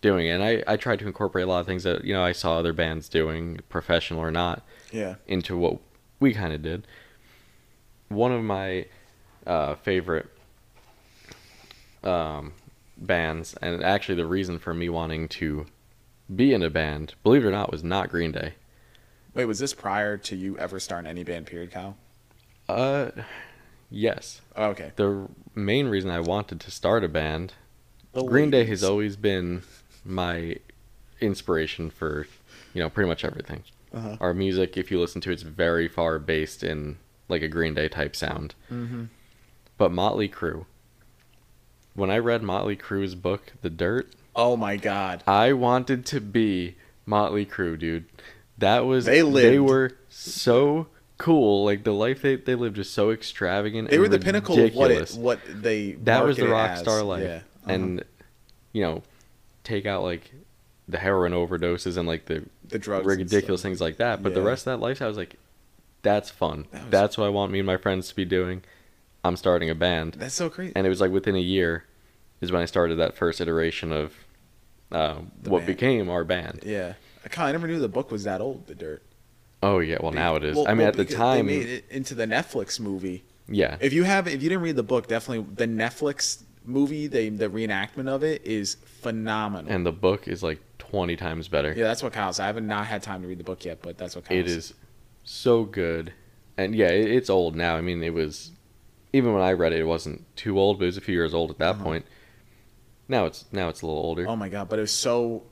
doing 0.00 0.26
it. 0.26 0.30
And 0.30 0.42
I, 0.42 0.62
I 0.66 0.76
tried 0.78 1.00
to 1.00 1.06
incorporate 1.06 1.44
a 1.44 1.48
lot 1.48 1.60
of 1.60 1.66
things 1.66 1.82
that 1.82 2.04
you 2.04 2.14
know 2.14 2.24
I 2.24 2.32
saw 2.32 2.58
other 2.58 2.72
bands 2.72 3.10
doing, 3.10 3.60
professional 3.68 4.20
or 4.20 4.30
not, 4.30 4.62
Yeah. 4.90 5.16
into 5.26 5.54
what 5.58 5.80
we 6.18 6.32
kind 6.32 6.54
of 6.54 6.62
did. 6.62 6.86
One 8.08 8.32
of 8.32 8.42
my 8.42 8.86
uh, 9.46 9.74
favorite 9.74 10.28
um, 12.02 12.54
bands, 12.96 13.54
and 13.60 13.82
actually 13.84 14.14
the 14.14 14.26
reason 14.26 14.58
for 14.58 14.72
me 14.72 14.88
wanting 14.88 15.28
to 15.28 15.66
be 16.34 16.54
in 16.54 16.62
a 16.62 16.70
band, 16.70 17.14
believe 17.22 17.44
it 17.44 17.48
or 17.48 17.50
not, 17.50 17.70
was 17.70 17.84
not 17.84 18.08
Green 18.08 18.32
Day. 18.32 18.54
Wait, 19.34 19.44
was 19.46 19.58
this 19.58 19.74
prior 19.74 20.16
to 20.16 20.36
you 20.36 20.56
ever 20.58 20.78
starting 20.78 21.10
any 21.10 21.24
band? 21.24 21.46
Period, 21.46 21.70
Kyle. 21.72 21.96
Uh, 22.68 23.10
yes. 23.90 24.40
Oh, 24.56 24.66
okay. 24.66 24.92
The 24.96 25.28
main 25.54 25.88
reason 25.88 26.10
I 26.10 26.20
wanted 26.20 26.60
to 26.60 26.70
start 26.70 27.04
a 27.04 27.08
band, 27.08 27.54
The 28.12 28.22
Green 28.22 28.50
Day 28.50 28.64
has 28.66 28.84
always 28.84 29.16
been 29.16 29.62
my 30.04 30.56
inspiration 31.20 31.90
for, 31.90 32.26
you 32.72 32.82
know, 32.82 32.88
pretty 32.88 33.08
much 33.08 33.24
everything. 33.24 33.64
Uh-huh. 33.92 34.16
Our 34.20 34.34
music, 34.34 34.76
if 34.76 34.90
you 34.90 35.00
listen 35.00 35.20
to, 35.22 35.30
it, 35.30 35.34
it's 35.34 35.42
very 35.42 35.88
far 35.88 36.18
based 36.18 36.62
in 36.62 36.98
like 37.28 37.42
a 37.42 37.48
Green 37.48 37.74
Day 37.74 37.88
type 37.88 38.14
sound. 38.14 38.54
Mm-hmm. 38.70 39.04
But 39.78 39.90
Motley 39.90 40.28
Crue, 40.28 40.66
when 41.94 42.10
I 42.10 42.18
read 42.18 42.42
Motley 42.42 42.76
Crue's 42.76 43.14
book, 43.14 43.52
The 43.62 43.70
Dirt, 43.70 44.12
Oh 44.36 44.56
my 44.56 44.76
God. 44.76 45.22
I 45.26 45.52
wanted 45.52 46.04
to 46.06 46.20
be 46.20 46.74
Motley 47.06 47.46
Crue, 47.46 47.78
dude. 47.78 48.06
That 48.58 48.84
was 48.86 49.04
They 49.06 49.22
They 49.22 49.58
were 49.58 49.92
so 50.08 50.86
cool. 51.18 51.64
Like 51.64 51.84
the 51.84 51.92
life 51.92 52.22
they, 52.22 52.36
they 52.36 52.54
lived 52.54 52.78
was 52.78 52.90
so 52.90 53.10
extravagant. 53.10 53.90
They 53.90 53.98
were 53.98 54.08
the 54.08 54.18
pinnacle 54.18 54.58
of 54.58 54.74
what 54.74 54.90
it, 54.90 55.10
what 55.12 55.40
they. 55.48 55.92
that 55.92 56.24
was 56.24 56.36
the 56.36 56.48
rock 56.48 56.70
as. 56.72 56.80
star 56.80 57.02
life. 57.02 57.22
Yeah. 57.24 57.36
Uh-huh. 57.36 57.72
And 57.72 58.04
you 58.72 58.82
know, 58.82 59.02
take 59.64 59.86
out 59.86 60.02
like 60.02 60.32
the 60.88 60.98
heroin 60.98 61.32
overdoses 61.32 61.96
and 61.96 62.06
like 62.06 62.26
the 62.26 62.44
the 62.68 62.78
drugs. 62.78 63.06
ridiculous 63.06 63.62
things 63.62 63.80
like 63.80 63.96
that. 63.98 64.22
But 64.22 64.34
the 64.34 64.42
rest 64.42 64.66
of 64.66 64.72
that 64.78 64.84
lifestyle 64.84 65.08
was 65.08 65.16
like, 65.16 65.36
that's 66.02 66.30
fun. 66.30 66.66
That 66.70 66.82
was- 66.82 66.90
That's 66.90 67.18
what 67.18 67.26
I 67.26 67.30
want 67.30 67.52
me 67.52 67.60
and 67.60 67.66
my 67.66 67.76
friends 67.76 68.08
to 68.08 68.14
be 68.16 68.24
doing. 68.24 68.62
I'm 69.26 69.36
starting 69.36 69.70
a 69.70 69.74
band, 69.74 70.14
That's 70.18 70.34
so 70.34 70.50
crazy. 70.50 70.74
and 70.76 70.86
it 70.86 70.90
was 70.90 71.00
like 71.00 71.10
within 71.10 71.34
a 71.34 71.40
year 71.40 71.84
is 72.42 72.52
when 72.52 72.60
I 72.60 72.66
started 72.66 72.96
that 72.96 73.16
first 73.16 73.40
iteration 73.40 73.90
of 73.90 74.12
uh, 74.92 75.14
what 75.44 75.60
band. 75.60 75.66
became 75.66 76.10
our 76.10 76.24
band. 76.24 76.60
yeah. 76.66 76.92
Kyle, 77.30 77.46
I 77.46 77.52
never 77.52 77.66
knew 77.66 77.78
the 77.80 77.88
book 77.88 78.10
was 78.10 78.24
that 78.24 78.40
old. 78.40 78.66
The 78.66 78.74
Dirt. 78.74 79.02
Oh 79.62 79.78
yeah, 79.78 79.98
well 80.00 80.12
now 80.12 80.36
it 80.36 80.44
is. 80.44 80.56
Well- 80.56 80.66
I 80.68 80.70
mean, 80.72 80.78
well, 80.80 80.88
at 80.88 80.96
the 80.96 81.04
time, 81.04 81.46
they 81.46 81.58
made 81.58 81.68
it 81.68 81.84
into 81.90 82.14
the 82.14 82.26
Netflix 82.26 82.78
movie. 82.78 83.24
yeah, 83.48 83.76
If 83.80 83.92
you 83.92 84.04
have, 84.04 84.26
if 84.28 84.42
you 84.42 84.48
didn't 84.48 84.62
read 84.62 84.76
the 84.76 84.82
book, 84.82 85.06
definitely 85.06 85.46
the 85.54 85.66
Netflix 85.66 86.42
movie, 86.64 87.06
the 87.06 87.28
the 87.30 87.48
reenactment 87.48 88.08
of 88.08 88.22
it 88.22 88.44
is 88.46 88.74
phenomenal. 89.00 89.72
and 89.72 89.84
the 89.86 89.92
book 89.92 90.28
is 90.28 90.42
like 90.42 90.58
20 90.78 91.16
times 91.16 91.48
better. 91.48 91.72
yeah, 91.76 91.84
that's 91.84 92.02
what 92.02 92.12
counts. 92.12 92.38
I 92.40 92.46
haven't 92.46 92.66
not 92.66 92.86
had 92.86 93.02
time 93.02 93.22
to 93.22 93.28
read 93.28 93.38
the 93.38 93.44
book 93.44 93.64
yet, 93.64 93.80
but 93.82 93.96
that's 93.98 94.14
what 94.16 94.26
counts. 94.26 94.38
It 94.38 94.46
is 94.54 94.74
so 95.24 95.64
good, 95.64 96.12
and 96.58 96.74
yeah, 96.74 96.88
it, 96.88 97.10
it's 97.10 97.30
old 97.30 97.56
now. 97.56 97.76
I 97.76 97.80
mean, 97.80 98.02
it 98.02 98.12
was 98.14 98.52
even 99.14 99.32
when 99.32 99.42
I 99.42 99.52
read 99.52 99.72
it, 99.72 99.80
it 99.80 99.84
wasn't 99.86 100.24
too 100.36 100.58
old, 100.58 100.78
but 100.78 100.84
it 100.84 100.86
was 100.88 100.96
a 100.98 101.00
few 101.00 101.14
years 101.14 101.32
old 101.32 101.50
at 101.50 101.58
that 101.58 101.76
Uh-huh. 101.76 101.84
point. 101.84 102.06
Now 103.08 103.24
it's 103.26 103.44
now 103.52 103.68
it's 103.70 103.80
a 103.82 103.86
little 103.86 104.02
older. 104.02 104.26
Oh 104.28 104.36
my 104.36 104.48
god, 104.48 104.68
but 104.68 104.78
it 104.78 104.82
was 104.82 104.92
so 104.92 105.44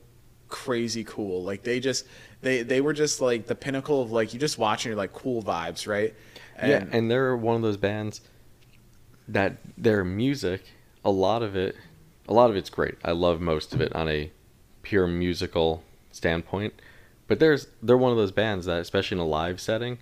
crazy 0.52 1.02
cool. 1.02 1.42
Like 1.42 1.62
they 1.62 1.80
just 1.80 2.06
they 2.42 2.62
they 2.62 2.80
were 2.80 2.92
just 2.92 3.20
like 3.20 3.46
the 3.46 3.54
pinnacle 3.54 4.02
of 4.02 4.12
like 4.12 4.32
you 4.34 4.38
just 4.38 4.58
watching 4.58 4.90
you're 4.90 4.96
like 4.98 5.12
cool 5.12 5.42
vibes, 5.42 5.88
right? 5.88 6.14
yeah, 6.62 6.84
and 6.92 7.10
they're 7.10 7.36
one 7.36 7.56
of 7.56 7.62
those 7.62 7.78
bands 7.78 8.20
that 9.26 9.56
their 9.78 10.04
music, 10.04 10.62
a 11.04 11.10
lot 11.10 11.42
of 11.42 11.56
it, 11.56 11.74
a 12.28 12.34
lot 12.34 12.50
of 12.50 12.56
it's 12.56 12.70
great. 12.70 12.96
I 13.02 13.12
love 13.12 13.40
most 13.40 13.72
of 13.74 13.80
it 13.80 13.92
on 13.96 14.08
a 14.08 14.30
pure 14.82 15.06
musical 15.06 15.82
standpoint. 16.12 16.74
But 17.26 17.40
there's 17.40 17.68
they're 17.82 17.96
one 17.96 18.12
of 18.12 18.18
those 18.18 18.32
bands 18.32 18.66
that, 18.66 18.80
especially 18.80 19.16
in 19.16 19.22
a 19.22 19.26
live 19.26 19.60
setting, 19.60 19.98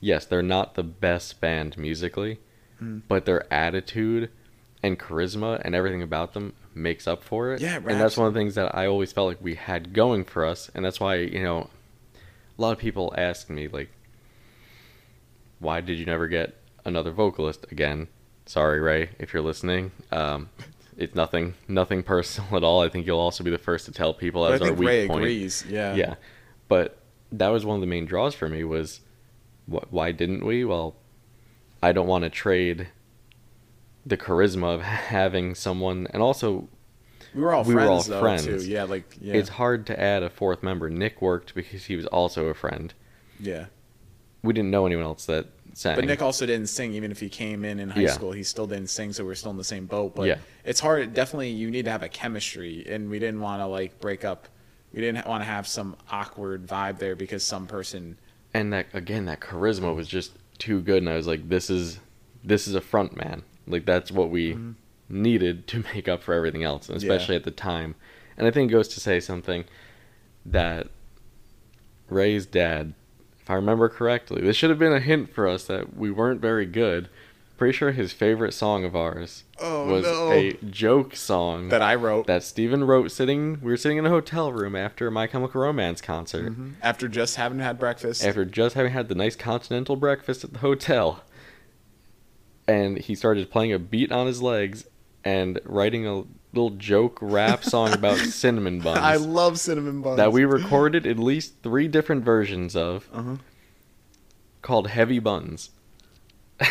yes, 0.00 0.24
they're 0.24 0.42
not 0.42 0.74
the 0.76 0.84
best 0.84 1.40
band 1.40 1.76
musically, 1.76 2.38
Mm. 2.80 3.00
but 3.08 3.24
their 3.24 3.50
attitude 3.52 4.28
and 4.82 4.98
charisma 4.98 5.62
and 5.64 5.74
everything 5.74 6.02
about 6.02 6.34
them 6.34 6.52
makes 6.76 7.06
up 7.08 7.24
for 7.24 7.52
it. 7.52 7.60
Yeah, 7.60 7.76
it 7.76 7.84
and 7.86 8.00
that's 8.00 8.16
one 8.16 8.28
of 8.28 8.34
the 8.34 8.40
things 8.40 8.54
that 8.54 8.74
I 8.76 8.86
always 8.86 9.12
felt 9.12 9.28
like 9.28 9.38
we 9.42 9.54
had 9.54 9.92
going 9.92 10.24
for 10.24 10.44
us, 10.44 10.70
and 10.74 10.84
that's 10.84 11.00
why 11.00 11.16
you 11.16 11.42
know, 11.42 11.70
a 12.58 12.62
lot 12.62 12.72
of 12.72 12.78
people 12.78 13.12
ask 13.16 13.48
me 13.50 13.68
like, 13.68 13.90
why 15.58 15.80
did 15.80 15.98
you 15.98 16.04
never 16.06 16.28
get 16.28 16.54
another 16.84 17.10
vocalist 17.10 17.66
again? 17.70 18.08
Sorry, 18.44 18.80
Ray, 18.80 19.10
if 19.18 19.32
you're 19.32 19.42
listening. 19.42 19.90
Um, 20.12 20.50
it's 20.96 21.14
nothing, 21.14 21.54
nothing 21.68 22.02
personal 22.02 22.56
at 22.56 22.62
all. 22.64 22.82
I 22.82 22.88
think 22.88 23.06
you'll 23.06 23.18
also 23.18 23.42
be 23.42 23.50
the 23.50 23.58
first 23.58 23.86
to 23.86 23.92
tell 23.92 24.14
people 24.14 24.42
But 24.44 24.48
I 24.48 24.52
our 24.52 24.58
think 24.58 24.78
weak 24.78 24.88
Ray 24.88 25.06
point. 25.08 25.20
agrees. 25.20 25.64
Yeah. 25.68 25.94
Yeah, 25.94 26.14
but 26.68 26.98
that 27.32 27.48
was 27.48 27.64
one 27.66 27.74
of 27.76 27.80
the 27.80 27.86
main 27.86 28.06
draws 28.06 28.34
for 28.34 28.48
me 28.48 28.62
was, 28.64 29.00
wh- 29.70 29.90
why 29.92 30.12
didn't 30.12 30.44
we? 30.44 30.64
Well, 30.64 30.94
I 31.82 31.92
don't 31.92 32.06
want 32.06 32.24
to 32.24 32.30
trade 32.30 32.88
the 34.06 34.16
charisma 34.16 34.74
of 34.74 34.82
having 34.82 35.54
someone, 35.54 36.06
and 36.12 36.22
also 36.22 36.68
We 37.34 37.42
were 37.42 37.52
all 37.52 37.64
We 37.64 37.74
were 37.74 37.80
friends 37.82 37.90
all 37.90 38.02
though 38.16 38.20
friends. 38.20 38.44
too. 38.44 38.58
Yeah, 38.70 38.84
like 38.84 39.16
yeah. 39.20 39.34
it's 39.34 39.48
hard 39.50 39.86
to 39.88 40.00
add 40.00 40.22
a 40.22 40.30
fourth 40.30 40.62
member. 40.62 40.88
Nick 40.88 41.20
worked 41.20 41.54
because 41.54 41.84
he 41.84 41.96
was 41.96 42.06
also 42.06 42.46
a 42.46 42.54
friend. 42.54 42.94
yeah. 43.40 43.66
We 44.42 44.52
didn't 44.52 44.70
know 44.70 44.86
anyone 44.86 45.04
else 45.04 45.26
that 45.26 45.46
sang. 45.72 45.96
But 45.96 46.04
Nick 46.04 46.22
also 46.22 46.46
didn't 46.46 46.68
sing 46.68 46.92
even 46.92 47.10
if 47.10 47.18
he 47.18 47.28
came 47.28 47.64
in 47.64 47.80
in 47.80 47.88
high 47.90 48.02
Yeah. 48.02 48.12
school. 48.12 48.30
He 48.30 48.44
still 48.44 48.68
didn't 48.68 48.90
sing, 48.90 49.12
so 49.12 49.24
we're 49.24 49.34
still 49.34 49.50
in 49.50 49.56
the 49.56 49.64
same 49.64 49.86
boat. 49.86 50.14
But 50.14 50.28
Yeah. 50.28 50.38
it's 50.64 50.78
hard. 50.78 51.14
Definitely, 51.14 51.50
you 51.50 51.68
need 51.68 51.86
to 51.86 51.90
have 51.90 52.04
a 52.04 52.08
chemistry, 52.08 52.86
and 52.88 53.10
we 53.10 53.18
didn't 53.18 53.40
want 53.40 53.60
to 53.60 53.66
like 53.66 53.98
break 54.00 54.24
up. 54.24 54.46
We 54.92 55.00
didn't 55.00 55.26
want 55.26 55.40
to 55.42 55.46
have 55.46 55.66
some 55.66 55.96
awkward 56.12 56.66
vibe 56.68 56.98
there 56.98 57.16
because 57.16 57.42
some 57.42 57.66
person. 57.66 58.18
and 58.54 58.72
that 58.72 58.86
again, 58.94 59.24
that 59.24 59.40
charisma 59.40 59.94
was 59.94 60.06
just 60.06 60.32
too 60.58 60.80
good, 60.80 60.98
and 60.98 61.08
I 61.10 61.16
was 61.16 61.26
like, 61.26 61.48
this 61.48 61.68
is 61.68 61.98
this 62.44 62.68
is 62.68 62.74
a 62.76 62.80
front 62.80 63.16
man. 63.16 63.42
Like 63.66 63.84
that's 63.84 64.10
what 64.12 64.30
we 64.30 64.54
Mhm. 64.54 64.74
needed 65.08 65.66
to 65.68 65.84
make 65.94 66.08
up 66.08 66.22
for 66.22 66.34
everything 66.34 66.62
else, 66.64 66.88
and 66.88 67.00
Yeah. 67.02 67.12
especially 67.12 67.36
at 67.36 67.44
the 67.44 67.50
time. 67.50 67.94
And 68.36 68.46
I 68.46 68.50
think 68.50 68.70
it 68.70 68.72
goes 68.74 68.88
to 68.88 69.00
say 69.00 69.18
something 69.20 69.64
that 70.44 70.88
Ray's 72.08 72.46
dad, 72.46 72.94
if 73.40 73.50
I 73.50 73.54
remember 73.54 73.88
correctly, 73.88 74.42
this 74.42 74.56
should 74.56 74.70
have 74.70 74.78
been 74.78 74.92
a 74.92 75.00
hint 75.00 75.32
for 75.34 75.48
us 75.48 75.64
that 75.64 75.96
we 75.96 76.10
weren't 76.10 76.40
very 76.40 76.66
good. 76.66 77.08
Pretty 77.56 77.72
sure 77.72 77.90
his 77.92 78.12
favorite 78.12 78.52
song 78.52 78.84
of 78.84 78.94
ours 78.94 79.44
Oh 79.58 79.86
was 79.86 80.04
a 80.06 80.52
joke 80.70 81.16
song 81.16 81.70
that 81.70 81.80
I 81.80 81.94
wrote 81.94 82.26
that 82.26 82.42
Steven 82.42 82.84
wrote 82.84 83.10
sitting 83.10 83.54
we 83.62 83.70
were 83.70 83.78
sitting 83.78 83.96
in 83.96 84.04
a 84.04 84.10
hotel 84.10 84.52
room 84.52 84.76
after 84.76 85.10
My 85.10 85.26
Chemical 85.26 85.62
Romance 85.62 86.02
concert 86.02 86.52
Mhm. 86.54 86.72
after 86.82 87.08
just 87.08 87.36
having 87.36 87.60
had 87.60 87.78
breakfast. 87.78 88.22
after 88.22 88.44
just 88.44 88.74
having 88.74 88.92
had 88.92 89.08
the 89.08 89.14
nice 89.14 89.36
continental 89.36 89.96
breakfast 89.96 90.44
at 90.44 90.52
the 90.52 90.58
hotel. 90.58 91.24
And 92.68 92.98
he 92.98 93.14
started 93.14 93.50
playing 93.50 93.72
a 93.72 93.78
beat 93.78 94.10
on 94.12 94.26
his 94.26 94.42
legs 94.42 94.86
and 95.24 95.60
writing 95.64 96.06
a 96.06 96.24
little 96.52 96.70
joke 96.70 97.18
rap 97.20 97.62
song 97.74 97.92
about 97.92 98.18
cinnamon 98.18 98.80
buns 98.80 98.98
I 98.98 99.16
love 99.16 99.58
cinnamon 99.60 100.00
buns. 100.02 100.16
that 100.16 100.32
we 100.32 100.44
recorded 100.44 101.06
at 101.06 101.18
least 101.18 101.54
three 101.62 101.86
different 101.88 102.24
versions 102.24 102.74
of 102.74 103.08
Uh-huh. 103.12 103.36
called 104.62 104.88
Heavy 104.88 105.18
Buns. 105.18 105.70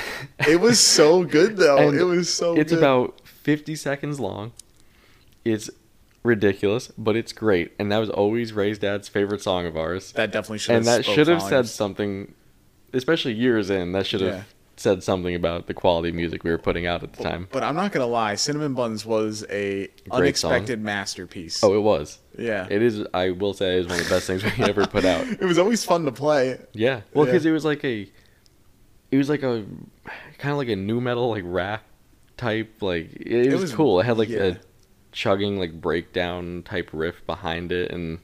It 0.47 0.59
was 0.59 0.79
so 0.79 1.23
good 1.23 1.57
though. 1.57 1.77
And 1.77 1.97
it 1.97 2.03
was 2.03 2.33
so. 2.33 2.55
it's 2.55 2.71
good. 2.71 2.79
about 2.79 3.21
50 3.25 3.75
seconds 3.75 4.19
long. 4.19 4.51
It's 5.43 5.69
ridiculous, 6.23 6.91
but 6.97 7.15
it's 7.15 7.31
great. 7.31 7.73
And 7.77 7.91
that 7.91 7.99
was 7.99 8.09
always 8.09 8.51
Ray's 8.53 8.79
dad's 8.79 9.07
favorite 9.07 9.41
song 9.41 9.65
of 9.67 9.77
ours. 9.77 10.11
that 10.13 10.31
definitely 10.31 10.57
should. 10.59 10.75
and 10.75 10.85
that 10.85 11.05
should 11.05 11.27
have 11.27 11.41
said 11.43 11.67
something, 11.67 12.33
especially 12.93 13.33
years 13.33 13.69
in, 13.69 13.91
that 13.91 14.07
should 14.07 14.21
have 14.21 14.33
Yeah. 14.35 14.43
Said 14.77 15.03
something 15.03 15.33
about 15.35 15.67
the 15.67 15.73
quality 15.73 16.09
of 16.09 16.15
music 16.15 16.43
we 16.43 16.51
were 16.51 16.57
putting 16.57 16.85
out 16.85 17.01
at 17.01 17.13
the 17.13 17.23
time. 17.23 17.47
But 17.51 17.63
I'm 17.63 17.75
not 17.75 17.93
gonna 17.93 18.05
lie, 18.07 18.35
cinnamon 18.35 18.73
buns 18.73 19.05
was 19.05 19.43
a 19.49 19.87
Great 19.87 20.11
unexpected 20.11 20.81
masterpiece. 20.81 21.63
Oh, 21.63 21.75
it 21.75 21.81
was. 21.81 22.19
yeah. 22.37 22.67
It 22.69 22.81
is, 22.81 23.01
I 23.13 23.29
will 23.31 23.53
say, 23.53 23.77
it 23.77 23.79
is 23.81 23.87
one 23.87 23.99
of 23.99 24.03
the 24.05 24.13
best 24.13 24.27
things 24.27 24.43
we 24.43 24.51
ever 24.65 24.85
put 24.85 25.05
out. 25.05 25.25
It 25.27 25.45
was 25.45 25.57
always 25.57 25.85
fun 25.85 26.03
to 26.05 26.11
play. 26.11 26.59
Yeah. 26.73 27.01
Well, 27.13 27.25
Yeah. 27.25 27.31
because 27.31 27.45
it 27.45 27.51
was 27.51 27.63
like 27.63 27.85
a, 27.85 28.09
it 29.11 29.17
was 29.17 29.29
like 29.29 29.43
a, 29.43 29.63
kind 30.39 30.51
of 30.51 30.57
like 30.57 30.67
a 30.67 30.75
nu 30.75 30.99
metal, 30.99 31.29
like 31.29 31.43
rap 31.45 31.83
type. 32.35 32.81
Like, 32.81 33.13
it, 33.13 33.47
It 33.47 33.51
was, 33.53 33.61
was- 33.61 33.73
cool. 33.73 34.01
It 34.01 34.05
had 34.05 34.17
like 34.17 34.27
yeah. 34.27 34.43
a 34.43 34.55
chugging 35.13 35.57
like 35.57 35.79
breakdown 35.79 36.63
type 36.63 36.89
riff 36.91 37.25
behind 37.25 37.71
it 37.71 37.91
and 37.91 38.19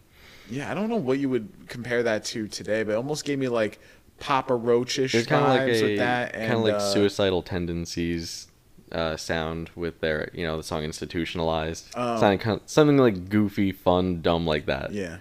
Yeah, 0.49 0.70
I 0.70 0.74
don't 0.74 0.89
know 0.89 0.97
what 0.97 1.18
you 1.20 1.30
would 1.30 1.47
compare 1.70 2.04
that 2.04 2.26
to 2.26 2.49
today, 2.49 2.84
but 2.84 2.91
it 2.91 2.95
almost 2.95 3.24
gave 3.24 3.39
me 3.39 3.47
like 3.47 3.80
Papa 4.22 4.55
Roachish 4.55 5.13
It's 5.13 5.28
vibes 5.28 5.30
kind 5.30 5.43
of 5.45 5.49
like 5.49 5.67
with 5.67 5.97
that, 5.97 6.34
kind 6.34 6.53
of 6.53 6.61
like 6.61 6.74
uh, 6.76 6.80
suicidal 6.80 7.41
tendencies 7.41 8.47
uh, 8.91 9.17
sound 9.17 9.69
with 9.76 9.99
their 9.99 10.30
you 10.34 10.45
know 10.45 10.57
the 10.57 10.63
song 10.63 10.84
institutionalized. 10.84 11.91
Sounding 11.93 12.39
kind 12.39 12.61
of, 12.61 12.69
something 12.69 12.97
like 12.97 13.30
goofy, 13.30 13.72
fun, 13.72 14.22
dumb 14.22 14.45
like 14.45 14.65
that. 14.67 14.93
Yeah, 14.93 15.17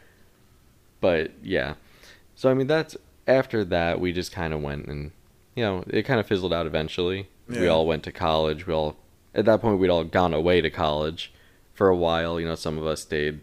But 1.00 1.32
yeah, 1.42 1.74
so 2.34 2.50
I 2.50 2.54
mean 2.54 2.66
that's 2.66 2.96
after 3.26 3.64
that 3.64 4.00
we 4.00 4.12
just 4.12 4.32
kind 4.32 4.52
of 4.52 4.60
went 4.60 4.86
and 4.86 5.12
you 5.54 5.62
know 5.64 5.84
it 5.88 6.02
kind 6.02 6.20
of 6.20 6.26
fizzled 6.26 6.52
out 6.52 6.66
eventually. 6.66 7.28
We 7.48 7.66
all 7.66 7.84
went 7.86 8.04
to 8.04 8.12
college. 8.12 8.66
We 8.66 8.72
all 8.74 8.96
at 9.34 9.44
that 9.46 9.60
point 9.60 9.80
we'd 9.80 9.90
all 9.90 10.04
gone 10.04 10.32
away 10.34 10.60
to 10.60 10.70
college 10.70 11.32
for 11.72 11.88
a 11.88 11.96
while. 11.96 12.38
You 12.38 12.46
know 12.46 12.54
some 12.54 12.78
of 12.78 12.86
us 12.86 13.02
stayed 13.02 13.40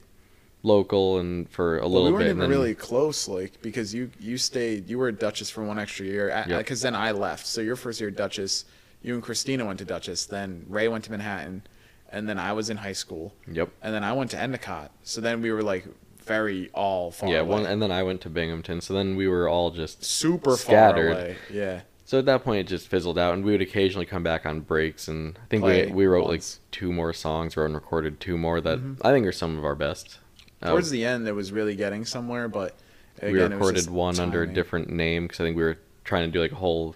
local 0.68 1.20
and 1.20 1.50
for 1.50 1.78
a 1.78 1.82
well, 1.82 1.90
little 1.92 2.08
we 2.08 2.12
weren't 2.14 2.24
bit. 2.26 2.30
even 2.30 2.40
then, 2.42 2.50
really 2.50 2.76
close, 2.76 3.28
like 3.28 3.62
because 3.62 3.94
you 3.94 4.12
you 4.20 4.38
stayed, 4.38 4.90
you 4.90 4.98
were 4.98 5.08
at 5.08 5.20
Dutchess 5.20 5.50
for 5.50 5.64
one 5.64 5.80
extra 5.80 6.06
year, 6.06 6.28
Yep. 6.48 6.58
because 6.60 6.82
then 6.82 6.96
I 6.96 7.12
left. 7.12 7.48
So 7.48 7.62
your 7.62 7.76
first 7.76 8.00
year 8.00 8.10
at 8.10 8.16
Dutchess, 8.16 8.66
you 9.02 9.14
and 9.14 9.24
Christina 9.24 9.66
went 9.66 9.80
to 9.80 9.86
Dutchess, 9.86 10.26
then 10.26 10.66
Ray 10.70 10.88
went 10.88 11.06
to 11.06 11.12
Manhattan, 11.12 11.64
and 12.12 12.28
then 12.30 12.38
I 12.38 12.54
was 12.54 12.70
in 12.70 12.78
high 12.78 12.94
school, 12.94 13.34
Yep. 13.52 13.70
and 13.82 13.94
then 13.94 14.04
I 14.04 14.14
went 14.14 14.32
to 14.32 14.40
Endicott. 14.40 14.92
So 15.04 15.22
then 15.22 15.42
we 15.42 15.52
were 15.52 15.64
like 15.64 15.86
very 16.24 16.70
all 16.74 17.10
far 17.12 17.30
Yeah. 17.30 17.40
away. 17.40 17.50
One 17.50 17.66
and 17.66 17.82
then 17.82 17.92
I 17.92 18.04
went 18.04 18.22
to 18.22 18.30
Binghamton. 18.30 18.82
So 18.82 18.94
then 18.94 19.16
we 19.16 19.28
were 19.28 19.48
all 19.48 19.72
just 19.72 20.04
super 20.04 20.58
scattered. 20.58 21.14
far 21.14 21.22
away. 21.22 21.36
Yeah. 21.52 21.82
So 22.04 22.20
at 22.20 22.26
that 22.26 22.46
point, 22.46 22.62
it 22.62 22.68
just 22.68 22.88
fizzled 22.88 23.18
out, 23.20 23.34
and 23.34 23.44
we 23.44 23.52
would 23.52 23.62
occasionally 23.62 24.06
come 24.06 24.24
back 24.24 24.46
on 24.46 24.62
breaks. 24.62 25.10
And 25.10 25.38
I 25.38 25.48
think 25.50 25.62
Play 25.64 25.88
we 25.88 25.92
we 25.92 26.06
wrote 26.08 26.26
once. 26.28 26.60
like 26.62 26.72
two 26.72 26.94
more 26.94 27.12
songs, 27.12 27.58
wrote 27.58 27.66
and 27.66 27.76
recorded 27.76 28.22
two 28.22 28.38
more 28.38 28.62
that 28.62 28.80
mm-hmm. 28.80 29.06
I 29.06 29.12
think 29.12 29.26
are 29.26 29.34
some 29.34 29.58
of 29.58 29.66
our 29.66 29.76
best. 29.76 30.20
Uh, 30.62 30.70
Towards 30.72 30.90
the 30.90 31.06
end, 31.06 31.28
it 31.28 31.34
was 31.34 31.52
really 31.52 31.76
getting 31.76 32.04
somewhere, 32.06 32.48
but 32.48 32.76
again, 33.20 33.34
we 33.34 33.40
it 33.40 33.44
was 33.44 33.52
recorded 33.54 33.90
one 33.90 34.20
under 34.20 34.44
a 34.44 34.48
different 34.48 34.90
name 34.90 35.26
because 35.26 35.40
I 35.40 35.44
think 35.44 35.56
we 35.58 35.64
were 35.64 35.78
trying 36.04 36.28
to 36.28 36.32
do 36.32 36.42
like 36.42 36.52
a 36.52 36.56
whole. 36.56 36.96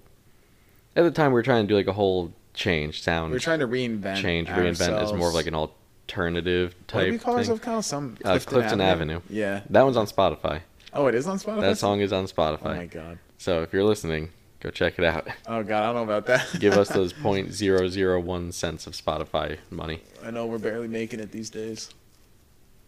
At 0.95 1.03
the 1.03 1.12
time, 1.12 1.32
we 1.32 1.36
were 1.36 1.43
trying 1.43 1.66
to 1.66 1.68
do 1.68 1.76
like 1.76 1.88
a 1.88 1.93
whole 1.93 2.34
change 2.53 3.01
sound 3.01 3.32
We 3.32 3.38
are 3.38 3.39
trying 3.39 3.59
to 3.59 3.68
reinvent. 3.68 4.18
change, 4.18 4.47
reinvent 4.49 5.01
as 5.01 5.14
more 5.14 5.30
of 5.30 5.34
like 5.36 5.47
an 5.47 5.55
alternative 5.55 6.76
type. 6.88 7.03
What 7.03 7.12
we 7.12 7.18
call 7.18 7.34
thing. 7.36 7.39
ourselves? 7.39 7.62
Kind 7.62 7.78
of 7.78 7.86
some 7.86 8.18
Uh, 8.26 8.39
Clifton 8.43 8.82
Avenue. 8.82 9.22
Yeah. 9.30 9.62
That 9.70 9.84
one's 9.84 9.97
on 9.97 10.07
Spotify. 10.07 10.62
Oh, 10.93 11.07
it 11.07 11.16
is 11.16 11.28
on 11.28 11.38
Spotify. 11.38 11.62
That 11.62 11.78
song 11.78 12.01
is 12.01 12.12
on 12.12 12.26
Spotify. 12.26 12.59
Oh 12.66 12.76
my 12.76 12.86
god. 12.88 13.20
so 13.38 13.62
if 13.62 13.72
you're 13.72 13.86
listening, 13.86 14.30
go 14.59 14.70
check 14.70 14.99
it 14.99 15.05
out. 15.05 15.28
Oh 15.47 15.64
god, 15.64 15.84
I 15.84 15.86
don't 15.93 15.95
know 15.95 16.03
about 16.03 16.26
that. 16.26 16.59
Give 16.59 16.74
us 16.74 16.89
those 16.93 17.14
point 17.14 17.53
zero 17.53 17.88
zero 17.88 18.20
one 18.20 18.51
cents 18.51 18.88
of 18.88 18.93
Spotify 18.93 19.57
money. 19.70 20.01
I 20.26 20.32
know 20.32 20.45
we're 20.47 20.57
barely 20.57 20.89
making 20.89 21.22
it 21.22 21.32
these 21.32 21.49
days. 21.49 21.89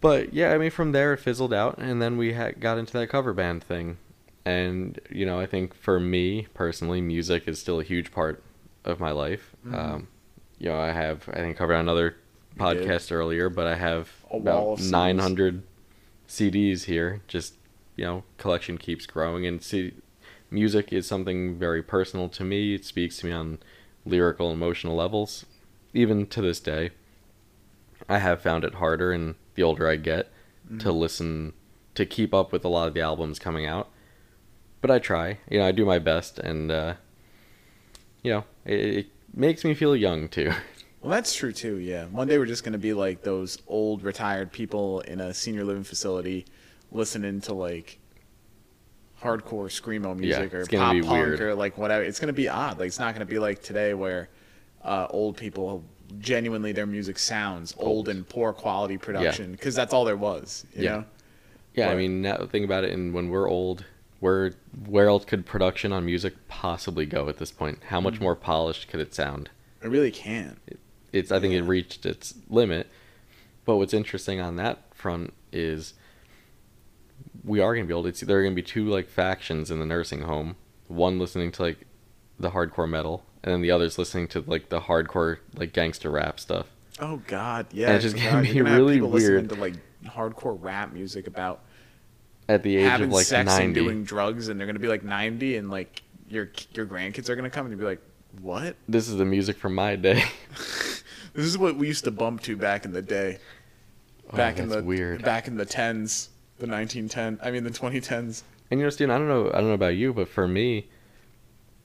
But 0.04 0.34
yeah, 0.34 0.54
I 0.54 0.58
mean, 0.60 0.70
from 0.70 0.92
there 0.92 1.14
it 1.14 1.18
fizzled 1.22 1.54
out, 1.54 1.80
and 1.80 2.00
then 2.02 2.18
we 2.18 2.34
had, 2.34 2.60
got 2.60 2.78
into 2.78 2.94
that 2.94 3.08
cover 3.08 3.34
band 3.34 3.64
thing. 3.64 3.98
And 4.46 5.00
you 5.10 5.26
know, 5.26 5.40
I 5.40 5.46
think 5.48 5.74
for 5.74 6.00
me 6.00 6.48
personally, 6.54 7.02
music 7.02 7.48
is 7.48 7.60
still 7.60 7.80
a 7.80 7.84
huge 7.84 8.12
part 8.12 8.44
of 8.86 9.00
my 9.00 9.12
life. 9.12 9.56
Mhm. 9.66 9.74
Um, 9.74 10.08
you 10.60 10.68
know, 10.70 10.78
I 10.80 10.92
have 10.92 11.28
I 11.30 11.38
think 11.38 11.58
covered 11.58 11.76
on 11.76 11.82
another 11.82 12.18
You 12.60 12.74
did. 12.74 12.86
podcast 12.88 13.12
earlier, 13.12 13.50
but 13.50 13.66
I 13.66 13.76
have 13.76 14.12
A 14.32 14.38
about 14.38 14.80
900 14.82 15.64
CDs 16.28 16.84
here. 16.84 17.22
Just 17.28 17.56
you 17.96 18.04
know, 18.04 18.24
collection 18.38 18.78
keeps 18.78 19.06
growing, 19.06 19.46
and 19.46 19.62
see, 19.64 19.94
music 20.52 20.92
is 20.92 21.06
something 21.08 21.58
very 21.58 21.82
personal 21.82 22.28
to 22.30 22.44
me. 22.44 22.74
It 22.76 22.84
speaks 22.86 23.18
to 23.20 23.28
me 23.28 23.32
on 23.32 23.60
lyrical, 24.06 24.52
emotional 24.52 24.96
levels, 24.96 25.46
even 25.94 26.26
to 26.28 26.42
this 26.42 26.60
day. 26.60 26.90
I 28.10 28.18
have 28.18 28.42
found 28.42 28.66
it 28.66 28.76
harder, 28.76 29.12
and 29.14 29.36
the 29.56 29.64
older 29.64 29.88
I 29.88 29.96
get, 29.98 30.32
to 30.80 30.88
Mhm. 30.90 31.00
listen 31.00 31.54
to 31.96 32.06
keep 32.06 32.34
up 32.34 32.52
with 32.52 32.64
a 32.66 32.70
lot 32.70 32.88
of 32.88 32.94
the 32.94 33.02
albums 33.02 33.38
coming 33.40 33.66
out. 33.66 33.90
But 34.82 34.90
I 34.92 35.00
try, 35.00 35.40
you 35.50 35.60
know, 35.60 35.66
I 35.68 35.72
do 35.72 35.86
my 35.86 36.00
best, 36.00 36.40
and 36.40 36.72
uh, 36.72 36.96
you 38.22 38.32
know, 38.32 38.44
it, 38.66 38.80
it 38.80 39.08
makes 39.34 39.64
me 39.64 39.74
feel 39.74 39.96
young 39.96 40.28
too. 40.28 40.52
Well, 41.02 41.12
that's 41.12 41.36
true 41.36 41.52
too. 41.52 41.76
Yeah. 41.80 42.06
One 42.06 42.30
day 42.30 42.38
we're 42.38 42.46
just 42.46 42.64
gonna 42.64 42.78
be 42.78 42.94
like 42.94 43.24
those 43.24 43.58
old 43.68 44.04
retired 44.04 44.54
people 44.54 45.02
in 45.02 45.20
a 45.20 45.34
senior 45.34 45.66
living 45.66 45.84
facility, 45.84 46.46
listening 46.94 47.42
to 47.42 47.54
like 47.54 48.00
hardcore 49.22 49.68
screamo 49.70 50.16
music 50.18 50.54
or 50.54 50.66
pop 50.66 50.70
punk 50.94 51.06
weird. 51.10 51.42
or 51.42 51.56
like 51.56 51.78
whatever. 51.78 52.04
It's 52.06 52.22
gonna 52.22 52.32
be 52.32 52.48
odd. 52.48 52.80
Like 52.80 52.88
it's 52.88 53.00
not 53.00 53.14
gonna 53.14 53.26
be 53.26 53.38
like 53.38 53.62
today 53.62 53.94
where 53.94 54.30
uh, 54.82 55.08
old 55.10 55.36
people 55.36 55.84
genuinely 56.20 56.72
their 56.72 56.86
music 56.86 57.18
sounds 57.20 57.74
old, 57.78 58.08
and 58.10 58.28
poor 58.28 58.54
quality 58.54 58.98
production 58.98 59.52
because 59.54 59.76
that's 59.76 59.94
all 59.94 60.06
there 60.06 60.18
was. 60.18 60.66
You 60.76 60.84
Yeah. 60.84 60.90
know. 60.92 61.06
yeah, 61.76 61.90
I 61.90 61.96
mean, 61.96 62.22
now 62.22 62.46
think 62.46 62.66
about 62.66 62.84
it, 62.84 62.92
and 62.92 63.14
when 63.14 63.30
we're 63.30 63.50
old, 63.50 63.86
where 64.20 64.54
where 64.86 65.08
else 65.08 65.26
could 65.26 65.46
production 65.46 65.92
on 65.92 66.06
music 66.06 66.34
possibly 66.48 67.06
go 67.06 67.28
at 67.30 67.38
this 67.38 67.52
point? 67.52 67.80
How 67.86 68.00
much 68.00 68.16
Mm-hmm. 68.16 68.24
more 68.24 68.36
polished 68.36 68.88
could 68.88 69.00
it 69.00 69.14
sound? 69.14 69.50
It 69.82 69.88
really 69.90 70.12
can. 70.12 70.58
it's 71.12 71.32
I 71.32 71.40
think 71.40 71.54
it 71.54 71.62
reached 71.64 72.06
its 72.06 72.34
limit. 72.50 72.88
But 73.66 73.78
what's 73.78 73.94
interesting 73.94 74.40
on 74.42 74.56
that 74.58 74.94
front 74.96 75.34
is 75.52 75.94
we 77.44 77.60
are 77.60 77.74
gonna 77.76 77.86
be 77.88 77.94
able 77.94 78.04
to 78.04 78.14
see 78.14 78.26
there 78.26 78.40
are 78.40 78.44
gonna 78.44 78.56
be 78.56 78.62
two 78.62 78.88
like 78.88 79.10
factions 79.10 79.70
in 79.72 79.80
the 79.80 79.86
nursing 79.86 80.22
home. 80.22 80.56
One 80.88 81.20
listening 81.20 81.52
to 81.54 81.62
like 81.64 81.86
the 82.40 82.52
hardcore 82.52 82.90
metal, 82.90 83.26
and 83.44 83.54
then 83.54 83.62
the 83.62 83.72
others 83.72 83.98
listening 83.98 84.28
to 84.30 84.44
like 84.48 84.70
the 84.70 84.80
hardcore 84.82 85.38
like 85.56 85.74
gangster 85.74 86.10
rap 86.10 86.40
stuff. 86.40 86.68
Oh 87.00 87.22
God, 87.28 87.68
yeah. 87.72 87.88
And 87.88 87.96
it's 87.96 88.04
just 88.04 88.16
gonna 88.16 88.42
be 88.44 88.62
really 88.62 88.96
people 88.96 89.10
weird. 89.10 89.50
to 89.50 89.56
like 89.56 89.74
hardcore 90.06 90.58
rap 90.62 90.94
music 90.94 91.28
about 91.28 91.62
At 92.48 92.64
the 92.64 92.78
age 92.78 93.02
of 93.02 93.10
like 93.10 93.26
sex 93.26 93.52
and 93.60 93.74
doing 93.74 94.04
drugs, 94.04 94.48
and 94.48 94.60
they're 94.60 94.68
gonna 94.68 94.80
be 94.80 94.88
like 94.88 95.04
ninety, 95.04 95.58
and 95.58 95.70
like 95.70 96.02
your 96.30 96.50
your 96.74 96.86
grandkids 96.86 97.30
are 97.30 97.36
gonna 97.36 97.50
come 97.50 97.66
and 97.66 97.72
you'll 97.74 97.80
be 97.80 97.86
like, 97.86 98.02
what? 98.42 98.76
this 98.88 99.08
is 99.08 99.18
the 99.18 99.26
music 99.26 99.58
from 99.58 99.76
my 99.76 99.96
day. 99.96 100.24
This 101.36 101.46
is 101.48 101.58
what 101.58 101.78
we 101.78 101.88
used 101.88 102.04
to 102.04 102.12
bump 102.12 102.42
to 102.44 102.56
back 102.56 102.86
in 102.86 102.92
the 102.92 103.02
day. 103.02 103.40
Oh, 104.32 104.38
Back 104.38 104.60
in 104.60 104.70
the 104.70 104.84
weird. 104.84 105.24
back 105.24 105.48
in 105.48 105.58
the 105.58 105.66
tens, 105.66 106.30
the 106.60 106.68
nineteen 106.68 107.10
ten. 107.10 107.40
I 107.42 107.50
mean 107.50 107.64
the 107.64 107.72
twenty 107.72 108.00
tens. 108.02 108.44
And 108.70 108.80
you 108.80 108.86
know, 108.86 108.92
Steven, 108.92 109.10
I 109.10 109.18
don't 109.18 109.28
know, 109.28 109.48
I 109.50 109.54
don't 109.58 109.68
know 109.70 109.74
about 109.74 109.96
you, 109.96 110.14
but 110.14 110.28
for 110.30 110.48
me, 110.48 110.90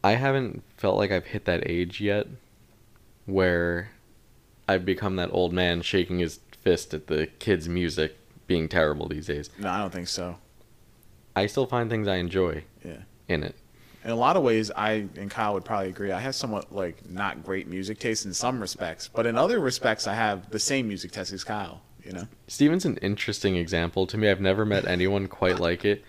I 0.03 0.13
haven't 0.13 0.63
felt 0.77 0.97
like 0.97 1.11
I've 1.11 1.27
hit 1.27 1.45
that 1.47 1.69
age 1.69 2.01
yet, 2.01 2.27
where 3.27 3.91
I've 4.67 4.85
become 4.85 5.17
that 5.17 5.31
old 5.33 5.53
man 5.53 5.83
shaking 5.83 6.19
his 6.19 6.41
fist 6.63 6.95
at 6.95 7.07
the 7.09 7.27
kids' 7.39 7.69
music 7.69 8.17
being 8.47 8.69
terrible 8.69 9.09
these 9.09 9.27
days. 9.27 9.51
No, 9.59 9.69
I 9.71 9.79
don't 9.79 9.93
think 9.93 10.09
so. 10.09 10.39
I 11.37 11.47
still 11.47 11.67
find 11.67 11.91
things 11.91 12.09
I 12.09 12.17
enjoy 12.17 12.65
Yeah. 12.85 13.03
in 13.29 13.43
it. 13.43 13.55
In 14.05 14.11
a 14.11 14.17
lot 14.17 14.37
of 14.37 14.43
ways, 14.43 14.71
I 14.75 15.07
and 15.17 15.31
Kyle 15.31 15.55
would 15.55 15.65
probably 15.65 15.89
agree. 15.89 16.13
I 16.13 16.21
have 16.21 16.35
somewhat 16.35 16.73
like 16.75 17.09
not 17.11 17.45
great 17.45 17.67
music 17.69 17.99
taste 17.99 18.25
in 18.25 18.33
some 18.33 18.61
respects, 18.61 19.09
but 19.13 19.27
in 19.27 19.37
other 19.37 19.59
respects, 19.61 20.07
I 20.07 20.15
have 20.15 20.51
the 20.51 20.59
same 20.59 20.89
music 20.89 21.11
taste 21.11 21.33
as 21.33 21.45
Kyle. 21.45 21.83
You 22.05 22.13
know. 22.13 22.29
Steven's 22.47 22.85
an 22.87 22.97
interesting 22.99 23.57
example 23.57 24.07
to 24.07 24.17
me. 24.17 24.31
I've 24.31 24.41
never 24.41 24.65
met 24.65 24.87
anyone 24.87 25.27
quite 25.27 25.59
like 25.59 25.85
it, 25.85 26.05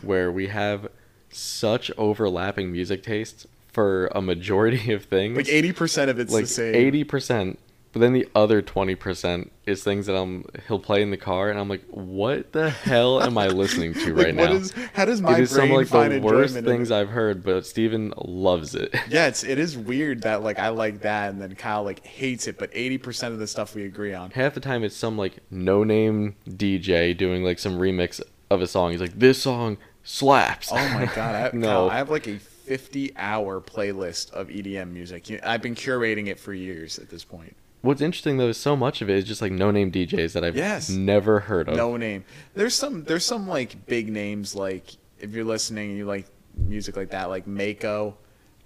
where 0.00 0.32
we 0.32 0.46
have 0.46 0.88
such 1.34 1.90
overlapping 1.96 2.70
music 2.72 3.02
tastes 3.02 3.46
for 3.72 4.06
a 4.14 4.20
majority 4.22 4.92
of 4.94 5.04
things. 5.04 5.36
Like 5.36 5.48
eighty 5.48 5.72
percent 5.72 6.10
of 6.10 6.18
it's 6.18 6.32
like 6.32 6.44
the 6.44 6.48
same. 6.48 6.74
eighty 6.74 7.04
percent, 7.04 7.58
but 7.92 8.00
then 8.00 8.12
the 8.12 8.28
other 8.34 8.60
twenty 8.62 8.94
percent 8.94 9.50
is 9.64 9.82
things 9.84 10.06
that 10.06 10.16
I'm 10.16 10.44
he'll 10.68 10.78
play 10.80 11.02
in 11.02 11.10
the 11.10 11.16
car, 11.16 11.48
and 11.48 11.58
I'm 11.58 11.68
like, 11.68 11.84
what 11.88 12.52
the 12.52 12.68
hell 12.68 13.22
am 13.22 13.38
I 13.38 13.46
listening 13.46 13.94
to 13.94 14.14
Like, 14.14 14.26
right 14.26 14.36
what 14.36 14.50
now? 14.50 14.56
is- 14.56 14.72
how 14.92 15.04
does 15.06 15.20
my 15.22 15.34
it 15.38 15.40
is 15.40 15.50
some 15.50 15.68
brain 15.68 15.74
like 15.78 15.86
find 15.86 16.12
the 16.12 16.20
worst 16.20 16.54
things? 16.58 16.90
I've 16.90 17.08
heard, 17.08 17.42
but 17.44 17.64
Steven 17.64 18.12
loves 18.18 18.74
it. 18.74 18.94
Yeah, 19.08 19.26
it's 19.28 19.42
it 19.44 19.58
is 19.58 19.76
weird 19.78 20.22
that 20.22 20.42
like 20.42 20.58
I 20.58 20.68
like 20.68 21.00
that 21.02 21.30
and 21.30 21.40
then 21.40 21.54
Kyle 21.54 21.82
like 21.84 22.04
hates 22.04 22.46
it, 22.46 22.58
but 22.58 22.68
eighty 22.74 22.98
percent 22.98 23.32
of 23.34 23.40
the 23.40 23.46
stuff 23.46 23.74
we 23.74 23.84
agree 23.84 24.12
on. 24.12 24.32
Half 24.32 24.54
the 24.54 24.60
time, 24.60 24.84
it's 24.84 24.96
some 24.96 25.16
like 25.16 25.38
no 25.50 25.82
name 25.84 26.34
DJ 26.48 27.16
doing 27.16 27.42
like 27.42 27.58
some 27.58 27.78
remix 27.78 28.20
of 28.50 28.60
a 28.60 28.66
song. 28.66 28.90
He's 28.90 29.00
like, 29.00 29.18
this 29.18 29.40
song 29.40 29.78
slaps. 30.04 30.68
Oh 30.72 30.76
my 30.90 31.06
god, 31.14 31.34
I, 31.54 31.56
no, 31.56 31.66
Kyle, 31.66 31.90
I 31.90 31.96
have 31.98 32.10
like 32.10 32.26
a 32.28 32.38
fifty-hour 32.38 33.60
playlist 33.60 34.30
of 34.32 34.48
EDM 34.48 34.92
music. 34.92 35.40
I've 35.44 35.62
been 35.62 35.74
curating 35.74 36.28
it 36.28 36.38
for 36.38 36.52
years 36.52 36.98
at 36.98 37.08
this 37.08 37.24
point. 37.24 37.56
What's 37.82 38.00
interesting 38.00 38.36
though 38.36 38.48
is 38.48 38.56
so 38.56 38.76
much 38.76 39.02
of 39.02 39.10
it 39.10 39.16
is 39.16 39.24
just 39.24 39.42
like 39.42 39.50
no 39.52 39.70
name 39.72 39.90
DJs 39.90 40.32
that 40.34 40.44
I've 40.44 40.56
Yes. 40.56 40.88
never 40.88 41.40
heard 41.40 41.68
of. 41.68 41.76
No 41.76 41.96
name. 41.96 42.24
There's 42.54 42.74
some 42.74 43.02
there's 43.04 43.24
some 43.24 43.48
like 43.48 43.86
big 43.86 44.08
names 44.08 44.54
like 44.54 44.94
if 45.18 45.32
you're 45.32 45.44
listening 45.44 45.90
and 45.90 45.98
you 45.98 46.04
like 46.06 46.26
music 46.56 46.96
like 46.96 47.10
that, 47.10 47.28
like 47.28 47.46
Mako. 47.46 48.16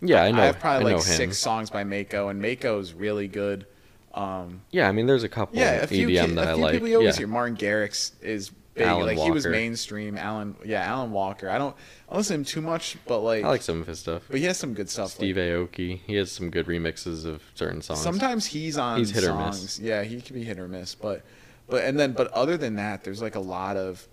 Yeah, 0.03 0.23
I 0.23 0.31
know. 0.31 0.43
I 0.43 0.47
have 0.47 0.59
probably 0.59 0.89
I 0.89 0.91
know 0.91 0.97
like 0.99 1.07
him. 1.07 1.15
six 1.15 1.39
songs 1.39 1.71
by 1.71 1.83
Mako, 1.85 2.29
and 2.29 2.41
Mako's 2.43 2.93
really 2.93 3.29
good. 3.29 3.67
Um, 4.13 4.61
Yeah, 4.71 4.89
I 4.89 4.93
mean, 4.93 5.07
there's 5.07 5.25
a 5.25 5.29
couple 5.29 5.59
yeah, 5.59 5.73
a 5.83 5.87
few, 5.87 6.09
EDM 6.09 6.35
that 6.37 6.49
a 6.49 6.51
I 6.51 6.55
few 6.55 6.63
like. 6.63 6.73
people 6.73 6.89
you 6.89 6.97
always 6.97 7.15
yeah. 7.17 7.19
hear. 7.21 7.27
Martin 7.29 7.57
Garrix 7.57 8.13
is 8.23 8.51
big. 8.77 8.87
Alan 8.87 9.07
like 9.07 9.19
he 9.19 9.31
was 9.31 9.47
mainstream. 9.47 10.17
Alan, 10.17 10.57
yeah, 10.65 10.83
Alan 10.85 11.11
Walker. 11.11 11.49
I 11.51 11.59
don't, 11.59 11.75
I 12.09 12.13
don't 12.13 12.19
listen 12.19 12.35
to 12.37 12.41
him 12.41 12.45
too 12.45 12.61
much, 12.61 12.97
but 13.07 13.21
like, 13.21 13.45
I 13.45 13.49
like 13.49 13.63
some 13.63 13.81
of 13.81 13.87
his 13.87 13.99
stuff. 13.99 14.23
but 14.29 14.39
he 14.39 14.45
has 14.45 14.57
some 14.59 14.75
good 14.75 14.89
stuff. 14.91 15.11
Steve 15.11 15.37
like, 15.37 15.47
Aoki, 15.47 16.01
he 16.07 16.15
has 16.17 16.31
some 16.31 16.51
good 16.51 16.67
remixes 16.67 17.25
of 17.25 17.43
certain 17.55 17.83
songs. 17.83 18.01
sometimes 18.01 18.47
he's 18.47 18.77
on 18.79 18.99
He's 18.99 19.11
hit 19.11 19.25
or 19.25 19.29
songs. 19.29 19.63
miss. 19.63 19.79
Yeah, 19.81 20.03
he 20.05 20.21
can 20.21 20.35
be 20.35 20.45
hit 20.45 20.59
or 20.59 20.69
miss, 20.69 20.95
but, 20.95 21.23
but 21.69 21.85
and 21.85 21.99
then 21.99 22.13
but 22.13 22.29
other 22.33 22.57
than 22.57 22.77
that, 22.77 23.03
there's 23.05 23.23
like 23.23 23.35
a 23.35 23.41
lot 23.41 23.77
of 23.77 24.07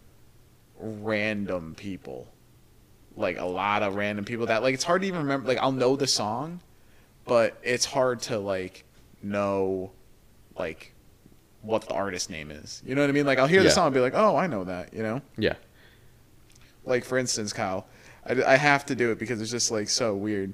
random 0.80 1.76
people, 1.76 2.28
like 3.16 3.38
a 3.38 3.46
lot 3.46 3.84
of 3.84 3.96
random 3.96 4.26
people 4.26 4.48
that 4.48 4.64
like 4.64 4.74
it's 4.74 4.84
hard 4.84 5.02
to 5.02 5.08
even 5.08 5.22
remember. 5.22 5.48
Like 5.48 5.60
I'll 5.60 5.72
know 5.72 5.96
the 5.96 6.08
song, 6.08 6.62
but 7.26 7.58
it's 7.64 7.86
hard 7.86 8.22
to 8.24 8.40
like 8.40 8.86
know, 9.22 9.92
like 10.58 10.93
what 11.64 11.88
the 11.88 11.94
artist 11.94 12.30
name 12.30 12.52
is. 12.52 12.84
You 12.86 12.94
know 12.94 13.02
what 13.02 13.10
I 13.10 13.14
mean? 13.14 13.26
Like 13.26 13.40
I'll 13.40 13.48
hear 13.48 13.64
the 13.64 13.72
song 13.72 13.88
and 13.88 13.94
be 13.94 14.00
like, 14.00 14.14
oh, 14.16 14.36
I 14.36 14.48
know 14.48 14.64
that. 14.66 14.94
You 14.94 15.02
know. 15.02 15.22
Yeah. 15.38 15.56
Like 16.86 17.06
for 17.06 17.18
instance, 17.18 17.54
Kyle, 17.54 17.88
I, 18.26 18.44
I 18.44 18.56
have 18.58 18.86
to 18.88 18.96
do 18.96 19.12
it 19.12 19.20
because 19.20 19.42
it's 19.42 19.52
just 19.52 19.72
like 19.72 19.90
so 19.90 20.16
weird. 20.16 20.54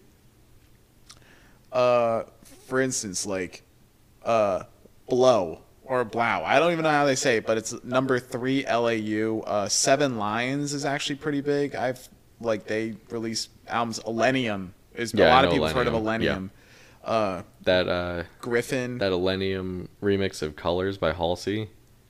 Uh, 1.72 2.24
for 2.68 2.80
instance, 2.80 3.26
like, 3.26 3.64
uh, 4.24 4.64
blow 5.07 5.62
or 5.84 6.05
blow. 6.05 6.22
I 6.22 6.60
don't 6.60 6.72
even 6.72 6.84
know 6.84 6.91
how 6.91 7.05
they 7.05 7.16
say 7.16 7.38
it, 7.38 7.45
but 7.45 7.57
it's 7.57 7.84
number 7.84 8.20
three 8.20 8.66
LAU. 8.66 9.41
Uh, 9.41 9.68
Seven 9.68 10.18
Lions 10.18 10.74
is 10.74 10.86
actually 10.86 11.16
pretty 11.18 11.41
big. 11.41 11.76
I've 11.76 12.07
like 12.41 12.66
they 12.66 12.95
released 13.10 13.49
albums. 13.68 13.99
Illenium 13.99 14.70
is 14.93 15.14
Yeah, 15.14 15.28
a 15.28 15.30
lot 15.30 15.45
of 15.45 15.51
people 15.51 15.68
have 15.68 15.76
heard 15.76 15.88
of 15.88 15.93
Illenium, 15.93 16.22
yeah. 16.22 16.59
Uh, 17.10 17.41
That 17.64 17.89
uh 17.89 18.24
Gryffin. 18.41 18.99
that 18.99 19.12
Illenium 19.12 19.88
remix 20.01 20.41
of 20.41 20.55
Colors 20.55 20.97
by 20.97 21.12
Halsey, 21.12 21.70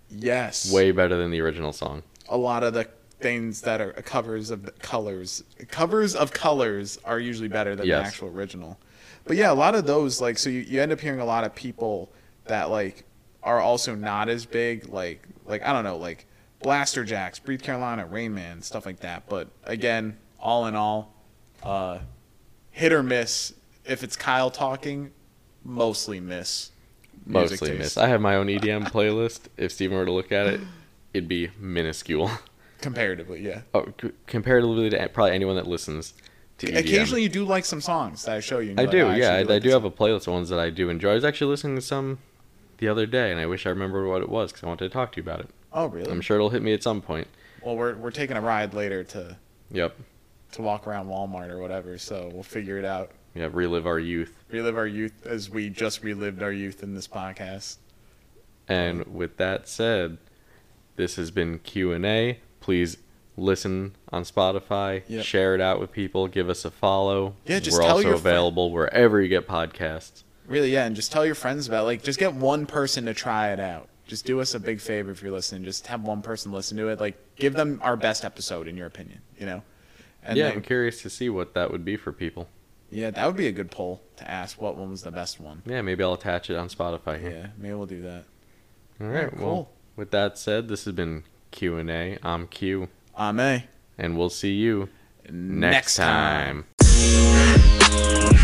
yes. 0.09 0.71
way 0.71 0.91
better 0.91 1.15
than 1.17 1.31
the 1.31 1.39
original 1.41 1.71
song. 1.73 2.03
a 2.27 2.37
lot 2.37 2.63
of 2.63 2.73
the 2.73 2.87
things 3.19 3.61
that 3.61 3.81
are 3.81 3.91
covers 3.93 4.49
of 4.49 4.63
the 4.65 4.71
colors 4.71 5.43
covers 5.69 6.15
of 6.15 6.31
colors 6.31 6.97
are 7.03 7.19
usually 7.19 7.47
better 7.49 7.75
than 7.75 7.85
Yes. 7.85 8.01
the 8.01 8.07
actual 8.07 8.27
original 8.29 8.77
but 9.25 9.35
yeah 9.35 9.51
a 9.51 9.53
lot 9.65 9.75
of 9.75 9.85
those 9.85 10.21
like 10.21 10.37
so 10.37 10.49
you, 10.49 10.61
you 10.61 10.81
end 10.81 10.91
up 10.93 11.01
hearing 11.01 11.19
a 11.19 11.25
lot 11.25 11.43
of 11.43 11.53
people 11.53 12.09
that 12.45 12.69
like 12.69 13.03
are 13.43 13.59
also 13.59 13.93
not 13.93 14.29
as 14.29 14.45
big 14.45 14.87
like 14.87 15.27
like 15.45 15.61
i 15.63 15.73
don't 15.73 15.83
know 15.83 15.97
like 15.97 16.27
Blasterjaxx 16.63 17.43
breathe 17.43 17.61
carolina 17.61 18.05
rain 18.05 18.33
man 18.33 18.61
stuff 18.61 18.85
like 18.85 19.01
that 19.01 19.27
but 19.27 19.49
again 19.65 20.17
all 20.39 20.65
in 20.67 20.75
all 20.75 21.13
uh 21.63 21.99
hit 22.71 22.93
or 22.93 23.03
miss 23.03 23.53
if 23.89 24.03
it's 24.03 24.15
kyle 24.15 24.49
talking 24.51 25.11
mostly 25.63 26.19
miss 26.19 26.71
Mostly 27.25 27.77
miss. 27.77 27.97
I 27.97 28.07
have 28.07 28.21
my 28.21 28.35
own 28.35 28.47
EDM 28.47 28.89
playlist. 28.91 29.41
If 29.57 29.73
Steven 29.73 29.97
were 29.97 30.05
to 30.05 30.11
look 30.11 30.31
at 30.31 30.47
it, 30.47 30.61
it'd 31.13 31.27
be 31.27 31.49
minuscule. 31.59 32.31
comparatively 32.81 33.41
yeah 33.45 33.61
Oh, 33.73 33.87
c- 34.01 34.11
comparatively 34.25 34.89
to 34.89 35.09
probably 35.09 35.35
anyone 35.35 35.55
that 35.57 35.67
listens 35.67 36.13
to 36.59 36.67
EDM. 36.67 36.77
Occasionally, 36.79 37.21
you 37.23 37.29
do 37.29 37.43
like 37.45 37.65
some 37.65 37.81
songs 37.81 38.23
that 38.25 38.35
I 38.35 38.39
show 38.39 38.59
you. 38.59 38.73
I 38.77 38.83
you're 38.83 38.91
do, 38.91 39.01
oh, 39.01 39.07
like, 39.07 39.15
"Oh, 39.15 39.19
yeah. 39.19 39.31
I, 39.33 39.39
actually 39.41 39.55
I 39.55 39.59
do 39.59 39.69
have 39.71 39.83
a 39.83 39.91
playlist 39.91 40.27
of 40.27 40.33
ones 40.33 40.49
that 40.49 40.59
I 40.59 40.69
do 40.69 40.89
enjoy. 40.89 41.11
I 41.11 41.13
was 41.15 41.25
actually 41.25 41.51
listening 41.51 41.75
to 41.75 41.81
some 41.81 42.19
the 42.77 42.87
other 42.87 43.05
day, 43.05 43.31
and 43.31 43.39
I 43.39 43.45
wish 43.45 43.65
I 43.65 43.69
remembered 43.69 44.07
what 44.07 44.21
it 44.21 44.29
was 44.29 44.51
because 44.51 44.63
I 44.63 44.67
wanted 44.67 44.85
to 44.87 44.93
talk 44.93 45.11
to 45.11 45.17
you 45.17 45.23
about 45.23 45.41
it. 45.41 45.49
Oh, 45.73 45.87
really? 45.87 46.09
I'm 46.09 46.21
sure 46.21 46.37
it'll 46.37 46.49
hit 46.49 46.61
me 46.63 46.73
at 46.73 46.81
some 46.81 47.01
point. 47.01 47.27
Well, 47.61 47.75
we're 47.75 47.95
we're 47.95 48.11
taking 48.11 48.37
a 48.37 48.41
ride 48.41 48.73
later 48.73 49.03
to 49.03 49.37
Yep. 49.71 49.97
to 50.53 50.61
walk 50.61 50.87
around 50.87 51.07
Walmart 51.07 51.49
or 51.49 51.59
whatever, 51.59 51.97
so 51.97 52.29
we'll 52.33 52.43
figure 52.43 52.77
it 52.77 52.85
out. 52.85 53.11
Yeah, 53.36 53.49
relive 53.51 53.86
our 53.88 53.99
youth. 53.99 54.43
Relive 54.51 54.77
our 54.77 54.88
youth 54.88 55.25
as 55.25 55.49
we 55.49 55.69
just 55.69 56.03
relived 56.03 56.41
our 56.41 56.51
youth 56.51 56.82
in 56.84 56.95
this 56.95 57.07
podcast. 57.07 57.77
And 58.67 59.05
with 59.15 59.38
that 59.38 59.67
said, 59.67 60.17
this 60.95 61.15
has 61.15 61.32
been 61.32 61.59
Q 61.59 61.91
and 61.91 62.05
A. 62.05 62.39
Please 62.59 62.97
listen 63.38 63.95
on 64.11 64.23
Spotify. 64.23 65.03
Yep. 65.07 65.23
Share 65.23 65.55
it 65.55 65.61
out 65.61 65.80
with 65.80 65.91
people. 65.91 66.27
Give 66.27 66.49
us 66.49 66.65
a 66.65 66.71
follow. 66.71 67.36
Yeah, 67.45 67.59
just 67.59 67.77
We're 67.77 67.84
tell 67.84 67.97
also 67.97 68.09
your 68.09 68.17
friend- 68.17 68.27
available 68.36 68.71
wherever 68.71 69.21
you 69.21 69.30
get 69.30 69.47
podcasts. 69.47 70.23
Really, 70.47 70.71
yeah, 70.73 70.86
and 70.86 70.95
just 70.95 71.11
tell 71.11 71.25
your 71.25 71.36
friends 71.36 71.67
about. 71.67 71.84
it. 71.84 71.86
Like, 71.86 72.03
just 72.03 72.17
get 72.19 72.34
one 72.34 72.65
person 72.65 73.05
to 73.05 73.13
try 73.13 73.51
it 73.53 73.59
out. 73.59 73.88
Just 74.07 74.25
do 74.25 74.41
us 74.41 74.55
a 74.55 74.59
big 74.59 74.82
favor 74.82 75.11
if 75.11 75.21
you're 75.21 75.32
listening. 75.32 75.63
Just 75.63 75.86
have 75.88 76.01
one 76.01 76.23
person 76.23 76.51
listen 76.51 76.75
to 76.77 76.88
it. 76.89 76.99
Like, 76.99 77.15
give 77.36 77.53
them 77.53 77.80
our 77.84 77.95
best 77.95 78.25
episode 78.25 78.67
in 78.67 78.75
your 78.75 78.88
opinion. 78.88 79.21
You 79.38 79.45
know. 79.45 79.61
And 80.23 80.38
yeah, 80.38 80.47
then- 80.47 80.57
I'm 80.57 80.61
curious 80.63 81.01
to 81.03 81.09
see 81.09 81.30
what 81.30 81.53
that 81.53 81.71
would 81.71 81.86
be 81.86 81.95
for 81.95 82.11
people. 82.11 82.49
Yeah, 82.91 83.11
that 83.11 83.25
would 83.25 83.35
be 83.37 83.47
a 83.47 83.51
good 83.51 83.71
poll 83.71 84.01
to 84.17 84.29
ask 84.29 84.61
what 84.61 84.75
one 84.77 84.89
was 84.89 85.03
the 85.03 85.11
best 85.11 85.39
one. 85.39 85.61
Yeah, 85.65 85.81
maybe 85.81 86.03
I'll 86.03 86.13
attach 86.13 86.49
it 86.49 86.55
on 86.55 86.69
Spotify 86.69 87.19
here. 87.19 87.31
Yeah, 87.31 87.47
maybe 87.57 87.73
we'll 87.73 87.85
do 87.85 88.01
that. 88.03 88.25
Alright, 89.01 89.23
right. 89.25 89.37
cool. 89.37 89.45
Well, 89.45 89.69
with 89.95 90.11
that 90.11 90.37
said, 90.37 90.67
this 90.67 90.85
has 90.85 90.93
been 90.93 91.23
Q 91.51 91.77
and 91.77 91.89
A. 91.89 92.17
I'm 92.23 92.47
Q, 92.47 92.89
Ame. 93.17 93.63
and 93.97 94.17
we'll 94.17 94.29
see 94.29 94.53
you 94.53 94.89
Next 95.31 95.95
time. 95.95 96.65
time. 96.79 98.35